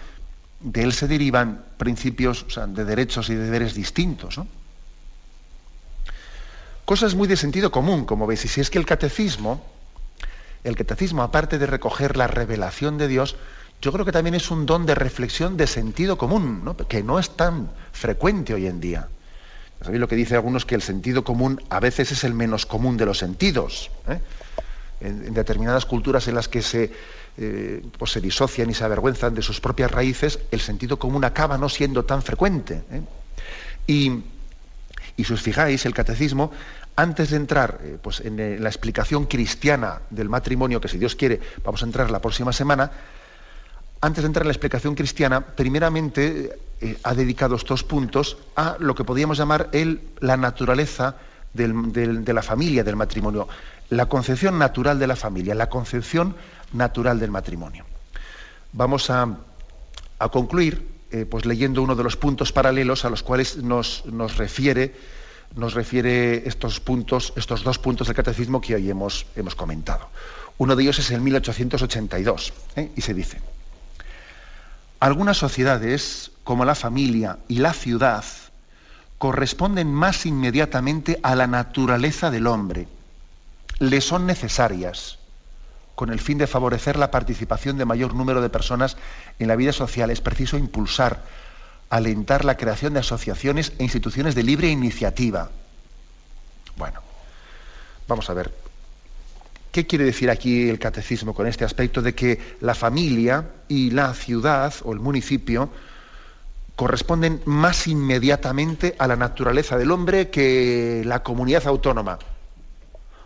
de 0.61 0.83
él 0.83 0.93
se 0.93 1.07
derivan 1.07 1.63
principios 1.77 2.45
de 2.67 2.85
derechos 2.85 3.29
y 3.29 3.35
deberes 3.35 3.75
distintos. 3.75 4.39
Cosas 6.85 7.13
muy 7.13 7.27
de 7.27 7.37
sentido 7.37 7.71
común, 7.71 8.05
como 8.05 8.25
veis, 8.25 8.45
y 8.45 8.47
si 8.47 8.61
es 8.61 8.71
que 8.71 8.79
el 8.79 8.85
catecismo, 8.85 9.63
el 10.63 10.75
catecismo, 10.75 11.23
aparte 11.23 11.57
de 11.57 11.65
recoger 11.65 12.17
la 12.17 12.27
revelación 12.27 12.97
de 12.97 13.07
Dios, 13.07 13.35
yo 13.81 13.93
creo 13.93 14.05
que 14.05 14.11
también 14.11 14.35
es 14.35 14.51
un 14.51 14.65
don 14.65 14.85
de 14.85 14.95
reflexión 14.95 15.55
de 15.55 15.67
sentido 15.67 16.17
común, 16.17 16.75
que 16.89 17.01
no 17.01 17.17
es 17.17 17.29
tan 17.35 17.71
frecuente 17.93 18.53
hoy 18.53 18.67
en 18.67 18.81
día. 18.81 19.07
¿Sabéis 19.81 20.01
lo 20.01 20.07
que 20.09 20.17
dice 20.17 20.35
algunos? 20.35 20.65
Que 20.65 20.75
el 20.75 20.81
sentido 20.81 21.23
común 21.23 21.61
a 21.69 21.79
veces 21.79 22.11
es 22.11 22.25
el 22.25 22.33
menos 22.33 22.65
común 22.65 22.97
de 22.97 23.05
los 23.05 23.17
sentidos. 23.17 23.89
¿eh? 24.09 24.19
En, 24.99 25.33
determinadas 25.33 25.85
culturas 25.85 26.27
en 26.27 26.35
las 26.35 26.49
que 26.49 26.61
se, 26.61 26.91
eh, 27.37 27.81
pues 27.97 28.11
se 28.11 28.19
disocian 28.19 28.69
y 28.69 28.73
se 28.73 28.83
avergüenzan 28.83 29.33
de 29.33 29.41
sus 29.41 29.61
propias 29.61 29.89
raíces, 29.89 30.39
el 30.51 30.59
sentido 30.59 30.99
común 30.99 31.23
acaba 31.23 31.57
no 31.57 31.69
siendo 31.69 32.03
tan 32.03 32.21
frecuente. 32.21 32.83
¿eh? 32.91 33.01
Y, 33.87 34.23
y, 35.15 35.23
si 35.23 35.33
os 35.33 35.41
fijáis, 35.41 35.85
el 35.85 35.93
catecismo, 35.93 36.51
antes 37.01 37.29
de 37.29 37.37
entrar 37.37 37.79
pues 38.01 38.21
en 38.21 38.61
la 38.61 38.69
explicación 38.69 39.25
cristiana 39.25 40.01
del 40.09 40.29
matrimonio, 40.29 40.81
que 40.81 40.87
si 40.87 40.97
Dios 40.97 41.15
quiere 41.15 41.39
vamos 41.63 41.81
a 41.81 41.85
entrar 41.85 42.11
la 42.11 42.19
próxima 42.19 42.51
semana, 42.51 42.91
antes 44.01 44.23
de 44.23 44.27
entrar 44.27 44.43
en 44.43 44.47
la 44.47 44.53
explicación 44.53 44.95
cristiana, 44.95 45.41
primeramente 45.41 46.57
eh, 46.79 46.97
ha 47.03 47.13
dedicado 47.13 47.55
estos 47.55 47.83
puntos 47.83 48.37
a 48.55 48.77
lo 48.79 48.95
que 48.95 49.03
podríamos 49.03 49.37
llamar 49.37 49.69
el, 49.73 50.01
la 50.19 50.37
naturaleza 50.37 51.15
de 51.53 52.33
la 52.33 52.43
familia, 52.43 52.83
del 52.83 52.95
matrimonio, 52.95 53.47
la 53.89 54.05
concepción 54.07 54.57
natural 54.59 54.99
de 54.99 55.07
la 55.07 55.15
familia, 55.15 55.55
la 55.55 55.67
concepción 55.67 56.35
natural 56.73 57.19
del 57.19 57.31
matrimonio. 57.31 57.85
Vamos 58.71 59.09
a, 59.09 59.35
concluir 60.31 60.87
eh, 61.11 61.25
pues 61.25 61.45
leyendo 61.45 61.81
uno 61.81 61.95
de 61.95 62.03
los 62.03 62.15
puntos 62.15 62.51
paralelos 62.51 63.03
a 63.03 63.09
los 63.09 63.23
cuales 63.23 63.57
nos, 63.57 64.03
refiere, 64.37 64.95
nos 65.55 65.73
refiere 65.73 66.47
estos 66.47 66.79
puntos, 66.79 67.33
estos 67.35 67.63
dos 67.63 67.79
puntos 67.79 68.07
del 68.07 68.15
catecismo 68.15 68.61
que 68.61 68.75
hoy 68.75 68.89
hemos, 68.89 69.25
hemos 69.35 69.55
comentado. 69.55 70.09
Uno 70.57 70.75
de 70.75 70.83
ellos 70.83 70.99
es 70.99 71.11
el 71.11 71.21
1882 71.21 72.53
¿eh? 72.75 72.91
y 72.95 73.01
se 73.01 73.13
dice. 73.13 73.39
Algunas 74.99 75.37
sociedades, 75.37 76.31
como 76.43 76.65
la 76.65 76.75
familia 76.75 77.39
y 77.47 77.59
la 77.59 77.73
ciudad, 77.73 78.25
corresponden 79.17 79.93
más 79.93 80.25
inmediatamente 80.25 81.19
a 81.23 81.35
la 81.35 81.47
naturaleza 81.47 82.31
del 82.31 82.47
hombre. 82.47 82.87
Le 83.79 84.01
son 84.01 84.25
necesarias 84.25 85.19
con 85.95 86.11
el 86.11 86.19
fin 86.19 86.37
de 86.37 86.47
favorecer 86.47 86.97
la 86.97 87.11
participación 87.11 87.77
de 87.77 87.83
mayor 87.83 88.13
número 88.13 88.41
de 88.41 88.49
personas 88.49 88.95
en 89.37 89.49
la 89.49 89.57
vida 89.57 89.73
social. 89.73 90.09
Es 90.09 90.21
preciso 90.21 90.57
impulsar, 90.57 91.23
alentar 91.89 92.45
la 92.45 92.57
creación 92.57 92.93
de 92.93 92.99
asociaciones 92.99 93.73
e 93.79 93.83
instituciones 93.83 94.35
de 94.35 94.43
libre 94.43 94.69
iniciativa. 94.69 95.49
Bueno, 96.77 97.01
vamos 98.07 98.29
a 98.29 98.33
ver, 98.33 98.51
¿Qué 99.71 99.85
quiere 99.85 100.05
decir 100.05 100.31
aquí 100.31 100.67
el 100.67 100.79
catecismo 100.79 101.35
con 101.35 101.45
este 101.45 101.63
aspecto 101.63 102.01
de 102.01 102.15
que 102.15 102.39
la 102.59 102.73
familia 102.73 103.51
y 103.67 103.91
la 103.91 104.15
ciudad 104.15 104.73
o 104.83 104.93
el 104.93 104.99
municipio 104.99 105.69
corresponden 106.75 107.41
más 107.45 107.85
inmediatamente 107.85 108.95
a 108.97 109.05
la 109.05 109.15
naturaleza 109.15 109.77
del 109.77 109.91
hombre 109.91 110.29
que 110.29 111.03
la 111.05 111.21
comunidad 111.21 111.67
autónoma 111.67 112.17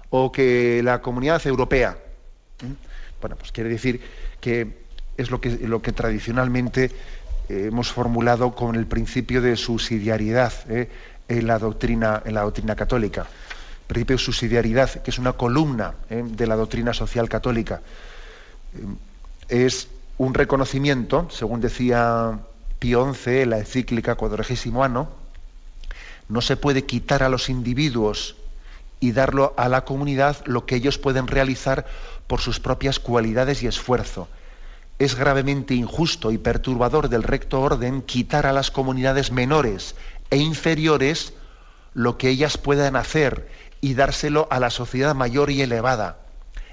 o 0.10 0.34
que 0.34 0.82
la 0.84 1.02
comunidad 1.02 1.46
europea? 1.48 1.98
¿Mm? 2.62 2.74
Bueno, 3.22 3.38
pues 3.38 3.54
quiere 3.54 3.70
decir 3.70 4.02
que 4.42 4.84
es 5.16 5.32
lo 5.32 5.40
que, 5.40 5.50
lo 5.50 5.82
que 5.82 5.94
tradicionalmente 5.94 6.92
eh, 7.50 7.66
hemos 7.68 7.92
formulado 7.92 8.56
con 8.56 8.76
el 8.76 8.86
principio 8.88 9.42
de 9.42 9.56
subsidiariedad 9.58 10.54
¿eh? 10.70 10.90
en, 11.28 11.48
la 11.48 11.60
doctrina, 11.60 12.22
en 12.26 12.34
la 12.34 12.42
doctrina 12.42 12.76
católica 12.76 13.28
principio 13.94 14.18
de 14.18 14.24
subsidiariedad, 14.24 14.90
que 14.90 15.12
es 15.12 15.20
una 15.20 15.34
columna 15.34 15.94
¿eh? 16.10 16.24
de 16.26 16.48
la 16.48 16.56
doctrina 16.56 16.94
social 16.94 17.30
católica, 17.30 17.82
es 19.48 19.88
un 20.18 20.34
reconocimiento, 20.34 21.28
según 21.30 21.62
decía 21.62 22.40
Pío 22.80 23.14
XI 23.14 23.42
en 23.42 23.50
la 23.52 23.60
encíclica 23.60 24.16
Cuadragésimo 24.16 24.84
Ano, 24.84 25.10
no 26.28 26.42
se 26.42 26.58
puede 26.58 26.86
quitar 26.86 27.24
a 27.24 27.30
los 27.30 27.50
individuos 27.50 28.36
y 29.00 29.12
darlo 29.12 29.54
a 29.58 29.68
la 29.68 29.86
comunidad 29.86 30.38
lo 30.46 30.66
que 30.66 30.76
ellos 30.76 30.98
pueden 30.98 31.28
realizar 31.28 31.86
por 32.28 32.40
sus 32.40 32.60
propias 32.60 33.00
cualidades 33.00 33.62
y 33.62 33.68
esfuerzo. 33.68 34.28
Es 35.00 35.16
gravemente 35.16 35.74
injusto 35.74 36.32
y 36.32 36.38
perturbador 36.38 37.10
del 37.10 37.24
recto 37.24 37.62
orden 37.62 38.02
quitar 38.02 38.46
a 38.46 38.54
las 38.54 38.72
comunidades 38.72 39.32
menores 39.32 39.96
e 40.30 40.38
inferiores 40.38 41.34
lo 41.94 42.18
que 42.18 42.30
ellas 42.30 42.58
puedan 42.58 42.96
hacer 42.96 43.50
y 43.82 43.96
dárselo 43.96 44.48
a 44.50 44.60
la 44.60 44.70
sociedad 44.70 45.16
mayor 45.16 45.52
y 45.52 45.62
elevada, 45.62 46.20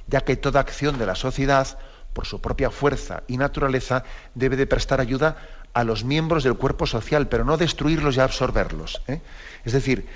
ya 0.06 0.20
que 0.20 0.36
toda 0.36 0.60
acción 0.60 0.98
de 0.98 1.06
la 1.06 1.14
sociedad, 1.14 1.78
por 2.12 2.26
su 2.26 2.40
propia 2.40 2.70
fuerza 2.70 3.22
y 3.26 3.36
naturaleza, 3.36 4.04
debe 4.34 4.56
de 4.56 4.66
prestar 4.66 5.00
ayuda 5.00 5.36
a 5.72 5.84
los 5.84 6.04
miembros 6.04 6.44
del 6.44 6.54
cuerpo 6.54 6.86
social, 6.86 7.28
pero 7.28 7.44
no 7.44 7.56
destruirlos 7.56 8.16
y 8.16 8.20
absorberlos. 8.20 9.02
¿eh? 9.08 9.20
Es 9.64 9.72
decir, 9.72 10.06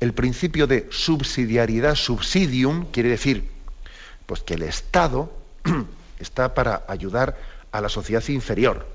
el 0.00 0.12
principio 0.12 0.66
de 0.66 0.88
subsidiariedad, 0.90 1.94
subsidium, 1.94 2.86
quiere 2.90 3.10
decir 3.10 3.50
pues 4.26 4.42
que 4.42 4.54
el 4.54 4.62
Estado 4.62 5.32
está 6.18 6.54
para 6.54 6.82
ayudar 6.88 7.36
a 7.74 7.80
la 7.80 7.88
sociedad 7.88 8.22
inferior. 8.28 8.86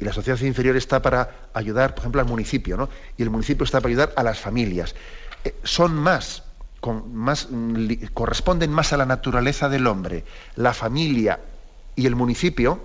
Y 0.00 0.04
la 0.04 0.12
sociedad 0.12 0.40
inferior 0.40 0.76
está 0.76 1.00
para 1.00 1.48
ayudar, 1.54 1.94
por 1.94 2.00
ejemplo, 2.00 2.20
al 2.20 2.26
municipio, 2.26 2.76
¿no? 2.76 2.88
Y 3.16 3.22
el 3.22 3.30
municipio 3.30 3.62
está 3.62 3.80
para 3.80 3.90
ayudar 3.90 4.12
a 4.16 4.24
las 4.24 4.40
familias. 4.40 4.96
Eh, 5.44 5.54
son 5.62 5.94
más, 5.94 6.42
más, 7.12 7.46
mm, 7.48 8.06
corresponden 8.12 8.72
más 8.72 8.92
a 8.92 8.96
la 8.96 9.06
naturaleza 9.06 9.68
del 9.68 9.86
hombre. 9.86 10.24
La 10.56 10.74
familia 10.74 11.38
y 11.94 12.06
el 12.06 12.16
municipio, 12.16 12.80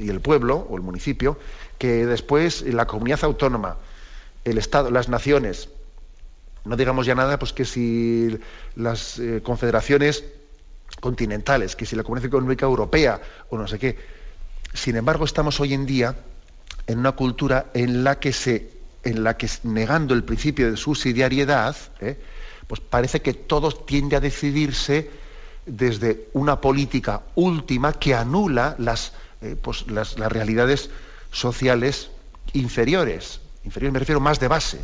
y 0.00 0.10
el 0.10 0.20
pueblo 0.20 0.66
o 0.68 0.76
el 0.76 0.82
municipio, 0.82 1.38
que 1.78 2.06
después 2.06 2.62
la 2.62 2.88
comunidad 2.88 3.22
autónoma, 3.22 3.76
el 4.44 4.58
Estado, 4.58 4.90
las 4.90 5.08
naciones. 5.08 5.68
No 6.64 6.74
digamos 6.74 7.06
ya 7.06 7.14
nada, 7.14 7.38
pues 7.38 7.52
que 7.52 7.64
si 7.64 8.36
las 8.74 9.20
eh, 9.20 9.42
confederaciones 9.44 10.24
continentales, 11.00 11.76
que 11.76 11.86
si 11.86 11.96
la 11.96 12.02
Comunidad 12.02 12.26
Económica 12.26 12.66
Europea 12.66 13.20
o 13.50 13.58
no 13.58 13.66
sé 13.66 13.78
qué. 13.78 13.96
Sin 14.72 14.96
embargo, 14.96 15.24
estamos 15.24 15.60
hoy 15.60 15.74
en 15.74 15.86
día 15.86 16.14
en 16.86 16.98
una 16.98 17.12
cultura 17.12 17.66
en 17.74 18.04
la 18.04 18.18
que 18.18 18.32
se, 18.32 18.70
en 19.02 19.24
la 19.24 19.36
que 19.36 19.48
negando 19.64 20.14
el 20.14 20.24
principio 20.24 20.70
de 20.70 20.76
subsidiariedad, 20.76 21.76
¿eh? 22.00 22.18
pues 22.66 22.80
parece 22.80 23.22
que 23.22 23.34
todo 23.34 23.72
tiende 23.72 24.16
a 24.16 24.20
decidirse 24.20 25.10
desde 25.66 26.28
una 26.32 26.60
política 26.60 27.22
última 27.34 27.92
que 27.92 28.14
anula 28.14 28.76
las, 28.78 29.12
eh, 29.42 29.56
pues 29.60 29.86
las, 29.88 30.16
realidades 30.16 30.90
sociales 31.32 32.10
inferiores. 32.52 33.40
Inferiores 33.64 33.92
me 33.92 33.98
refiero 33.98 34.20
más 34.20 34.38
de 34.38 34.48
base, 34.48 34.78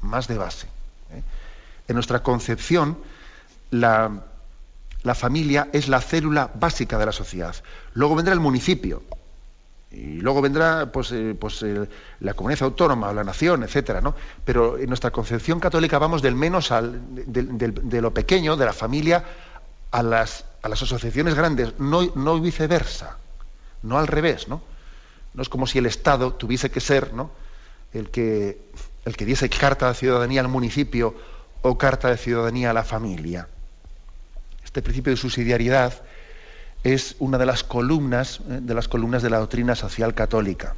más 0.00 0.28
de 0.28 0.36
base. 0.36 0.66
¿eh? 1.12 1.22
En 1.88 1.94
nuestra 1.94 2.22
concepción, 2.22 2.98
la, 3.70 4.24
la 5.02 5.14
familia 5.14 5.68
es 5.72 5.88
la 5.88 6.00
célula 6.00 6.50
básica 6.54 6.98
de 6.98 7.06
la 7.06 7.12
sociedad. 7.12 7.54
Luego 7.94 8.16
vendrá 8.16 8.34
el 8.34 8.40
municipio. 8.40 9.02
Y 9.90 10.20
luego 10.20 10.40
vendrá 10.40 10.92
pues, 10.92 11.10
eh, 11.10 11.36
pues 11.38 11.64
la 12.20 12.34
comunidad 12.34 12.62
autónoma 12.62 13.12
la 13.12 13.24
nación, 13.24 13.64
etcétera, 13.64 14.00
¿no? 14.00 14.14
Pero 14.44 14.78
en 14.78 14.86
nuestra 14.86 15.10
concepción 15.10 15.58
católica 15.58 15.98
vamos 15.98 16.22
del 16.22 16.36
menos 16.36 16.70
al, 16.70 17.00
de, 17.10 18.00
lo 18.00 18.14
pequeño, 18.14 18.56
de 18.56 18.66
la 18.66 18.72
familia, 18.72 19.24
a 19.90 20.02
las, 20.04 20.44
a 20.62 20.68
las 20.68 20.82
asociaciones 20.82 21.34
grandes, 21.34 21.74
no, 21.80 22.02
no, 22.14 22.38
viceversa, 22.40 23.16
no 23.82 23.98
al 23.98 24.06
revés, 24.06 24.46
¿no? 24.46 24.62
No 25.34 25.42
es 25.42 25.48
como 25.48 25.66
si 25.66 25.78
el 25.78 25.86
Estado 25.86 26.34
tuviese 26.34 26.70
que 26.70 26.80
ser 26.80 27.12
¿no? 27.12 27.32
el, 27.92 28.10
que, 28.10 28.60
el 29.04 29.16
que 29.16 29.24
diese 29.24 29.48
carta 29.48 29.88
de 29.88 29.94
ciudadanía 29.94 30.40
al 30.40 30.48
municipio 30.48 31.14
o 31.62 31.78
carta 31.78 32.08
de 32.08 32.16
ciudadanía 32.16 32.70
a 32.70 32.74
la 32.74 32.84
familia. 32.84 33.48
Este 34.70 34.82
principio 34.82 35.10
de 35.10 35.16
subsidiariedad 35.16 36.00
es 36.84 37.16
una 37.18 37.38
de 37.38 37.46
las 37.46 37.64
columnas 37.64 38.38
eh, 38.48 38.60
de 38.62 38.72
las 38.72 38.86
columnas 38.86 39.20
de 39.20 39.28
la 39.28 39.38
doctrina 39.38 39.74
social 39.74 40.14
católica. 40.14 40.76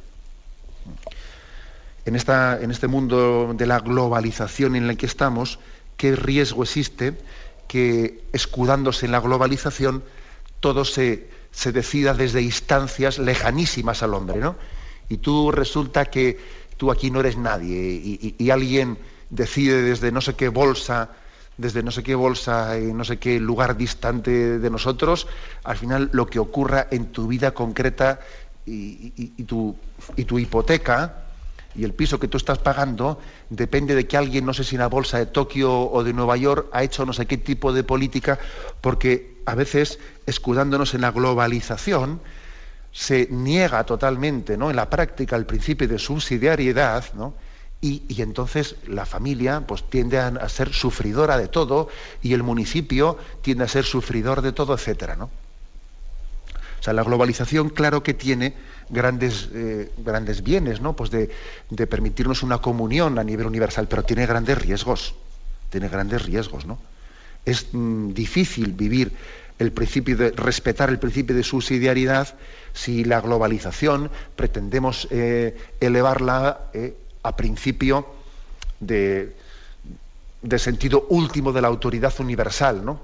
En, 2.03 2.15
esta, 2.15 2.59
en 2.59 2.71
este 2.71 2.87
mundo 2.87 3.53
de 3.55 3.67
la 3.67 3.79
globalización 3.81 4.75
en 4.75 4.89
el 4.89 4.97
que 4.97 5.05
estamos, 5.05 5.59
¿qué 5.95 6.15
riesgo 6.15 6.63
existe 6.63 7.19
que 7.67 8.23
escudándose 8.33 9.05
en 9.05 9.11
la 9.11 9.19
globalización 9.19 10.03
todo 10.59 10.85
se, 10.85 11.29
decida 11.71 12.15
desde 12.15 12.41
instancias 12.41 13.19
lejanísimas 13.19 14.01
al 14.01 14.15
hombre, 14.15 14.39
¿no? 14.39 14.55
Y 15.07 15.17
tú 15.17 15.51
resulta 15.51 16.05
que 16.05 16.39
tú 16.77 16.89
aquí 16.89 17.11
no 17.11 17.19
eres 17.19 17.37
nadie 17.37 18.33
y 18.39 18.49
alguien 18.49 18.97
decide 19.29 19.83
desde 19.83 20.11
no 20.11 20.19
sé 20.19 20.33
qué 20.33 20.49
bolsa 20.49 21.11
desde 21.57 21.83
no 21.83 21.91
sé 21.91 22.03
qué 22.03 22.15
bolsa 22.15 22.77
y 22.79 22.93
no 22.93 23.03
sé 23.03 23.17
qué 23.17 23.39
lugar 23.39 23.77
distante 23.77 24.59
de 24.59 24.69
nosotros, 24.69 25.27
al 25.63 25.77
final 25.77 26.09
lo 26.13 26.27
que 26.27 26.39
ocurra 26.39 26.87
en 26.91 27.07
tu 27.07 27.27
vida 27.27 27.51
concreta 27.51 28.19
y, 28.65 29.43
tu, 29.43 29.75
tu 30.25 30.39
hipoteca 30.39 31.23
y 31.75 31.83
el 31.83 31.93
piso 31.93 32.19
que 32.19 32.27
tú 32.27 32.37
estás 32.37 32.59
pagando 32.59 33.19
depende 33.49 33.95
de 33.95 34.07
que 34.07 34.17
alguien, 34.17 34.45
no 34.45 34.53
sé 34.53 34.63
si 34.63 34.75
en 34.75 34.81
la 34.81 34.87
bolsa 34.87 35.17
de 35.17 35.25
Tokio 35.25 35.89
o 35.89 36.03
de 36.03 36.13
Nueva 36.13 36.37
York, 36.37 36.67
ha 36.71 36.83
hecho 36.83 37.05
no 37.05 37.13
sé 37.13 37.25
qué 37.25 37.37
tipo 37.37 37.73
de 37.73 37.83
política, 37.83 38.39
porque 38.81 39.41
a 39.45 39.55
veces, 39.55 39.99
escudándonos 40.25 40.93
en 40.93 41.01
la 41.01 41.11
globalización, 41.11 42.21
se 42.91 43.27
niega 43.31 43.83
totalmente 43.85 44.55
¿no? 44.55 44.69
en 44.69 44.75
la 44.75 44.89
práctica 44.89 45.35
el 45.35 45.45
principio 45.45 45.87
de 45.87 45.97
subsidiariedad, 45.97 47.05
¿no? 47.15 47.33
Y, 47.83 48.21
entonces 48.21 48.77
la 48.87 49.05
familia 49.05 49.67
pues, 49.67 49.83
tiende 49.83 50.17
a, 50.17 50.47
ser 50.47 50.71
sufridora 50.71 51.37
de 51.37 51.49
todo 51.49 51.89
y 52.21 52.31
el 52.31 52.41
municipio 52.41 53.17
tiende 53.41 53.65
a 53.65 53.67
ser 53.67 53.83
sufridor 53.83 54.41
de 54.41 54.53
todo, 54.53 54.73
etcétera, 54.73 55.17
¿no? 55.17 55.25
O 55.25 56.83
sea, 56.83 56.93
la 56.93 57.03
globalización, 57.03 57.67
claro 57.67 58.01
que 58.01 58.13
tiene 58.13 58.53
grandes, 58.89 59.49
eh, 59.53 59.91
grandes 59.97 60.43
bienes, 60.43 60.79
¿no? 60.79 60.95
Pues 60.95 61.11
de, 61.11 61.29
permitirnos 61.87 62.41
una 62.41 62.59
comunión 62.59 63.19
a 63.19 63.23
nivel 63.25 63.47
universal, 63.47 63.89
pero 63.89 64.03
tiene 64.03 64.25
grandes 64.27 64.57
riesgos. 64.57 65.15
Tiene 65.69 65.89
grandes 65.89 66.21
riesgos, 66.21 66.65
¿no? 66.65 66.79
Es 67.43 67.67
mm, 67.73 68.13
difícil 68.13 68.71
vivir 68.71 69.11
el 69.59 69.73
principio 69.73 70.15
de 70.15 70.31
respetar 70.31 70.89
el 70.89 70.99
principio 70.99 71.35
de 71.35 71.43
subsidiariedad 71.43 72.33
si 72.71 73.03
la 73.03 73.19
globalización 73.19 74.09
pretendemos 74.37 75.09
eh, 75.11 75.57
elevarla 75.81 76.69
eh, 76.73 76.95
a 77.23 77.35
principio 77.35 78.05
de, 78.79 79.35
sentido 80.57 81.07
último 81.09 81.53
de 81.53 81.61
la 81.61 81.69
autoridad 81.69 82.13
universal, 82.19 82.85
¿no? 82.85 82.99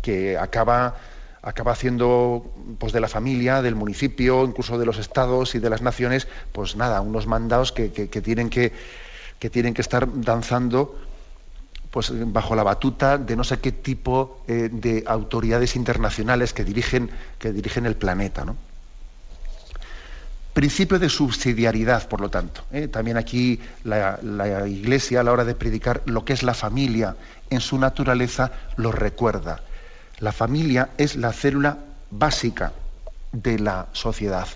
que 0.00 0.38
acaba, 0.38 0.96
acaba 1.42 1.72
haciendo 1.72 2.54
pues, 2.78 2.92
de 2.92 3.00
la 3.00 3.08
familia, 3.08 3.62
del 3.62 3.74
municipio, 3.74 4.44
incluso 4.44 4.78
de 4.78 4.86
los 4.86 4.98
estados 4.98 5.54
y 5.56 5.58
de 5.58 5.68
las 5.68 5.82
naciones, 5.82 6.28
pues 6.52 6.76
nada, 6.76 7.00
unos 7.00 7.26
mandados 7.26 7.72
que, 7.72 7.88
tienen, 7.88 8.48
que, 8.48 8.72
que 9.38 9.50
tienen 9.50 9.74
que 9.74 9.82
estar 9.82 10.08
danzando 10.20 10.96
pues 11.90 12.12
bajo 12.12 12.54
la 12.54 12.62
batuta 12.62 13.16
de 13.16 13.36
no 13.36 13.42
sé 13.42 13.58
qué 13.58 13.72
tipo 13.72 14.42
eh, 14.46 14.68
de 14.70 15.02
autoridades 15.06 15.76
internacionales 15.76 16.52
que 16.52 16.62
dirigen, 16.62 17.10
que 17.38 17.52
dirigen 17.52 17.86
el 17.86 17.96
planeta. 17.96 18.44
¿no? 18.44 18.56
Principio 20.56 20.98
de 20.98 21.10
subsidiariedad, 21.10 22.08
por 22.08 22.22
lo 22.22 22.30
tanto. 22.30 22.64
¿eh? 22.72 22.88
También 22.88 23.18
aquí 23.18 23.60
la, 23.84 24.18
Iglesia, 24.66 25.20
a 25.20 25.22
la 25.22 25.30
hora 25.30 25.44
de 25.44 25.54
predicar 25.54 26.00
lo 26.06 26.24
que 26.24 26.32
es 26.32 26.42
la 26.42 26.54
familia 26.54 27.14
en 27.50 27.60
su 27.60 27.76
naturaleza, 27.78 28.52
lo 28.76 28.90
recuerda. 28.90 29.60
La 30.18 30.32
familia 30.32 30.88
es 30.96 31.16
la 31.16 31.34
célula 31.34 31.76
básica 32.10 32.72
de 33.32 33.58
la 33.58 33.88
sociedad 33.92 34.48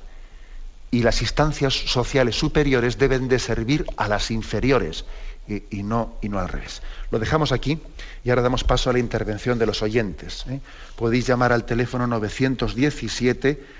y 0.91 1.03
las 1.03 1.21
instancias 1.21 1.75
sociales 1.75 2.35
superiores 2.35 2.97
deben 2.97 3.29
de 3.29 3.39
servir 3.39 3.85
a 3.99 4.09
las 4.09 4.31
inferiores 4.31 5.05
y, 5.47 5.83
no, 5.83 6.15
y 6.23 6.31
no 6.31 6.39
al 6.39 6.49
revés. 6.49 6.81
Lo 7.11 7.19
dejamos 7.19 7.53
aquí 7.53 7.79
y 8.25 8.31
ahora 8.31 8.41
damos 8.41 8.65
paso 8.65 8.89
a 8.89 8.95
la 8.95 9.01
intervención 9.01 9.59
de 9.59 9.67
los 9.67 9.83
oyentes. 9.83 10.47
¿eh? 10.49 10.61
Podéis 10.97 11.27
llamar 11.27 11.53
al 11.53 11.67
teléfono 11.67 12.07
917 12.07 13.80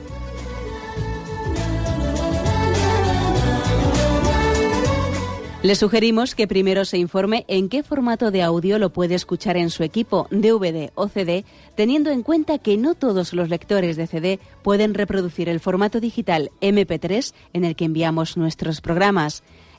Le 5.63 5.75
sugerimos 5.75 6.33
que 6.33 6.47
primero 6.47 6.85
se 6.85 6.97
informe 6.97 7.45
en 7.47 7.69
qué 7.69 7.83
formato 7.83 8.31
de 8.31 8.41
audio 8.41 8.79
lo 8.79 8.91
puede 8.91 9.13
escuchar 9.13 9.57
en 9.57 9.69
su 9.69 9.83
equipo, 9.83 10.27
DVD 10.31 10.89
o 10.95 11.07
CD, 11.07 11.45
teniendo 11.75 12.09
en 12.09 12.23
cuenta 12.23 12.57
que 12.57 12.77
no 12.77 12.95
todos 12.95 13.31
los 13.33 13.47
lectores 13.47 13.95
de 13.95 14.07
CD 14.07 14.39
pueden 14.63 14.95
reproducir 14.95 15.49
el 15.49 15.59
formato 15.59 15.99
digital 15.99 16.49
MP3 16.61 17.35
en 17.53 17.63
el 17.63 17.75
que 17.75 17.85
enviamos 17.85 18.37
nuestros 18.37 18.81
programas. 18.81 19.43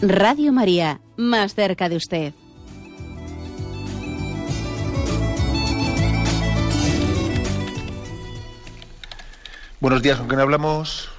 Radio 0.00 0.52
María, 0.52 1.00
más 1.16 1.56
cerca 1.56 1.88
de 1.88 1.96
usted. 1.96 2.32
Buenos 9.80 10.00
días, 10.00 10.18
¿con 10.18 10.28
quién 10.28 10.38
hablamos? 10.38 11.10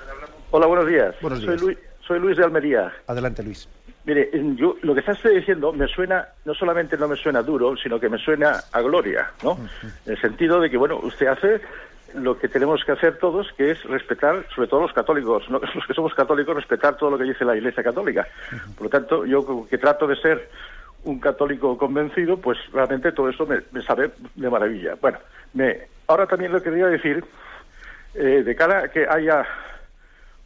Hola, 0.51 0.67
buenos 0.67 0.87
días. 0.87 1.13
Buenos 1.21 1.41
días. 1.41 1.59
Soy, 1.59 1.67
Luis, 1.67 1.77
soy 2.07 2.19
Luis 2.19 2.37
de 2.37 2.45
Almería. 2.45 2.93
Adelante, 3.07 3.43
Luis. 3.43 3.67
Mire, 4.05 4.29
yo, 4.55 4.77
lo 4.81 4.93
que 4.93 5.01
estás 5.01 5.21
diciendo 5.23 5.73
me 5.73 5.87
suena, 5.89 6.29
no 6.45 6.53
solamente 6.53 6.97
no 6.97 7.09
me 7.09 7.17
suena 7.17 7.41
duro, 7.41 7.75
sino 7.75 7.99
que 7.99 8.07
me 8.07 8.17
suena 8.17 8.63
a 8.71 8.79
gloria, 8.79 9.29
¿no? 9.43 9.57
En 10.05 10.13
el 10.13 10.21
sentido 10.21 10.61
de 10.61 10.69
que, 10.69 10.77
bueno, 10.77 10.99
usted 11.03 11.27
hace 11.27 11.59
lo 12.15 12.37
que 12.37 12.47
tenemos 12.47 12.83
que 12.83 12.91
hacer 12.91 13.17
todos, 13.17 13.51
que 13.53 13.71
es 13.71 13.83
respetar, 13.83 14.45
sobre 14.53 14.67
todo 14.67 14.81
los 14.81 14.93
católicos, 14.93 15.49
¿no? 15.49 15.59
los 15.75 15.85
que 15.85 15.93
somos 15.93 16.13
católicos, 16.13 16.55
respetar 16.55 16.97
todo 16.97 17.11
lo 17.11 17.17
que 17.17 17.23
dice 17.25 17.45
la 17.45 17.55
Iglesia 17.55 17.83
Católica. 17.83 18.27
Por 18.75 18.83
lo 18.85 18.89
tanto, 18.89 19.25
yo 19.25 19.67
que 19.69 19.77
trato 19.77 20.07
de 20.07 20.15
ser 20.15 20.49
un 21.03 21.19
católico 21.19 21.77
convencido, 21.77 22.37
pues 22.37 22.57
realmente 22.71 23.11
todo 23.11 23.29
eso 23.29 23.45
me, 23.45 23.61
me 23.71 23.81
sabe 23.81 24.11
de 24.35 24.49
maravilla. 24.49 24.95
Bueno, 25.01 25.19
me, 25.53 25.87
ahora 26.07 26.27
también 26.27 26.51
lo 26.51 26.61
quería 26.61 26.87
decir 26.87 27.23
eh, 28.15 28.43
de 28.43 28.55
cara 28.55 28.79
a 28.79 28.87
que 28.89 29.07
haya 29.07 29.45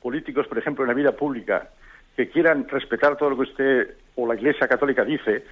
políticos, 0.02 0.48
por 0.48 0.58
ejemplo, 0.58 0.84
en 0.84 0.90
la 0.90 0.94
vida 0.94 1.14
pública, 1.14 1.70
que 2.16 2.30
quieran 2.30 2.68
respetar 2.68 3.16
todo 3.18 3.32
lo 3.32 3.36
que 3.38 3.42
usted 3.44 3.96
o 4.16 4.28
la 4.28 4.36
Iglesia 4.36 4.68
Católica 4.68 5.04
dice, 5.04 5.46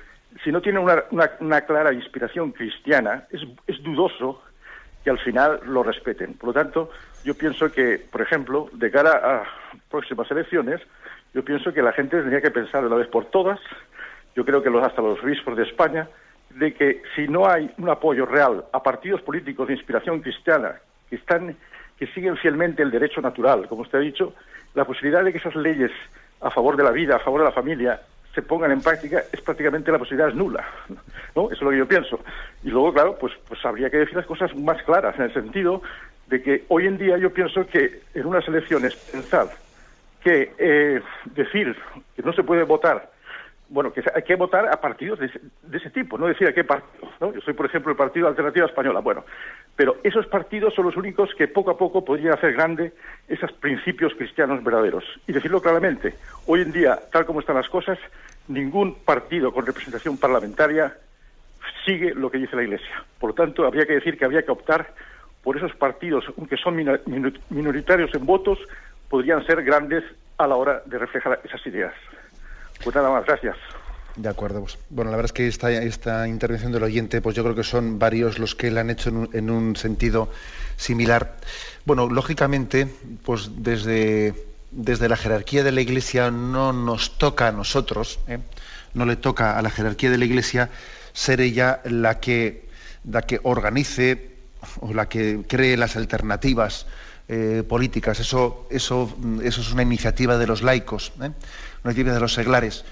si 0.43 0.51
no 0.51 0.62
tienen 0.62 0.84
una, 0.84 1.03
una, 1.39 1.62
clara 1.62 1.93
inspiración 1.93 2.51
cristiana, 2.51 3.26
es, 3.32 3.41
es, 3.68 3.82
dudoso 3.82 4.41
que 5.04 5.10
al 5.10 5.20
final 5.20 5.60
lo 5.66 5.84
respeten. 5.84 6.34
Por 6.36 6.47
lo 6.47 6.54
tanto, 6.54 6.91
yo 7.24 7.34
pienso 7.36 7.72
que, 7.72 7.99
por 8.12 8.22
ejemplo, 8.22 8.70
de 8.74 8.91
cara 8.91 9.12
a 9.12 9.43
próximas 9.89 10.30
elecciones, 10.32 10.82
yo 11.34 11.43
pienso 11.43 11.74
que 11.74 11.82
la 11.82 11.93
gente 11.93 12.18
tendría 12.18 12.41
que 12.41 12.52
pensar 12.52 12.82
de 12.82 12.88
una 12.88 12.97
vez 12.97 13.08
por 13.08 13.26
todas, 13.26 13.60
yo 14.36 14.45
creo 14.45 14.62
que 14.62 14.70
los, 14.70 14.84
hasta 14.84 15.02
los 15.02 15.22
obispos 15.24 15.58
de 15.58 15.64
España, 15.64 16.08
de 16.52 16.74
que 16.74 17.02
si 17.16 17.28
no 17.28 17.47
hay 17.47 17.72
un 17.78 17.89
apoyo 17.89 18.26
real 18.26 18.66
a 18.74 18.84
partidos 18.84 19.22
políticos 19.22 19.68
de 19.68 19.74
inspiración 19.74 20.22
cristiana 20.22 20.76
que 21.10 21.16
están 21.16 21.56
que 21.97 22.08
siguen 22.08 22.36
fielmente 22.36 22.82
el 22.82 22.89
derecho 22.89 23.22
natural, 23.22 23.68
como 23.68 23.84
usted 23.84 23.99
ha 23.99 24.02
dicho, 24.02 24.34
la 24.74 24.86
posibilidad 24.86 25.24
de 25.24 25.32
que 25.32 25.38
esas 25.38 25.56
leyes 25.56 25.91
a 26.41 26.49
favor 26.49 26.76
de 26.76 26.84
la 26.84 26.89
vida, 26.89 27.18
a 27.18 27.20
favor 27.20 27.41
de 27.41 27.45
la 27.45 27.52
familia, 27.52 28.02
se 28.34 28.41
pongan 28.41 28.71
en 28.71 28.82
práctica, 28.82 29.23
es 29.32 29.41
prácticamente 29.41 29.91
la 29.91 29.99
posibilidad 29.99 30.29
es 30.29 30.36
nula. 30.36 30.65
¿no? 31.36 31.45
Eso 31.51 31.53
es 31.53 31.61
lo 31.61 31.69
que 31.71 31.77
yo 31.77 31.88
pienso. 31.88 32.19
Y 32.63 32.69
luego, 32.69 32.93
claro, 32.93 33.17
pues, 33.19 33.34
pues 33.47 33.63
habría 33.65 33.89
que 33.89 33.97
decir 33.97 34.15
las 34.15 34.25
cosas 34.25 34.55
más 34.55 34.82
claras, 34.84 35.15
en 35.17 35.23
el 35.23 35.34
sentido 35.34 35.82
de 36.27 36.41
que 36.41 36.65
hoy 36.69 36.88
en 36.88 36.97
día 36.97 37.17
yo 37.17 37.34
pienso 37.34 37.65
que 37.67 38.03
en 38.13 38.25
unas 38.25 38.47
elecciones 38.47 38.95
pensar 39.11 39.51
que 40.23 40.53
eh, 40.57 41.01
decir 41.25 41.75
que 42.15 42.21
no 42.21 42.32
se 42.34 42.43
puede 42.43 42.63
votar 42.63 43.11
bueno, 43.72 43.93
que 43.93 44.03
hay 44.13 44.24
que 44.24 44.36
votar 44.36 44.67
a 44.67 44.82
partidos 44.82 45.17
de 45.19 45.28
ese, 45.78 45.89
tipo, 45.91 46.17
no 46.17 46.28
decir 46.28 46.45
a 46.45 46.53
qué 46.53 46.65
partido. 46.65 47.09
¿no? 47.22 47.34
Yo 47.34 47.39
soy, 47.39 47.53
por 47.53 47.65
ejemplo, 47.65 47.91
el 47.91 47.97
Partido 47.97 48.28
Alternativa 48.28 48.65
Española. 48.65 48.99
Bueno, 48.99 49.24
pero 49.78 49.95
esos 50.03 50.28
partidos 50.28 50.74
son 50.76 50.86
los 50.86 50.97
únicos 50.97 51.30
que 51.38 51.47
poco 51.47 51.72
a 51.72 51.78
poco 51.78 52.03
podrían 52.03 52.34
hacer 52.34 52.51
grande 52.51 52.91
esos 53.30 53.51
principios 53.53 54.13
cristianos 54.15 54.61
verdaderos. 54.61 55.05
Y 55.26 55.32
decirlo 55.32 55.61
claramente, 55.61 56.15
hoy 56.47 56.61
en 56.61 56.74
día, 56.74 56.99
tal 57.13 57.26
como 57.26 57.39
están 57.39 57.55
las 57.55 57.69
cosas, 57.69 57.97
ningún 58.49 58.95
partido 59.05 59.53
con 59.53 59.65
representación 59.65 60.17
parlamentaria 60.17 60.93
sigue 61.86 62.13
lo 62.13 62.30
que 62.30 62.39
dice 62.39 62.57
la 62.57 62.63
Iglesia. 62.63 63.05
Por 63.19 63.30
lo 63.30 63.36
tanto, 63.36 63.65
habría 63.65 63.86
que 63.86 63.93
decir 63.93 64.17
que 64.17 64.26
habría 64.26 64.43
que 64.43 64.51
optar 64.51 64.93
por 65.43 65.55
esos 65.55 65.74
partidos, 65.76 66.26
aunque 66.38 66.57
son 66.57 66.76
minoritarios 67.49 68.13
en 68.13 68.26
votos, 68.26 68.59
podrían 69.09 69.45
ser 69.45 69.63
grandes 69.63 70.03
a 70.38 70.45
la 70.45 70.57
hora 70.57 70.82
de 70.86 70.99
reflejar 70.99 71.39
esas 71.45 71.65
ideas. 71.65 71.93
Pues 72.84 72.95
nada 72.95 73.09
más, 73.09 73.25
gracias. 73.25 73.55
De 74.15 74.27
acuerdo. 74.27 74.61
Pues, 74.61 74.77
bueno, 74.89 75.11
la 75.11 75.17
verdad 75.17 75.32
es 75.36 75.57
que 75.61 75.86
esta, 75.86 76.27
intervención 76.27 76.71
del 76.71 76.84
oyente, 76.84 77.21
pues 77.21 77.36
yo 77.36 77.43
creo 77.43 77.55
que 77.55 77.63
son 77.63 77.99
varios 77.99 78.39
los 78.39 78.55
que 78.55 78.71
la 78.71 78.82
han 78.82 78.89
hecho 78.89 79.09
en 79.32 79.49
un, 79.49 79.75
sentido 79.75 80.29
similar. 80.75 81.38
Bueno, 81.86 82.09
lógicamente, 82.09 82.88
pues 83.23 83.51
desde, 83.57 84.34
desde 84.71 85.07
la 85.07 85.15
jerarquía 85.15 85.63
de 85.63 85.71
la 85.71 85.82
Iglesia 85.82 86.29
no 86.29 86.73
nos 86.73 87.17
toca 87.17 87.47
a 87.47 87.51
nosotros, 87.51 88.19
¿eh? 88.27 88.39
no 88.93 89.05
le 89.05 89.15
toca 89.15 89.57
a 89.57 89.61
la 89.61 89.69
jerarquía 89.69 90.11
de 90.11 90.17
la 90.17 90.25
Iglesia 90.25 90.69
ser 91.13 91.39
ella 91.39 91.82
la 91.86 92.19
que, 92.19 92.67
la 93.09 93.21
que 93.21 93.39
organice 93.43 94.32
o 94.82 94.93
la 94.93 95.07
que 95.07 95.39
cree 95.47 95.77
las 95.77 95.95
alternativas 95.95 96.86
eh, 97.27 97.63
políticas. 97.67 98.19
Eso, 98.19 98.67
eso, 98.69 99.15
eso 99.41 99.61
es 99.61 99.71
una 99.71 99.84
iniciativa 99.84 100.38
de 100.38 100.47
los 100.47 100.61
laicos. 100.63 101.13
¿eh? 101.21 101.32
Una 101.84 102.13
de 102.13 102.19
los 102.19 102.34
seglares. 102.34 102.86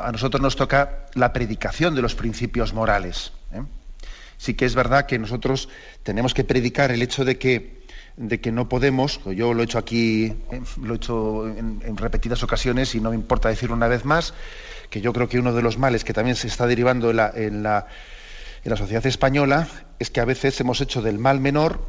a 0.00 0.12
nosotros 0.12 0.40
nos 0.40 0.56
toca 0.56 1.06
la 1.14 1.32
predicación 1.32 1.94
de 1.94 2.02
los 2.02 2.14
principios 2.14 2.72
morales. 2.72 3.32
¿eh? 3.52 3.62
Sí 4.36 4.54
que 4.54 4.64
es 4.64 4.74
verdad 4.74 5.06
que 5.06 5.18
nosotros 5.18 5.68
tenemos 6.02 6.34
que 6.34 6.44
predicar 6.44 6.90
el 6.90 7.02
hecho 7.02 7.24
de 7.24 7.38
que, 7.38 7.82
no 8.52 8.68
podemos, 8.68 9.20
yo 9.24 9.54
lo 9.54 9.62
he 9.62 9.64
hecho 9.64 9.78
aquí, 9.78 10.26
¿eh? 10.50 10.60
lo 10.82 10.94
he 10.94 10.96
hecho 10.96 11.46
en, 11.48 11.96
repetidas 11.96 12.42
ocasiones 12.42 12.94
y 12.94 13.00
no 13.00 13.10
me 13.10 13.16
importa 13.16 13.48
decir 13.48 13.70
una 13.70 13.88
vez 13.88 14.04
más, 14.04 14.34
que 14.90 15.00
yo 15.00 15.12
creo 15.12 15.28
que 15.28 15.38
uno 15.38 15.52
de 15.52 15.62
los 15.62 15.78
males 15.78 16.04
que 16.04 16.12
también 16.12 16.36
se 16.36 16.48
está 16.48 16.66
derivando 16.66 17.10
en 17.10 17.62
la 17.62 17.86
sociedad 18.76 19.06
española 19.06 19.68
es 19.98 20.10
que 20.10 20.20
a 20.20 20.24
veces 20.24 20.60
hemos 20.60 20.80
hecho 20.80 21.00
del 21.00 21.18
mal 21.18 21.40
menor, 21.40 21.80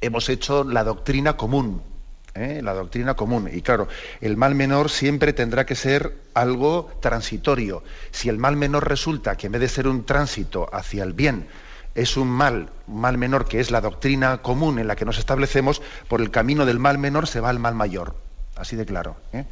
hemos 0.00 0.28
hecho 0.28 0.64
la 0.64 0.84
doctrina 0.84 1.36
común. 1.36 1.95
¿Eh? 2.36 2.60
la 2.62 2.74
doctrina 2.74 3.14
común. 3.14 3.48
Y 3.52 3.62
claro, 3.62 3.88
el 4.20 4.36
mal 4.36 4.54
menor 4.54 4.90
siempre 4.90 5.32
tendrá 5.32 5.66
que 5.66 5.74
ser 5.74 6.16
algo 6.34 6.90
transitorio. 7.00 7.82
Si 8.10 8.28
el 8.28 8.38
mal 8.38 8.56
menor 8.56 8.88
resulta 8.88 9.36
que 9.36 9.46
en 9.46 9.52
vez 9.52 9.60
de 9.62 9.68
ser 9.68 9.88
un 9.88 10.04
tránsito 10.04 10.68
hacia 10.72 11.02
el 11.02 11.12
bien, 11.12 11.48
es 11.94 12.16
un 12.16 12.28
mal, 12.28 12.70
mal 12.86 13.16
menor 13.18 13.48
que 13.48 13.58
es 13.58 13.70
la 13.70 13.80
doctrina 13.80 14.42
común 14.42 14.78
en 14.78 14.86
la 14.86 14.96
que 14.96 15.06
nos 15.06 15.18
establecemos, 15.18 15.80
por 16.08 16.20
el 16.20 16.30
camino 16.30 16.66
del 16.66 16.78
mal 16.78 16.98
menor 16.98 17.26
se 17.26 17.40
va 17.40 17.48
al 17.48 17.58
mal 17.58 17.74
mayor. 17.74 18.14
Así 18.54 18.76
de 18.76 18.86
claro. 18.86 19.16
¿eh? 19.32 19.44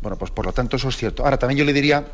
Bueno, 0.00 0.16
pues 0.16 0.30
por 0.30 0.46
lo 0.46 0.52
tanto 0.52 0.76
eso 0.76 0.88
es 0.88 0.96
cierto. 0.96 1.24
Ahora 1.24 1.38
también 1.38 1.58
yo 1.58 1.64
le 1.64 1.72
diría 1.72 2.06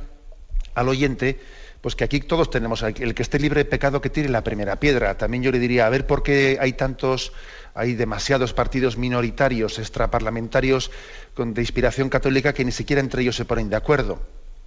al 0.75 0.89
oyente, 0.89 1.41
pues 1.81 1.95
que 1.95 2.05
aquí 2.05 2.21
todos 2.21 2.51
tenemos, 2.51 2.83
el 2.83 3.15
que 3.15 3.23
esté 3.23 3.39
libre 3.39 3.65
de 3.65 3.71
pecado 3.71 4.01
que 4.01 4.11
tire 4.11 4.29
la 4.29 4.43
primera 4.43 4.81
piedra. 4.81 5.17
También 5.17 5.43
yo 5.43 5.53
le 5.53 5.59
diría, 5.59 5.87
a 5.87 5.91
ver 5.91 6.07
por 6.07 6.23
qué 6.23 6.59
hay 6.61 6.73
tantos 6.73 7.33
hay 7.75 7.95
demasiados 7.95 8.53
partidos 8.53 8.97
minoritarios, 8.97 9.79
extraparlamentarios 9.79 10.91
de 11.37 11.61
inspiración 11.61 12.09
católica 12.09 12.53
que 12.53 12.65
ni 12.65 12.73
siquiera 12.73 13.01
entre 13.01 13.23
ellos 13.23 13.37
se 13.37 13.45
ponen 13.45 13.71
de 13.71 13.77
acuerdo. 13.77 14.21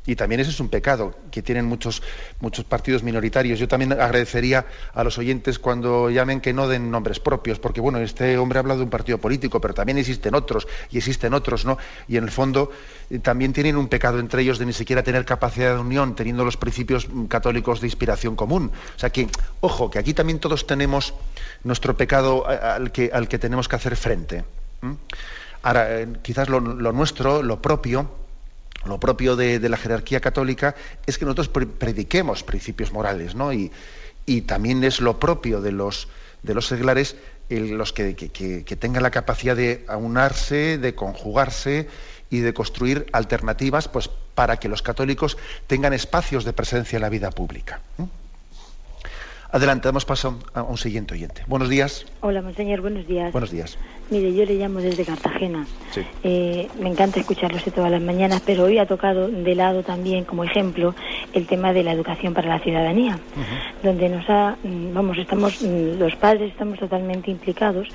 Y 0.05 0.15
también 0.15 0.41
ese 0.41 0.49
es 0.49 0.59
un 0.59 0.69
pecado, 0.69 1.15
que 1.29 1.43
tienen 1.43 1.65
muchos, 1.65 2.01
muchos 2.39 2.65
partidos 2.65 3.03
minoritarios. 3.03 3.59
Yo 3.59 3.67
también 3.67 3.91
agradecería 3.93 4.65
a 4.95 5.03
los 5.03 5.19
oyentes 5.19 5.59
cuando 5.59 6.09
llamen 6.09 6.41
que 6.41 6.53
no 6.53 6.67
den 6.67 6.89
nombres 6.89 7.19
propios, 7.19 7.59
porque 7.59 7.81
bueno, 7.81 7.99
este 7.99 8.39
hombre 8.39 8.57
ha 8.57 8.61
hablado 8.61 8.79
de 8.79 8.85
un 8.85 8.89
partido 8.89 9.19
político, 9.19 9.61
pero 9.61 9.75
también 9.75 9.99
existen 9.99 10.33
otros, 10.33 10.67
y 10.89 10.97
existen 10.97 11.35
otros, 11.35 11.65
¿no? 11.65 11.77
Y 12.07 12.17
en 12.17 12.23
el 12.23 12.31
fondo 12.31 12.71
eh, 13.11 13.19
también 13.19 13.53
tienen 13.53 13.77
un 13.77 13.89
pecado 13.89 14.19
entre 14.19 14.41
ellos 14.41 14.57
de 14.57 14.65
ni 14.65 14.73
siquiera 14.73 15.03
tener 15.03 15.23
capacidad 15.23 15.75
de 15.75 15.79
unión, 15.79 16.15
teniendo 16.15 16.43
los 16.43 16.57
principios 16.57 17.07
mm, 17.07 17.25
católicos 17.25 17.79
de 17.79 17.85
inspiración 17.85 18.35
común. 18.35 18.71
O 18.95 18.99
sea 18.99 19.11
que, 19.11 19.27
ojo, 19.59 19.91
que 19.91 19.99
aquí 19.99 20.15
también 20.15 20.39
todos 20.39 20.65
tenemos 20.65 21.13
nuestro 21.63 21.95
pecado 21.95 22.47
al 22.47 22.91
que, 22.91 23.11
al 23.13 23.27
que 23.27 23.37
tenemos 23.37 23.67
que 23.67 23.75
hacer 23.75 23.95
frente. 23.95 24.43
Ahora, 25.61 26.01
eh, 26.01 26.07
quizás 26.23 26.49
lo 26.49 26.59
nuestro, 26.59 27.43
lo 27.43 27.61
propio, 27.61 28.09
lo 28.85 28.99
propio 28.99 29.35
de, 29.35 29.59
la 29.67 29.77
jerarquía 29.77 30.19
católica 30.19 30.75
es 31.05 31.17
que 31.17 31.25
nosotros 31.25 31.49
prediquemos 31.49 32.43
principios 32.43 32.91
morales, 32.91 33.35
¿no? 33.35 33.53
Y, 33.53 33.71
también 34.47 34.81
es 34.85 35.01
lo 35.01 35.19
propio 35.19 35.59
de 35.59 35.73
los, 35.73 36.07
de 36.41 36.53
los 36.53 36.67
seglares 36.67 37.17
los 37.49 37.91
que, 37.91 38.13
tengan 38.79 39.03
la 39.03 39.11
capacidad 39.11 39.55
de 39.55 39.83
aunarse, 39.87 40.77
de 40.77 40.95
conjugarse 40.95 41.89
y 42.29 42.39
de 42.39 42.53
construir 42.53 43.07
alternativas 43.11 43.89
pues, 43.89 44.09
para 44.35 44.57
que 44.57 44.69
los 44.69 44.81
católicos 44.81 45.37
tengan 45.67 45.91
espacios 45.91 46.45
de 46.45 46.53
presencia 46.53 46.95
en 46.95 47.01
la 47.01 47.09
vida 47.09 47.29
pública. 47.29 47.81
Adelante, 49.53 49.89
damos 49.89 50.05
paso 50.05 50.39
a 50.53 50.63
un 50.63 50.77
siguiente 50.77 51.13
oyente. 51.13 51.43
Buenos 51.45 51.67
días. 51.67 52.05
Hola, 52.21 52.41
monseñor, 52.41 52.79
buenos 52.79 53.05
días. 53.05 53.33
Buenos 53.33 53.51
días. 53.51 53.77
Mire, 54.09 54.33
yo 54.33 54.45
le 54.45 54.55
llamo 54.55 54.79
desde 54.79 55.03
Cartagena. 55.03 55.67
Sí. 55.91 56.01
Eh, 56.23 56.69
me 56.79 56.87
encanta 56.87 57.19
escucharlo 57.19 57.59
todas 57.75 57.91
las 57.91 58.01
mañanas, 58.01 58.41
pero 58.45 58.63
hoy 58.63 58.77
ha 58.77 58.85
tocado 58.85 59.27
de 59.27 59.53
lado 59.53 59.83
también, 59.83 60.23
como 60.23 60.45
ejemplo, 60.45 60.95
el 61.33 61.47
tema 61.47 61.73
de 61.73 61.83
la 61.83 61.91
educación 61.91 62.33
para 62.33 62.47
la 62.47 62.59
ciudadanía, 62.59 63.19
donde 63.83 64.07
nos 64.07 64.29
ha, 64.29 64.55
mm, 64.63 64.93
vamos, 64.93 65.17
estamos, 65.17 65.61
mm, 65.61 65.99
los 65.99 66.15
padres 66.15 66.51
estamos 66.51 66.79
totalmente 66.79 67.29
implicados 67.29 67.89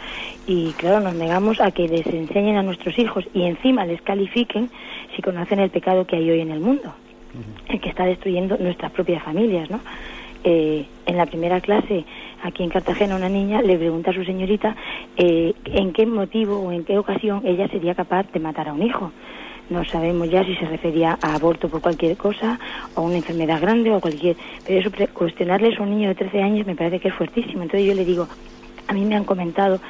y, 0.46 0.72
claro, 0.72 1.00
nos 1.00 1.14
negamos 1.14 1.58
a 1.62 1.70
que 1.70 1.88
les 1.88 2.06
enseñen 2.06 2.56
a 2.56 2.62
nuestros 2.62 2.98
hijos 2.98 3.24
y 3.32 3.44
encima 3.44 3.86
les 3.86 4.02
califiquen 4.02 4.70
si 5.14 5.22
conocen 5.22 5.60
el 5.60 5.70
pecado 5.70 6.06
que 6.06 6.16
hay 6.16 6.30
hoy 6.30 6.40
en 6.40 6.50
el 6.50 6.60
mundo, 6.60 6.94
el 7.68 7.80
que 7.80 7.88
está 7.88 8.04
destruyendo 8.04 8.58
nuestras 8.58 8.92
propias 8.92 9.22
familias, 9.22 9.70
¿no? 9.70 9.80
Eh, 10.48 10.86
en 11.06 11.16
la 11.16 11.26
primera 11.26 11.60
clase, 11.60 12.04
aquí 12.44 12.62
en 12.62 12.70
Cartagena, 12.70 13.16
una 13.16 13.28
niña 13.28 13.62
le 13.62 13.76
pregunta 13.76 14.12
a 14.12 14.14
su 14.14 14.24
señorita 14.24 14.76
eh, 15.16 15.52
en 15.64 15.92
qué 15.92 16.06
motivo 16.06 16.60
o 16.60 16.70
en 16.70 16.84
qué 16.84 16.98
ocasión 16.98 17.42
ella 17.44 17.66
sería 17.66 17.96
capaz 17.96 18.30
de 18.30 18.38
matar 18.38 18.68
a 18.68 18.72
un 18.72 18.80
hijo. 18.80 19.10
No 19.70 19.84
sabemos 19.84 20.30
ya 20.30 20.44
si 20.44 20.54
se 20.54 20.66
refería 20.66 21.18
a 21.20 21.34
aborto 21.34 21.68
por 21.68 21.80
cualquier 21.80 22.16
cosa 22.16 22.60
o 22.94 23.02
una 23.02 23.16
enfermedad 23.16 23.60
grande 23.60 23.92
o 23.92 24.00
cualquier... 24.00 24.36
Pero 24.64 24.78
eso, 24.78 24.90
cuestionarle 25.12 25.74
a 25.76 25.82
un 25.82 25.90
niño 25.90 26.10
de 26.10 26.14
13 26.14 26.40
años 26.40 26.64
me 26.64 26.76
parece 26.76 27.00
que 27.00 27.08
es 27.08 27.14
fuertísimo. 27.14 27.64
Entonces 27.64 27.84
yo 27.84 27.94
le 27.94 28.04
digo, 28.04 28.28
a 28.86 28.92
mí 28.92 29.04
me 29.04 29.16
han 29.16 29.24
comentado 29.24 29.80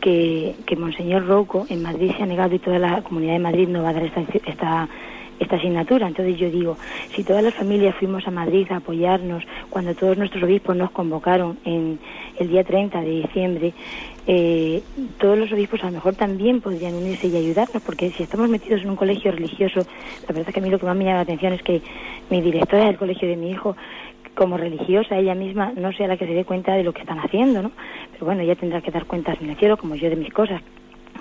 que, 0.00 0.54
que 0.64 0.74
Monseñor 0.74 1.26
Rouco 1.26 1.66
en 1.68 1.82
Madrid 1.82 2.12
se 2.16 2.22
ha 2.22 2.26
negado 2.26 2.54
y 2.54 2.60
toda 2.60 2.78
la 2.78 3.02
comunidad 3.02 3.34
de 3.34 3.40
Madrid 3.40 3.68
no 3.68 3.82
va 3.82 3.90
a 3.90 3.92
dar 3.92 4.04
esta, 4.04 4.22
esta 4.46 4.88
esta 5.38 5.56
asignatura. 5.56 6.06
Entonces 6.06 6.38
yo 6.38 6.50
digo, 6.50 6.78
si 7.14 7.24
todas 7.24 7.42
las 7.42 7.54
familias 7.54 7.94
fuimos 7.96 8.26
a 8.26 8.30
Madrid 8.30 8.66
a 8.70 8.76
apoyarnos 8.76 9.44
cuando 9.70 9.94
todos 9.94 10.16
nuestros 10.16 10.42
obispos 10.42 10.76
nos 10.76 10.90
convocaron 10.90 11.58
en 11.64 11.98
el 12.38 12.48
día 12.48 12.64
30 12.64 13.00
de 13.00 13.10
diciembre, 13.10 13.74
eh, 14.26 14.82
todos 15.18 15.38
los 15.38 15.50
obispos 15.52 15.82
a 15.82 15.86
lo 15.86 15.92
mejor 15.92 16.14
también 16.14 16.60
podrían 16.60 16.94
unirse 16.94 17.28
y 17.28 17.36
ayudarnos, 17.36 17.82
porque 17.82 18.12
si 18.16 18.22
estamos 18.22 18.48
metidos 18.48 18.82
en 18.82 18.90
un 18.90 18.96
colegio 18.96 19.32
religioso, 19.32 19.86
la 20.22 20.34
verdad 20.34 20.48
es 20.48 20.54
que 20.54 20.60
a 20.60 20.62
mí 20.62 20.70
lo 20.70 20.78
que 20.78 20.86
más 20.86 20.96
me 20.96 21.04
llama 21.04 21.16
la 21.16 21.22
atención 21.22 21.52
es 21.52 21.62
que 21.62 21.82
mi 22.30 22.40
directora 22.40 22.86
del 22.86 22.98
colegio 22.98 23.28
de 23.28 23.36
mi 23.36 23.50
hijo 23.50 23.76
como 24.34 24.56
religiosa 24.56 25.16
ella 25.16 25.34
misma 25.34 25.72
no 25.76 25.92
sea 25.92 26.06
la 26.06 26.16
que 26.16 26.26
se 26.26 26.32
dé 26.32 26.44
cuenta 26.44 26.74
de 26.74 26.84
lo 26.84 26.92
que 26.92 27.00
están 27.00 27.18
haciendo, 27.18 27.62
¿no? 27.62 27.72
Pero 28.12 28.26
bueno, 28.26 28.42
ella 28.42 28.54
tendrá 28.54 28.80
que 28.80 28.90
dar 28.90 29.04
cuentas 29.06 29.36
en 29.40 29.50
el 29.50 29.56
cielo, 29.56 29.76
como 29.76 29.96
yo 29.96 30.08
de 30.08 30.16
mis 30.16 30.32
cosas, 30.32 30.62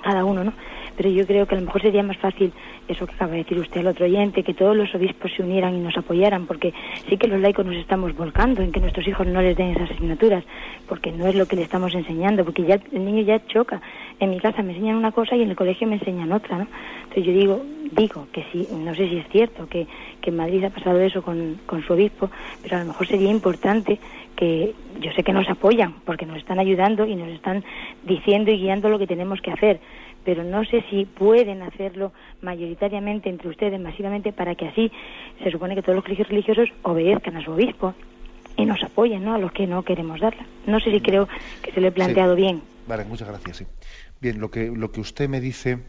cada 0.03 0.23
uno, 0.23 0.43
¿no? 0.43 0.53
Pero 0.97 1.09
yo 1.09 1.25
creo 1.25 1.45
que 1.45 1.55
a 1.55 1.59
lo 1.59 1.65
mejor 1.65 1.81
sería 1.81 2.03
más 2.03 2.17
fácil 2.17 2.51
eso 2.87 3.05
que 3.05 3.13
acaba 3.13 3.31
de 3.31 3.39
decir 3.39 3.59
usted 3.59 3.81
al 3.81 3.87
otro 3.87 4.05
oyente, 4.05 4.43
que 4.43 4.53
todos 4.53 4.75
los 4.75 4.93
obispos 4.95 5.31
se 5.35 5.43
unieran 5.43 5.75
y 5.75 5.79
nos 5.79 5.95
apoyaran, 5.95 6.47
porque 6.47 6.73
sí 7.07 7.17
que 7.17 7.27
los 7.27 7.39
laicos 7.39 7.65
nos 7.65 7.75
estamos 7.75 8.15
volcando 8.15 8.61
en 8.61 8.71
que 8.71 8.79
nuestros 8.79 9.07
hijos 9.07 9.27
no 9.27 9.41
les 9.41 9.55
den 9.55 9.69
esas 9.69 9.91
asignaturas, 9.91 10.43
porque 10.87 11.11
no 11.11 11.27
es 11.27 11.35
lo 11.35 11.45
que 11.45 11.55
le 11.55 11.61
estamos 11.61 11.93
enseñando, 11.93 12.43
porque 12.43 12.63
ya 12.63 12.79
el 12.91 13.05
niño 13.05 13.21
ya 13.21 13.45
choca. 13.45 13.81
En 14.19 14.31
mi 14.31 14.39
casa 14.39 14.63
me 14.63 14.73
enseñan 14.73 14.95
una 14.95 15.11
cosa 15.11 15.35
y 15.35 15.43
en 15.43 15.51
el 15.51 15.55
colegio 15.55 15.87
me 15.87 15.95
enseñan 15.95 16.31
otra, 16.31 16.57
¿no? 16.57 16.67
Entonces 17.03 17.25
yo 17.25 17.31
digo, 17.31 17.61
digo 17.91 18.27
que 18.31 18.43
sí, 18.51 18.67
no 18.71 18.95
sé 18.95 19.07
si 19.07 19.17
es 19.17 19.27
cierto 19.29 19.67
que, 19.67 19.87
que 20.21 20.31
en 20.31 20.37
Madrid 20.37 20.63
ha 20.63 20.69
pasado 20.71 20.99
eso 20.99 21.21
con, 21.21 21.59
con 21.65 21.83
su 21.83 21.93
obispo, 21.93 22.29
pero 22.63 22.77
a 22.77 22.79
lo 22.79 22.85
mejor 22.87 23.07
sería 23.07 23.29
importante 23.29 23.99
que 24.35 24.75
yo 24.99 25.11
sé 25.13 25.23
que 25.23 25.33
nos 25.33 25.49
apoyan, 25.49 25.95
porque 26.05 26.25
nos 26.25 26.37
están 26.37 26.59
ayudando 26.59 27.05
y 27.05 27.15
nos 27.15 27.29
están 27.29 27.63
diciendo 28.03 28.51
y 28.51 28.59
guiando 28.59 28.87
lo 28.89 28.99
que 28.99 29.07
tenemos 29.07 29.41
que 29.41 29.51
hacer, 29.51 29.79
pero 30.27 30.43
no 30.43 30.65
sé 30.65 30.83
si 30.89 31.05
pueden 31.05 31.61
hacerlo 31.61 32.11
mayoritariamente 32.41 33.29
entre 33.29 33.47
ustedes, 33.47 33.79
masivamente, 33.79 34.33
para 34.33 34.55
que 34.55 34.67
así 34.67 34.91
se 35.41 35.49
supone 35.49 35.73
que 35.73 35.81
todos 35.81 35.95
los 35.95 36.03
colegios 36.03 36.27
religiosos 36.27 36.67
obedezcan 36.81 37.37
a 37.37 37.41
su 37.45 37.51
obispo 37.51 37.93
y 38.57 38.65
nos 38.65 38.83
apoyen 38.83 39.23
¿no? 39.23 39.35
a 39.35 39.37
los 39.37 39.53
que 39.53 39.65
no 39.67 39.83
queremos 39.83 40.19
darla. 40.19 40.45
No 40.65 40.81
sé 40.81 40.91
si 40.91 40.99
creo 40.99 41.29
que 41.61 41.71
se 41.71 41.79
lo 41.79 41.87
he 41.87 41.91
planteado 41.93 42.35
bien. 42.35 42.61
Vale, 42.87 43.05
muchas 43.05 43.29
gracias. 43.29 43.55
Sí. 43.55 43.65
Bien, 44.19 44.41
lo 44.41 44.51
que, 44.51 44.69
lo 44.69 44.91
que 44.91 44.99
usted 44.99 45.29
me 45.29 45.39
dice 45.39 45.79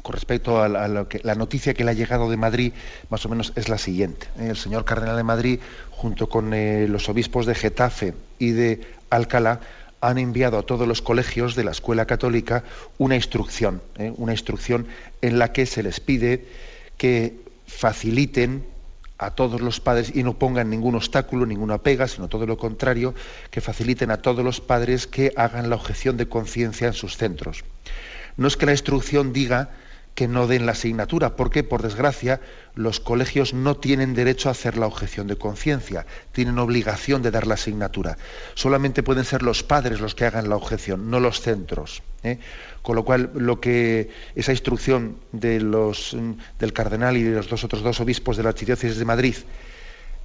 con 0.00 0.12
respecto 0.12 0.62
a, 0.62 0.68
la, 0.68 1.08
que, 1.08 1.18
la 1.24 1.34
noticia 1.34 1.74
que 1.74 1.82
le 1.82 1.90
ha 1.90 1.94
llegado 1.94 2.30
de 2.30 2.36
Madrid, 2.36 2.72
más 3.10 3.26
o 3.26 3.28
menos 3.28 3.52
es 3.56 3.68
la 3.68 3.78
siguiente. 3.78 4.28
El 4.38 4.56
señor 4.56 4.84
Cardenal 4.84 5.16
de 5.16 5.24
Madrid, 5.24 5.58
junto 5.90 6.28
con 6.28 6.54
eh, 6.54 6.86
los 6.86 7.08
obispos 7.08 7.46
de 7.46 7.56
Getafe 7.56 8.14
y 8.38 8.52
de 8.52 8.82
Alcalá, 9.10 9.58
han 10.08 10.18
enviado 10.18 10.58
a 10.58 10.62
todos 10.62 10.86
los 10.86 11.02
colegios 11.02 11.56
de 11.56 11.64
la 11.64 11.72
escuela 11.72 12.06
católica 12.06 12.62
una 12.96 13.16
instrucción, 13.16 13.82
¿eh? 13.98 14.12
una 14.16 14.32
instrucción 14.32 14.86
en 15.20 15.38
la 15.38 15.52
que 15.52 15.66
se 15.66 15.82
les 15.82 15.98
pide 15.98 16.46
que 16.96 17.40
faciliten 17.66 18.64
a 19.18 19.30
todos 19.30 19.60
los 19.60 19.80
padres 19.80 20.12
y 20.14 20.22
no 20.22 20.38
pongan 20.38 20.70
ningún 20.70 20.94
obstáculo, 20.94 21.44
ninguna 21.44 21.78
pega, 21.78 22.06
sino 22.06 22.28
todo 22.28 22.46
lo 22.46 22.56
contrario, 22.56 23.14
que 23.50 23.60
faciliten 23.60 24.10
a 24.10 24.18
todos 24.18 24.44
los 24.44 24.60
padres 24.60 25.06
que 25.06 25.32
hagan 25.36 25.70
la 25.70 25.76
objeción 25.76 26.16
de 26.16 26.28
conciencia 26.28 26.86
en 26.86 26.92
sus 26.92 27.16
centros. 27.16 27.64
No 28.36 28.46
es 28.46 28.56
que 28.56 28.66
la 28.66 28.72
instrucción 28.72 29.32
diga 29.32 29.70
que 30.16 30.26
no 30.26 30.48
den 30.48 30.64
la 30.64 30.72
asignatura, 30.72 31.36
porque, 31.36 31.62
por 31.62 31.82
desgracia, 31.82 32.40
los 32.74 33.00
colegios 33.00 33.52
no 33.52 33.76
tienen 33.76 34.14
derecho 34.14 34.48
a 34.48 34.52
hacer 34.52 34.78
la 34.78 34.86
objeción 34.86 35.26
de 35.26 35.36
conciencia, 35.36 36.06
tienen 36.32 36.58
obligación 36.58 37.20
de 37.20 37.30
dar 37.30 37.46
la 37.46 37.54
asignatura. 37.54 38.16
Solamente 38.54 39.02
pueden 39.02 39.26
ser 39.26 39.42
los 39.42 39.62
padres 39.62 40.00
los 40.00 40.14
que 40.14 40.24
hagan 40.24 40.48
la 40.48 40.56
objeción, 40.56 41.10
no 41.10 41.20
los 41.20 41.42
centros. 41.42 42.02
¿eh? 42.24 42.38
Con 42.80 42.96
lo 42.96 43.04
cual, 43.04 43.30
lo 43.34 43.60
que 43.60 44.08
esa 44.34 44.52
instrucción 44.52 45.18
mm, 45.32 45.38
del 46.58 46.72
cardenal 46.72 47.18
y 47.18 47.22
de 47.22 47.36
los 47.36 47.50
dos 47.50 47.62
otros 47.62 47.82
dos 47.82 48.00
obispos 48.00 48.38
de 48.38 48.42
la 48.42 48.48
Archidiócesis 48.48 48.96
de 48.96 49.04
Madrid 49.04 49.36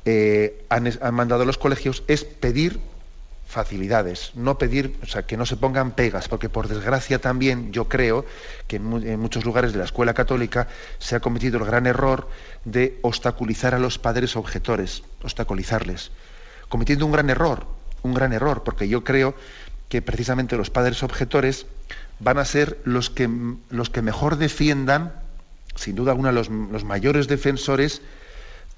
eh, 0.06 0.64
han 0.70 1.14
mandado 1.14 1.44
a 1.44 1.46
los 1.46 1.58
colegios 1.58 2.04
es 2.08 2.24
pedir 2.24 2.80
facilidades, 3.52 4.32
no 4.34 4.58
pedir, 4.58 4.98
o 5.04 5.06
sea, 5.06 5.24
que 5.24 5.36
no 5.36 5.46
se 5.46 5.58
pongan 5.58 5.92
pegas, 5.92 6.30
porque 6.30 6.48
por 6.48 6.70
desgracia 6.70 7.20
también 7.20 7.74
yo 7.74 7.90
creo 7.90 8.26
que 8.68 8.78
en, 8.78 9.20
muchos 9.20 9.44
lugares 9.44 9.74
de 9.74 9.80
la 9.80 9.84
escuela 9.84 10.14
católica 10.14 10.70
se 11.00 11.18
ha 11.18 11.20
cometido 11.20 11.60
el 11.60 11.66
gran 11.66 11.86
error 11.86 12.30
de 12.64 12.98
obstaculizar 13.02 13.76
a 13.76 13.80
los 13.80 14.00
padres 14.00 14.38
objetores, 14.38 15.04
obstaculizarles, 15.22 16.12
cometiendo 16.70 17.06
un 17.06 17.12
gran 17.12 17.30
error, 17.30 17.68
un 18.04 18.14
gran 18.14 18.32
error, 18.32 18.64
porque 18.64 18.88
yo 18.88 19.04
creo 19.04 19.36
que 19.90 20.02
precisamente 20.02 20.56
los 20.56 20.70
padres 20.70 21.04
objetores 21.04 21.66
van 22.20 22.38
a 22.38 22.46
ser 22.46 22.80
los 22.86 23.10
que, 23.10 23.30
los 23.70 23.90
que 23.90 24.02
mejor 24.02 24.38
defiendan, 24.38 25.14
sin 25.76 25.96
duda 25.96 26.12
alguna, 26.12 26.32
los, 26.32 26.48
los 26.50 26.86
mayores 26.86 27.28
defensores, 27.28 28.02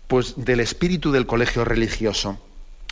pues 0.08 0.34
del 0.36 0.62
espíritu 0.62 1.12
del 1.12 1.28
colegio 1.28 1.64
religioso 1.64 2.40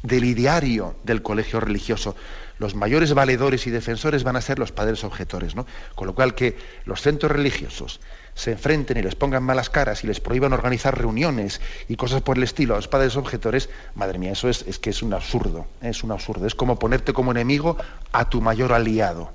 del 0.04 0.26
ideario 0.26 0.96
del 1.04 1.22
colegio 1.22 1.60
religioso. 1.60 2.16
Los 2.60 2.76
mayores 2.76 3.14
valedores 3.14 3.66
y 3.66 3.72
defensores 3.72 4.24
van 4.24 4.36
a 4.36 4.42
ser 4.42 4.60
los 4.60 4.72
padres 4.72 5.04
objetores, 5.04 5.56
¿no? 5.56 5.66
Con 5.96 6.08
lo 6.08 6.16
cual 6.16 6.36
que 6.36 6.58
los 6.86 7.02
centros 7.02 7.32
religiosos 7.32 8.00
se 8.36 8.52
enfrenten 8.52 8.98
y 8.98 9.02
les 9.02 9.16
pongan 9.16 9.44
malas 9.44 9.70
caras 9.70 10.04
y 10.04 10.08
les 10.08 10.20
prohíban 10.20 10.54
organizar 10.54 10.98
reuniones 10.98 11.60
y 11.88 11.96
cosas 11.96 12.22
por 12.22 12.38
el 12.38 12.44
estilo 12.44 12.74
a 12.74 12.78
los 12.78 12.88
padres 12.88 13.16
objetores, 13.16 13.70
madre 13.96 14.20
mía, 14.20 14.32
eso 14.32 14.48
es, 14.48 14.64
es 14.68 14.80
que 14.80 14.92
es 14.92 15.02
un 15.02 15.14
absurdo, 15.14 15.68
¿eh? 15.82 15.90
es 15.90 16.04
un 16.04 16.12
absurdo. 16.12 16.46
Es 16.46 16.56
como 16.56 16.78
ponerte 16.78 17.14
como 17.14 17.32
enemigo 17.32 17.78
a 18.12 18.30
tu 18.30 18.42
mayor 18.42 18.74
aliado. 18.74 19.32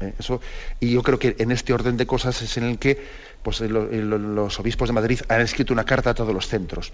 ¿eh? 0.00 0.14
Eso, 0.18 0.40
y 0.80 0.92
yo 0.92 1.02
creo 1.02 1.18
que 1.18 1.36
en 1.38 1.50
este 1.50 1.72
orden 1.72 1.96
de 1.96 2.06
cosas 2.06 2.40
es 2.40 2.56
en 2.56 2.64
el 2.64 2.78
que 2.78 3.04
pues, 3.42 3.60
los 3.60 4.60
obispos 4.60 4.88
de 4.88 4.92
Madrid 4.92 5.20
han 5.28 5.40
escrito 5.40 5.72
una 5.72 5.84
carta 5.84 6.10
a 6.10 6.14
todos 6.14 6.32
los 6.32 6.48
centros 6.48 6.92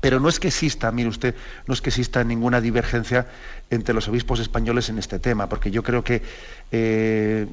pero 0.00 0.20
no 0.20 0.28
es 0.28 0.40
que 0.40 0.48
exista, 0.48 0.90
mire 0.90 1.08
usted, 1.08 1.34
no 1.66 1.74
es 1.74 1.80
que 1.80 1.90
exista 1.90 2.24
ninguna 2.24 2.60
divergencia 2.60 3.26
entre 3.70 3.94
los 3.94 4.08
obispos 4.08 4.40
españoles 4.40 4.88
en 4.88 4.98
este 4.98 5.18
tema, 5.18 5.48
porque 5.48 5.70
yo 5.70 5.82
creo 5.82 6.04
que, 6.04 6.22
eh, 6.72 7.46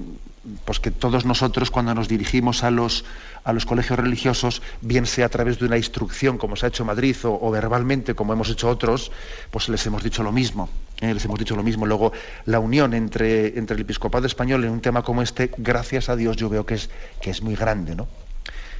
pues 0.65 0.79
que 0.79 0.91
todos 0.91 1.25
nosotros 1.25 1.71
cuando 1.71 1.93
nos 1.93 2.07
dirigimos 2.07 2.63
a 2.63 2.71
los, 2.71 3.05
a 3.43 3.53
los 3.53 3.65
colegios 3.65 3.99
religiosos, 3.99 4.61
bien 4.81 5.05
sea 5.05 5.27
a 5.27 5.29
través 5.29 5.59
de 5.59 5.65
una 5.65 5.77
instrucción 5.77 6.37
como 6.37 6.55
se 6.55 6.65
ha 6.65 6.69
hecho 6.69 6.83
en 6.83 6.87
Madrid 6.87 7.15
o, 7.23 7.51
verbalmente 7.51 8.15
como 8.15 8.33
hemos 8.33 8.49
hecho 8.49 8.67
otros, 8.67 9.11
pues 9.51 9.69
les 9.69 9.85
hemos 9.85 10.03
dicho 10.03 10.23
lo 10.23 10.31
mismo. 10.31 10.69
Eh, 11.01 11.13
les 11.13 11.23
hemos 11.23 11.39
dicho 11.39 11.55
lo 11.55 11.63
mismo. 11.63 11.85
Luego, 11.85 12.11
la 12.45 12.59
unión 12.59 12.93
entre, 12.93 13.57
entre 13.57 13.75
el 13.75 13.81
episcopado 13.81 14.25
español 14.27 14.63
en 14.65 14.71
un 14.71 14.81
tema 14.81 15.03
como 15.03 15.21
este, 15.21 15.51
gracias 15.57 16.09
a 16.09 16.15
Dios, 16.15 16.35
yo 16.35 16.49
veo 16.49 16.65
que 16.65 16.73
es, 16.73 16.89
que 17.21 17.29
es 17.29 17.41
muy 17.41 17.55
grande. 17.55 17.95
¿no? 17.95 18.07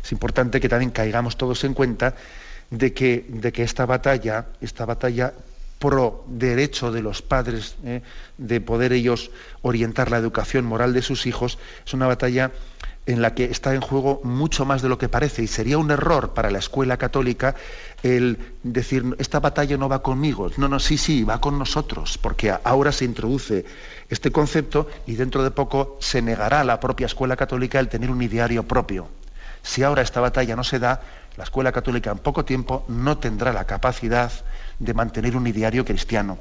Es 0.04 0.12
importante 0.12 0.60
que 0.60 0.68
también 0.68 0.92
caigamos 0.92 1.38
todos 1.38 1.64
en 1.64 1.74
cuenta 1.74 2.16
de 2.70 2.94
que, 2.94 3.26
de 3.30 3.52
que 3.52 3.64
esta 3.64 3.86
batalla, 3.86 4.48
esta 4.62 4.86
batalla 4.86 5.34
pro 5.80 6.26
derecho 6.28 6.92
de 6.92 7.02
los 7.02 7.22
padres 7.22 7.76
¿eh? 7.86 8.02
de 8.38 8.62
poder 8.62 8.92
ellos 8.92 9.32
orientar 9.62 10.12
la 10.12 10.18
educación 10.18 10.66
moral 10.66 10.94
de 10.94 11.02
sus 11.02 11.26
hijos, 11.26 11.58
es 11.86 11.94
una 11.94 12.08
batalla 12.08 12.52
en 13.06 13.22
la 13.24 13.34
que 13.34 13.46
está 13.46 13.74
en 13.74 13.82
juego 13.82 14.22
mucho 14.24 14.66
más 14.66 14.84
de 14.84 14.90
lo 14.90 15.00
que 15.00 15.10
parece 15.10 15.42
y 15.42 15.48
sería 15.48 15.80
un 15.80 15.90
error 15.90 16.34
para 16.34 16.52
la 16.52 16.60
escuela 16.60 16.98
católica 16.98 17.56
el 18.04 18.38
decir 18.62 19.16
esta 19.18 19.40
batalla 19.40 19.78
no 19.78 19.90
va 19.90 20.04
conmigo, 20.04 20.52
no, 20.58 20.68
no, 20.68 20.80
sí, 20.80 20.98
sí, 20.98 21.24
va 21.24 21.42
con 21.42 21.58
nosotros, 21.58 22.20
porque 22.20 22.54
ahora 22.64 22.92
se 22.92 23.06
introduce 23.06 23.66
este 24.10 24.32
concepto 24.32 24.88
y 25.08 25.16
dentro 25.16 25.44
de 25.44 25.52
poco 25.52 25.98
se 26.02 26.22
negará 26.22 26.60
a 26.60 26.64
la 26.64 26.80
propia 26.80 27.08
escuela 27.08 27.36
católica 27.36 27.80
el 27.80 27.90
tener 27.90 28.12
un 28.12 28.22
ideario 28.22 28.64
propio. 28.64 29.08
Si 29.64 29.84
ahora 29.84 30.02
esta 30.02 30.22
batalla 30.22 30.56
no 30.56 30.64
se 30.64 30.80
da, 30.80 31.02
la 31.40 31.46
escuela 31.46 31.72
católica 31.72 32.12
en 32.12 32.18
poco 32.18 32.44
tiempo 32.44 32.84
no 32.90 33.18
tendrá 33.18 33.54
la 33.54 33.64
capacidad 33.64 34.30
de 34.78 34.94
mantener 34.94 35.38
un 35.38 35.48
ideario 35.48 35.86
cristiano. 35.86 36.38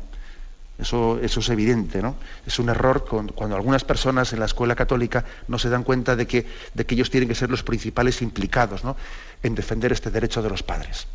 Eso, 0.77 1.21
eso 1.23 1.39
es 1.39 1.49
evidente, 1.51 2.03
¿no? 2.03 2.17
Es 2.45 2.59
un 2.59 2.69
error 2.69 3.05
cuando 3.07 3.55
algunas 3.55 3.85
personas 3.85 4.33
en 4.33 4.41
la 4.41 4.47
escuela 4.47 4.75
católica 4.75 5.25
no 5.47 5.57
se 5.61 5.69
dan 5.69 5.85
cuenta 5.85 6.17
de 6.17 6.27
que, 6.27 6.47
de 6.75 6.85
que 6.85 6.97
ellos 6.97 7.11
tienen 7.11 7.29
que 7.29 7.37
ser 7.37 7.49
los 7.49 7.63
principales 7.63 8.23
implicados 8.23 8.83
¿no? 8.83 8.97
en 9.45 9.55
defender 9.55 9.93
este 9.93 10.11
derecho 10.11 10.43
de 10.43 10.51
los 10.51 10.65
padres. 10.65 11.07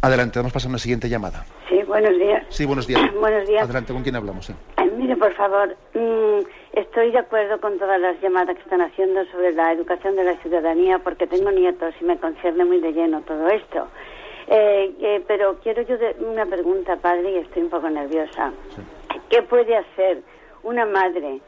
Adelante, 0.00 0.38
vamos 0.38 0.52
a 0.52 0.54
pasar 0.54 0.68
a 0.68 0.70
una 0.70 0.78
siguiente 0.78 1.08
llamada. 1.08 1.44
Sí, 1.68 1.82
buenos 1.82 2.16
días. 2.16 2.44
Sí, 2.50 2.64
buenos 2.66 2.86
días. 2.86 3.00
buenos 3.20 3.48
días. 3.48 3.64
Adelante, 3.64 3.92
¿con 3.92 4.02
quién 4.02 4.14
hablamos? 4.14 4.52
mire, 4.96 5.16
por 5.16 5.32
favor, 5.34 5.76
mm, 5.94 6.38
estoy 6.72 7.10
de 7.10 7.18
acuerdo 7.18 7.60
con 7.60 7.78
todas 7.78 8.00
las 8.00 8.20
llamadas 8.20 8.56
que 8.56 8.62
están 8.62 8.80
haciendo 8.80 9.24
sobre 9.26 9.52
la 9.52 9.72
educación 9.72 10.16
de 10.16 10.24
la 10.24 10.36
ciudadanía 10.38 10.98
porque 10.98 11.26
tengo 11.26 11.50
nietos 11.50 11.94
y 12.00 12.04
me 12.04 12.16
concierne 12.18 12.64
muy 12.64 12.80
de 12.80 12.92
lleno 12.92 13.20
todo 13.22 13.48
esto. 13.48 13.88
Eh, 14.48 14.94
eh, 15.00 15.24
pero 15.26 15.58
quiero 15.62 15.82
yo 15.82 15.96
una 16.20 16.46
pregunta, 16.46 16.96
padre, 16.96 17.32
y 17.32 17.36
estoy 17.38 17.62
un 17.62 17.70
poco 17.70 17.90
nerviosa. 17.90 18.52
¿Qué 19.28 19.42
puede 19.42 19.76
hacer 19.76 20.22
una 20.62 20.86
madre 20.86 21.40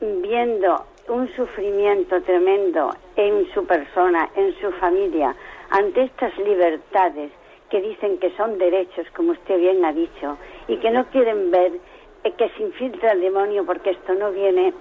viendo 0.00 0.84
un 1.08 1.28
sufrimiento 1.34 2.22
tremendo 2.22 2.94
en 3.16 3.46
su 3.52 3.66
persona, 3.66 4.30
en 4.36 4.54
su 4.60 4.70
familia, 4.72 5.34
ante 5.70 6.04
estas 6.04 6.36
libertades 6.38 7.30
que 7.70 7.80
dicen 7.80 8.18
que 8.18 8.30
son 8.36 8.58
derechos, 8.58 9.06
como 9.16 9.32
usted 9.32 9.58
bien 9.58 9.84
ha 9.84 9.92
dicho, 9.92 10.36
y 10.68 10.76
que 10.78 10.90
no 10.90 11.06
quieren 11.06 11.50
ver 11.50 11.72
eh, 12.24 12.32
que 12.32 12.48
se 12.50 12.62
infiltra 12.62 13.12
el 13.12 13.20
demonio 13.20 13.64
porque 13.64 13.90
esto 13.90 14.14
no 14.14 14.30
viene 14.32 14.72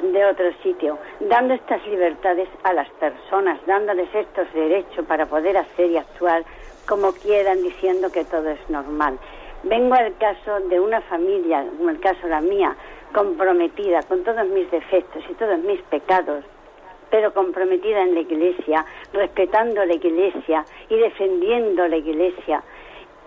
de 0.00 0.24
otro 0.24 0.50
sitio, 0.62 0.98
dando 1.20 1.54
estas 1.54 1.86
libertades 1.86 2.48
a 2.64 2.72
las 2.72 2.88
personas, 2.90 3.60
dándoles 3.66 4.12
estos 4.14 4.52
derechos 4.52 5.04
para 5.06 5.26
poder 5.26 5.56
hacer 5.56 5.90
y 5.90 5.98
actuar 5.98 6.44
como 6.88 7.12
quieran, 7.12 7.62
diciendo 7.62 8.10
que 8.10 8.24
todo 8.24 8.48
es 8.50 8.70
normal. 8.70 9.18
Vengo 9.62 9.94
al 9.94 10.16
caso 10.18 10.60
de 10.68 10.80
una 10.80 11.00
familia, 11.02 11.64
como 11.78 11.90
el 11.90 12.00
caso 12.00 12.26
la 12.26 12.40
mía, 12.40 12.74
comprometida 13.12 14.02
con 14.02 14.24
todos 14.24 14.46
mis 14.48 14.68
defectos 14.70 15.22
y 15.28 15.34
todos 15.34 15.58
mis 15.60 15.80
pecados, 15.82 16.44
pero 17.12 17.34
comprometida 17.34 18.02
en 18.02 18.14
la 18.14 18.20
iglesia, 18.20 18.86
respetando 19.12 19.84
la 19.84 19.92
iglesia 19.92 20.64
y 20.88 20.96
defendiendo 20.96 21.86
la 21.86 21.98
iglesia. 21.98 22.62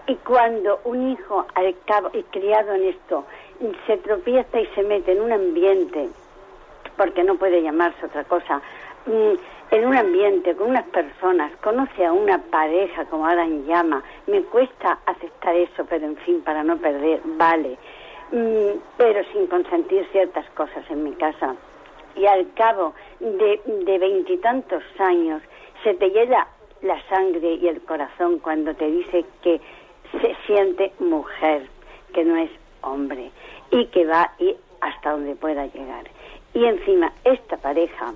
Y 0.07 0.15
cuando 0.15 0.79
un 0.85 1.11
hijo 1.11 1.45
al 1.53 1.75
cabo, 1.85 2.09
y 2.13 2.23
criado 2.23 2.73
en 2.73 2.85
esto 2.85 3.25
se 3.85 3.97
tropieza 3.97 4.59
y 4.59 4.65
se 4.73 4.81
mete 4.81 5.11
en 5.11 5.21
un 5.21 5.31
ambiente, 5.31 6.09
porque 6.97 7.23
no 7.23 7.35
puede 7.35 7.61
llamarse 7.61 8.07
otra 8.07 8.23
cosa, 8.23 8.59
mm, 9.05 9.33
en 9.69 9.85
un 9.85 9.95
ambiente, 9.95 10.55
con 10.55 10.71
unas 10.71 10.85
personas, 10.85 11.51
conoce 11.61 12.05
a 12.05 12.11
una 12.11 12.39
pareja, 12.39 13.05
como 13.05 13.27
Adam 13.27 13.67
llama, 13.67 14.03
me 14.25 14.41
cuesta 14.45 14.97
aceptar 15.05 15.55
eso, 15.55 15.85
pero 15.87 16.07
en 16.07 16.17
fin, 16.17 16.41
para 16.41 16.63
no 16.63 16.77
perder, 16.77 17.21
vale, 17.23 17.77
mm, 18.31 18.79
pero 18.97 19.23
sin 19.31 19.45
consentir 19.45 20.07
ciertas 20.11 20.49
cosas 20.55 20.83
en 20.89 21.03
mi 21.03 21.11
casa. 21.13 21.55
Y 22.15 22.25
al 22.25 22.51
cabo 22.53 22.93
de 23.19 23.97
veintitantos 23.99 24.83
años, 24.99 25.41
se 25.83 25.93
te 25.93 26.09
llena 26.09 26.47
la 26.81 27.01
sangre 27.09 27.55
y 27.55 27.67
el 27.67 27.81
corazón 27.81 28.39
cuando 28.39 28.73
te 28.75 28.89
dice 28.89 29.25
que 29.41 29.59
se 30.21 30.35
siente 30.45 30.91
mujer, 30.99 31.67
que 32.13 32.23
no 32.23 32.37
es 32.37 32.49
hombre, 32.81 33.31
y 33.71 33.85
que 33.87 34.05
va 34.05 34.31
y 34.39 34.55
hasta 34.81 35.11
donde 35.11 35.35
pueda 35.35 35.65
llegar. 35.67 36.05
Y 36.53 36.65
encima, 36.65 37.11
esta 37.23 37.57
pareja 37.57 38.13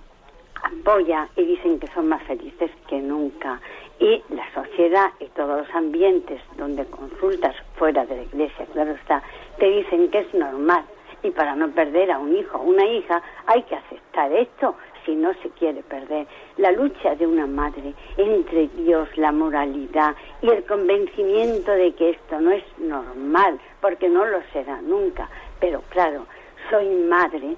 apoya 0.64 1.28
y 1.36 1.44
dicen 1.44 1.80
que 1.80 1.88
son 1.88 2.08
más 2.08 2.24
felices 2.24 2.72
que 2.88 3.00
nunca. 3.00 3.60
Y 4.00 4.22
la 4.30 4.46
sociedad 4.54 5.12
y 5.20 5.26
todos 5.26 5.66
los 5.66 5.76
ambientes 5.76 6.42
donde 6.58 6.86
consultas 6.86 7.56
fuera 7.76 8.06
de 8.06 8.18
la 8.18 8.24
iglesia, 8.24 8.66
claro 8.72 8.92
está, 8.92 9.22
te 9.58 9.70
dicen 9.70 10.10
que 10.10 10.20
es 10.20 10.34
normal. 10.34 10.84
Y 11.24 11.32
para 11.32 11.56
no 11.56 11.70
perder 11.70 12.12
a 12.12 12.20
un 12.20 12.36
hijo 12.36 12.58
o 12.58 12.64
una 12.64 12.86
hija 12.86 13.22
hay 13.46 13.64
que 13.64 13.76
aceptar 13.76 14.32
esto 14.32 14.76
si 15.06 15.16
no 15.16 15.34
se 15.42 15.50
quiere 15.50 15.82
perder. 15.84 16.28
La 16.58 16.72
lucha 16.72 17.16
de 17.16 17.28
una 17.28 17.46
madre 17.46 17.94
entre 18.18 18.68
Dios, 18.70 19.10
la 19.18 19.32
moralidad 19.32 20.16
y 20.42 20.50
el 20.50 20.64
convencimiento 20.66 21.72
de 21.72 21.94
que 21.94 22.12
esto 22.12 22.40
no 22.40 22.52
es 22.52 22.64
normal, 22.78 23.60
porque 23.82 24.08
no 24.08 24.26
lo 24.26 24.42
será 24.54 24.82
nunca. 24.82 25.30
Pero 25.60 25.82
claro, 25.90 26.26
soy 26.70 26.88
madre 26.88 27.56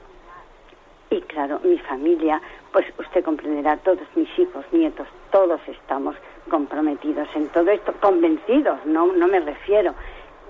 y 1.10 1.22
claro, 1.22 1.60
mi 1.64 1.78
familia 1.80 2.42
pues 2.72 2.86
usted 2.98 3.24
comprenderá, 3.24 3.78
todos 3.78 4.08
mis 4.16 4.30
hijos, 4.40 4.66
nietos, 4.72 5.08
todos 5.32 5.60
estamos 5.68 6.16
comprometidos 6.50 7.28
en 7.36 7.48
todo 7.50 7.70
esto, 7.70 7.94
convencidos, 8.00 8.86
no, 8.86 9.08
no 9.08 9.28
me 9.28 9.42
refiero. 9.42 9.94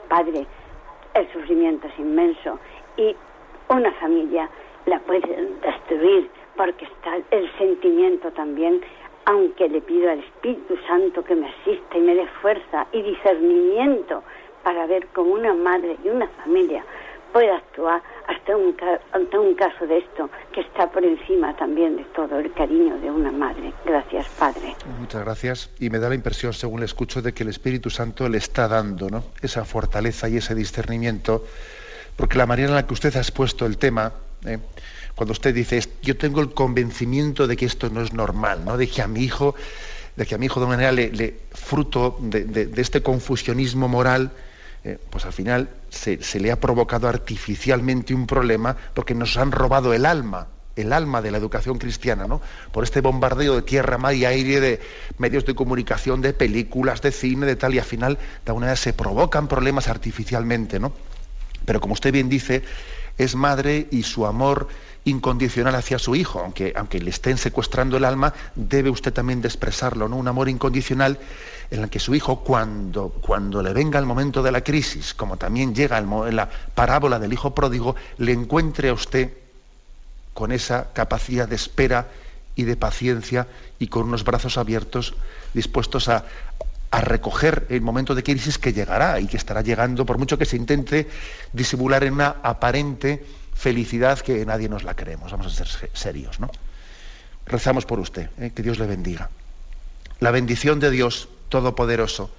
Padre, 0.08 0.46
el 1.16 1.32
sufrimiento 1.34 1.88
es 1.88 2.00
inmenso 2.00 2.60
y 2.98 3.16
una 3.70 3.92
familia 3.94 4.50
la 4.86 5.00
puede 5.00 5.50
destruir 5.62 6.30
porque 6.56 6.86
está 6.86 7.18
el 7.32 7.52
sentimiento 7.58 8.32
también, 8.32 8.82
aunque 9.26 9.70
le 9.70 9.82
pido 9.82 10.10
al 10.10 10.20
Espíritu 10.20 10.78
Santo 10.88 11.24
que 11.24 11.36
me 11.36 11.48
asista 11.48 11.98
y 11.98 12.02
me 12.02 12.16
dé 12.16 12.28
fuerza 12.42 12.88
y 12.92 13.02
discernimiento 13.02 14.24
para 14.64 14.86
ver 14.88 15.08
cómo 15.14 15.34
una 15.34 15.54
madre 15.54 15.98
y 16.04 16.10
una 16.10 16.28
familia 16.44 16.84
puede 17.32 17.50
actuar 17.50 18.02
hasta 18.28 18.56
un, 18.56 18.76
ante 19.14 19.38
un 19.38 19.56
caso 19.56 19.88
de 19.88 20.00
esto 20.00 20.30
que 20.54 20.62
está 20.62 20.92
por 20.92 21.04
encima 21.04 21.56
también 21.56 21.96
de 21.98 22.04
todo 22.16 22.40
el 22.40 22.52
cariño 22.54 22.98
de 23.00 23.10
una 23.10 23.32
madre. 23.32 23.74
Gracias, 23.86 24.28
Padre. 24.38 24.76
Muchas 25.00 25.24
gracias. 25.24 25.70
Y 25.80 25.90
me 25.90 26.00
da 26.00 26.10
la 26.10 26.16
impresión, 26.16 26.54
según 26.54 26.82
le 26.82 26.86
escucho, 26.86 27.22
de 27.22 27.34
que 27.34 27.44
el 27.44 27.50
Espíritu 27.50 27.90
Santo 27.90 28.28
le 28.30 28.38
está 28.38 28.68
dando 28.68 29.10
¿no? 29.10 29.24
esa 29.42 29.66
fortaleza 29.66 30.30
y 30.30 30.38
ese 30.38 30.56
discernimiento, 30.56 31.44
porque 32.16 32.38
la 32.38 32.46
manera 32.46 32.70
en 32.70 32.76
la 32.76 32.86
que 32.86 32.94
usted 32.94 33.16
ha 33.16 33.20
expuesto 33.20 33.66
el 33.66 33.78
tema, 33.78 34.14
¿eh? 34.46 34.60
cuando 35.16 35.34
usted 35.34 35.54
dice, 35.54 35.82
yo 36.02 36.18
tengo 36.18 36.42
el 36.42 36.54
convencimiento 36.54 37.48
de 37.48 37.58
que 37.58 37.66
esto 37.66 37.90
no 37.90 38.02
es 38.02 38.14
normal, 38.14 38.64
¿no? 38.66 38.78
de 38.78 38.88
que 38.88 39.02
a 39.02 39.08
mi 39.08 39.22
hijo, 39.22 39.56
de 40.16 40.26
que 40.26 40.36
a 40.36 40.38
mi 40.38 40.48
hijo 40.48 40.60
de 40.60 40.66
una 40.66 40.76
manera 40.76 40.92
le, 40.92 41.40
fruto 41.52 42.18
de 42.22 42.72
este 42.78 43.02
confusionismo 43.02 43.88
moral, 43.88 44.32
eh, 44.84 44.98
pues 45.12 45.26
al 45.26 45.34
final 45.34 45.70
se, 45.90 46.18
le 46.40 46.52
ha 46.52 46.60
provocado 46.60 47.08
artificialmente 47.08 48.16
un 48.16 48.26
problema 48.26 48.76
porque 48.96 49.14
nos 49.14 49.38
han 49.38 49.52
robado 49.52 49.94
el 49.94 50.08
alma, 50.08 50.48
el 50.76 50.92
alma 50.92 51.22
de 51.22 51.30
la 51.30 51.38
educación 51.38 51.78
cristiana, 51.78 52.26
¿no? 52.26 52.42
Por 52.72 52.84
este 52.84 53.00
bombardeo 53.02 53.56
de 53.56 53.62
tierra, 53.62 54.00
mar 54.00 54.16
y 54.16 54.26
aire, 54.26 54.60
de 54.60 54.80
medios 55.20 55.46
de 55.46 55.54
comunicación, 55.54 56.22
de 56.22 56.34
películas, 56.34 57.04
de 57.04 57.12
cine, 57.12 57.46
de 57.46 57.56
tal, 57.56 57.76
y 57.76 57.80
al 57.80 57.86
final 57.86 58.16
de 58.16 58.22
alguna 58.48 58.66
manera 58.66 58.76
se 58.76 58.94
provocan 58.94 59.48
problemas 59.48 59.88
artificialmente, 59.88 60.80
¿no? 60.80 60.94
Pero 61.72 61.80
como 61.80 61.94
usted 61.94 62.12
bien 62.12 62.28
dice, 62.28 62.64
es 63.18 63.34
madre 63.34 63.88
y 63.92 64.04
su 64.04 64.26
amor 64.26 64.68
incondicional 65.06 65.74
hacia 65.76 66.00
su 66.00 66.18
hijo, 66.18 66.42
aunque, 66.42 66.74
aunque 66.76 67.00
le 67.00 67.12
estén 67.12 67.38
secuestrando 67.38 67.96
el 67.96 68.04
alma, 68.04 68.34
debe 68.56 68.90
usted 68.90 69.14
también 69.14 69.42
de 69.42 69.48
expresarlo, 69.48 70.10
¿no? 70.10 70.18
Un 70.18 70.28
amor 70.28 70.50
incondicional 70.50 71.18
en 71.70 71.84
el 71.84 71.90
que 71.90 72.00
su 72.00 72.14
hijo, 72.14 72.44
cuando, 72.44 73.08
cuando 73.22 73.64
le 73.64 73.72
venga 73.72 74.00
el 74.00 74.06
momento 74.06 74.44
de 74.44 74.52
la 74.52 74.66
crisis, 74.66 75.14
como 75.14 75.38
también 75.38 75.74
llega 75.74 75.98
en 75.98 76.36
la 76.36 76.50
parábola 76.76 77.20
del 77.20 77.32
hijo 77.32 77.56
pródigo, 77.56 77.96
le 78.18 78.34
encuentre 78.34 78.90
a 78.90 78.94
usted 78.94 79.32
con 80.34 80.52
esa 80.52 80.92
capacidad 80.92 81.48
de 81.48 81.56
espera 81.56 82.10
y 82.54 82.64
de 82.64 82.76
paciencia 82.76 83.48
y 83.80 83.88
con 83.88 84.10
unos 84.10 84.26
brazos 84.26 84.58
abiertos 84.58 85.14
dispuestos 85.54 86.10
a, 86.10 86.26
a 86.92 87.00
recoger 87.00 87.68
el 87.70 87.82
momento 87.82 88.14
de 88.14 88.22
crisis 88.22 88.58
que 88.58 88.74
llegará 88.74 89.20
y 89.20 89.28
que 89.28 89.38
estará 89.38 89.62
llegando, 89.62 90.06
por 90.06 90.18
mucho 90.18 90.38
que 90.38 90.46
se 90.46 90.58
intente 90.58 91.08
disimular 91.54 92.04
en 92.04 92.14
una 92.14 92.36
aparente 92.44 93.26
felicidad 93.54 94.20
que 94.20 94.46
nadie 94.46 94.68
nos 94.68 94.84
la 94.84 94.94
queremos. 94.94 95.32
Vamos 95.32 95.48
a 95.48 95.66
ser 95.66 95.90
serios, 95.94 96.40
¿no? 96.40 96.52
Rezamos 97.46 97.86
por 97.86 98.00
usted, 98.00 98.30
¿eh? 98.38 98.52
que 98.54 98.62
Dios 98.62 98.78
le 98.78 98.88
bendiga. 98.88 99.30
La 100.20 100.32
bendición 100.32 100.80
de 100.80 100.92
Dios 100.92 101.30
Todopoderoso, 101.50 102.30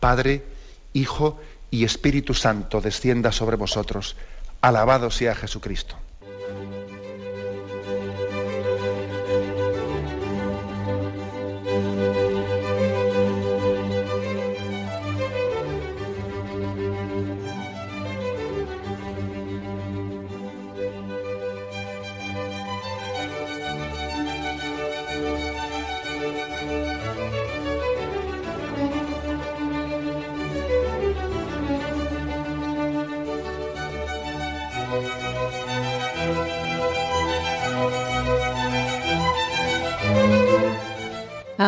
Padre, 0.00 0.44
Hijo 0.92 1.40
y 1.70 1.84
Espíritu 1.84 2.34
Santo, 2.34 2.80
descienda 2.80 3.32
sobre 3.32 3.56
vosotros. 3.56 4.16
Alabado 4.60 5.10
sea 5.10 5.34
Jesucristo. 5.34 5.96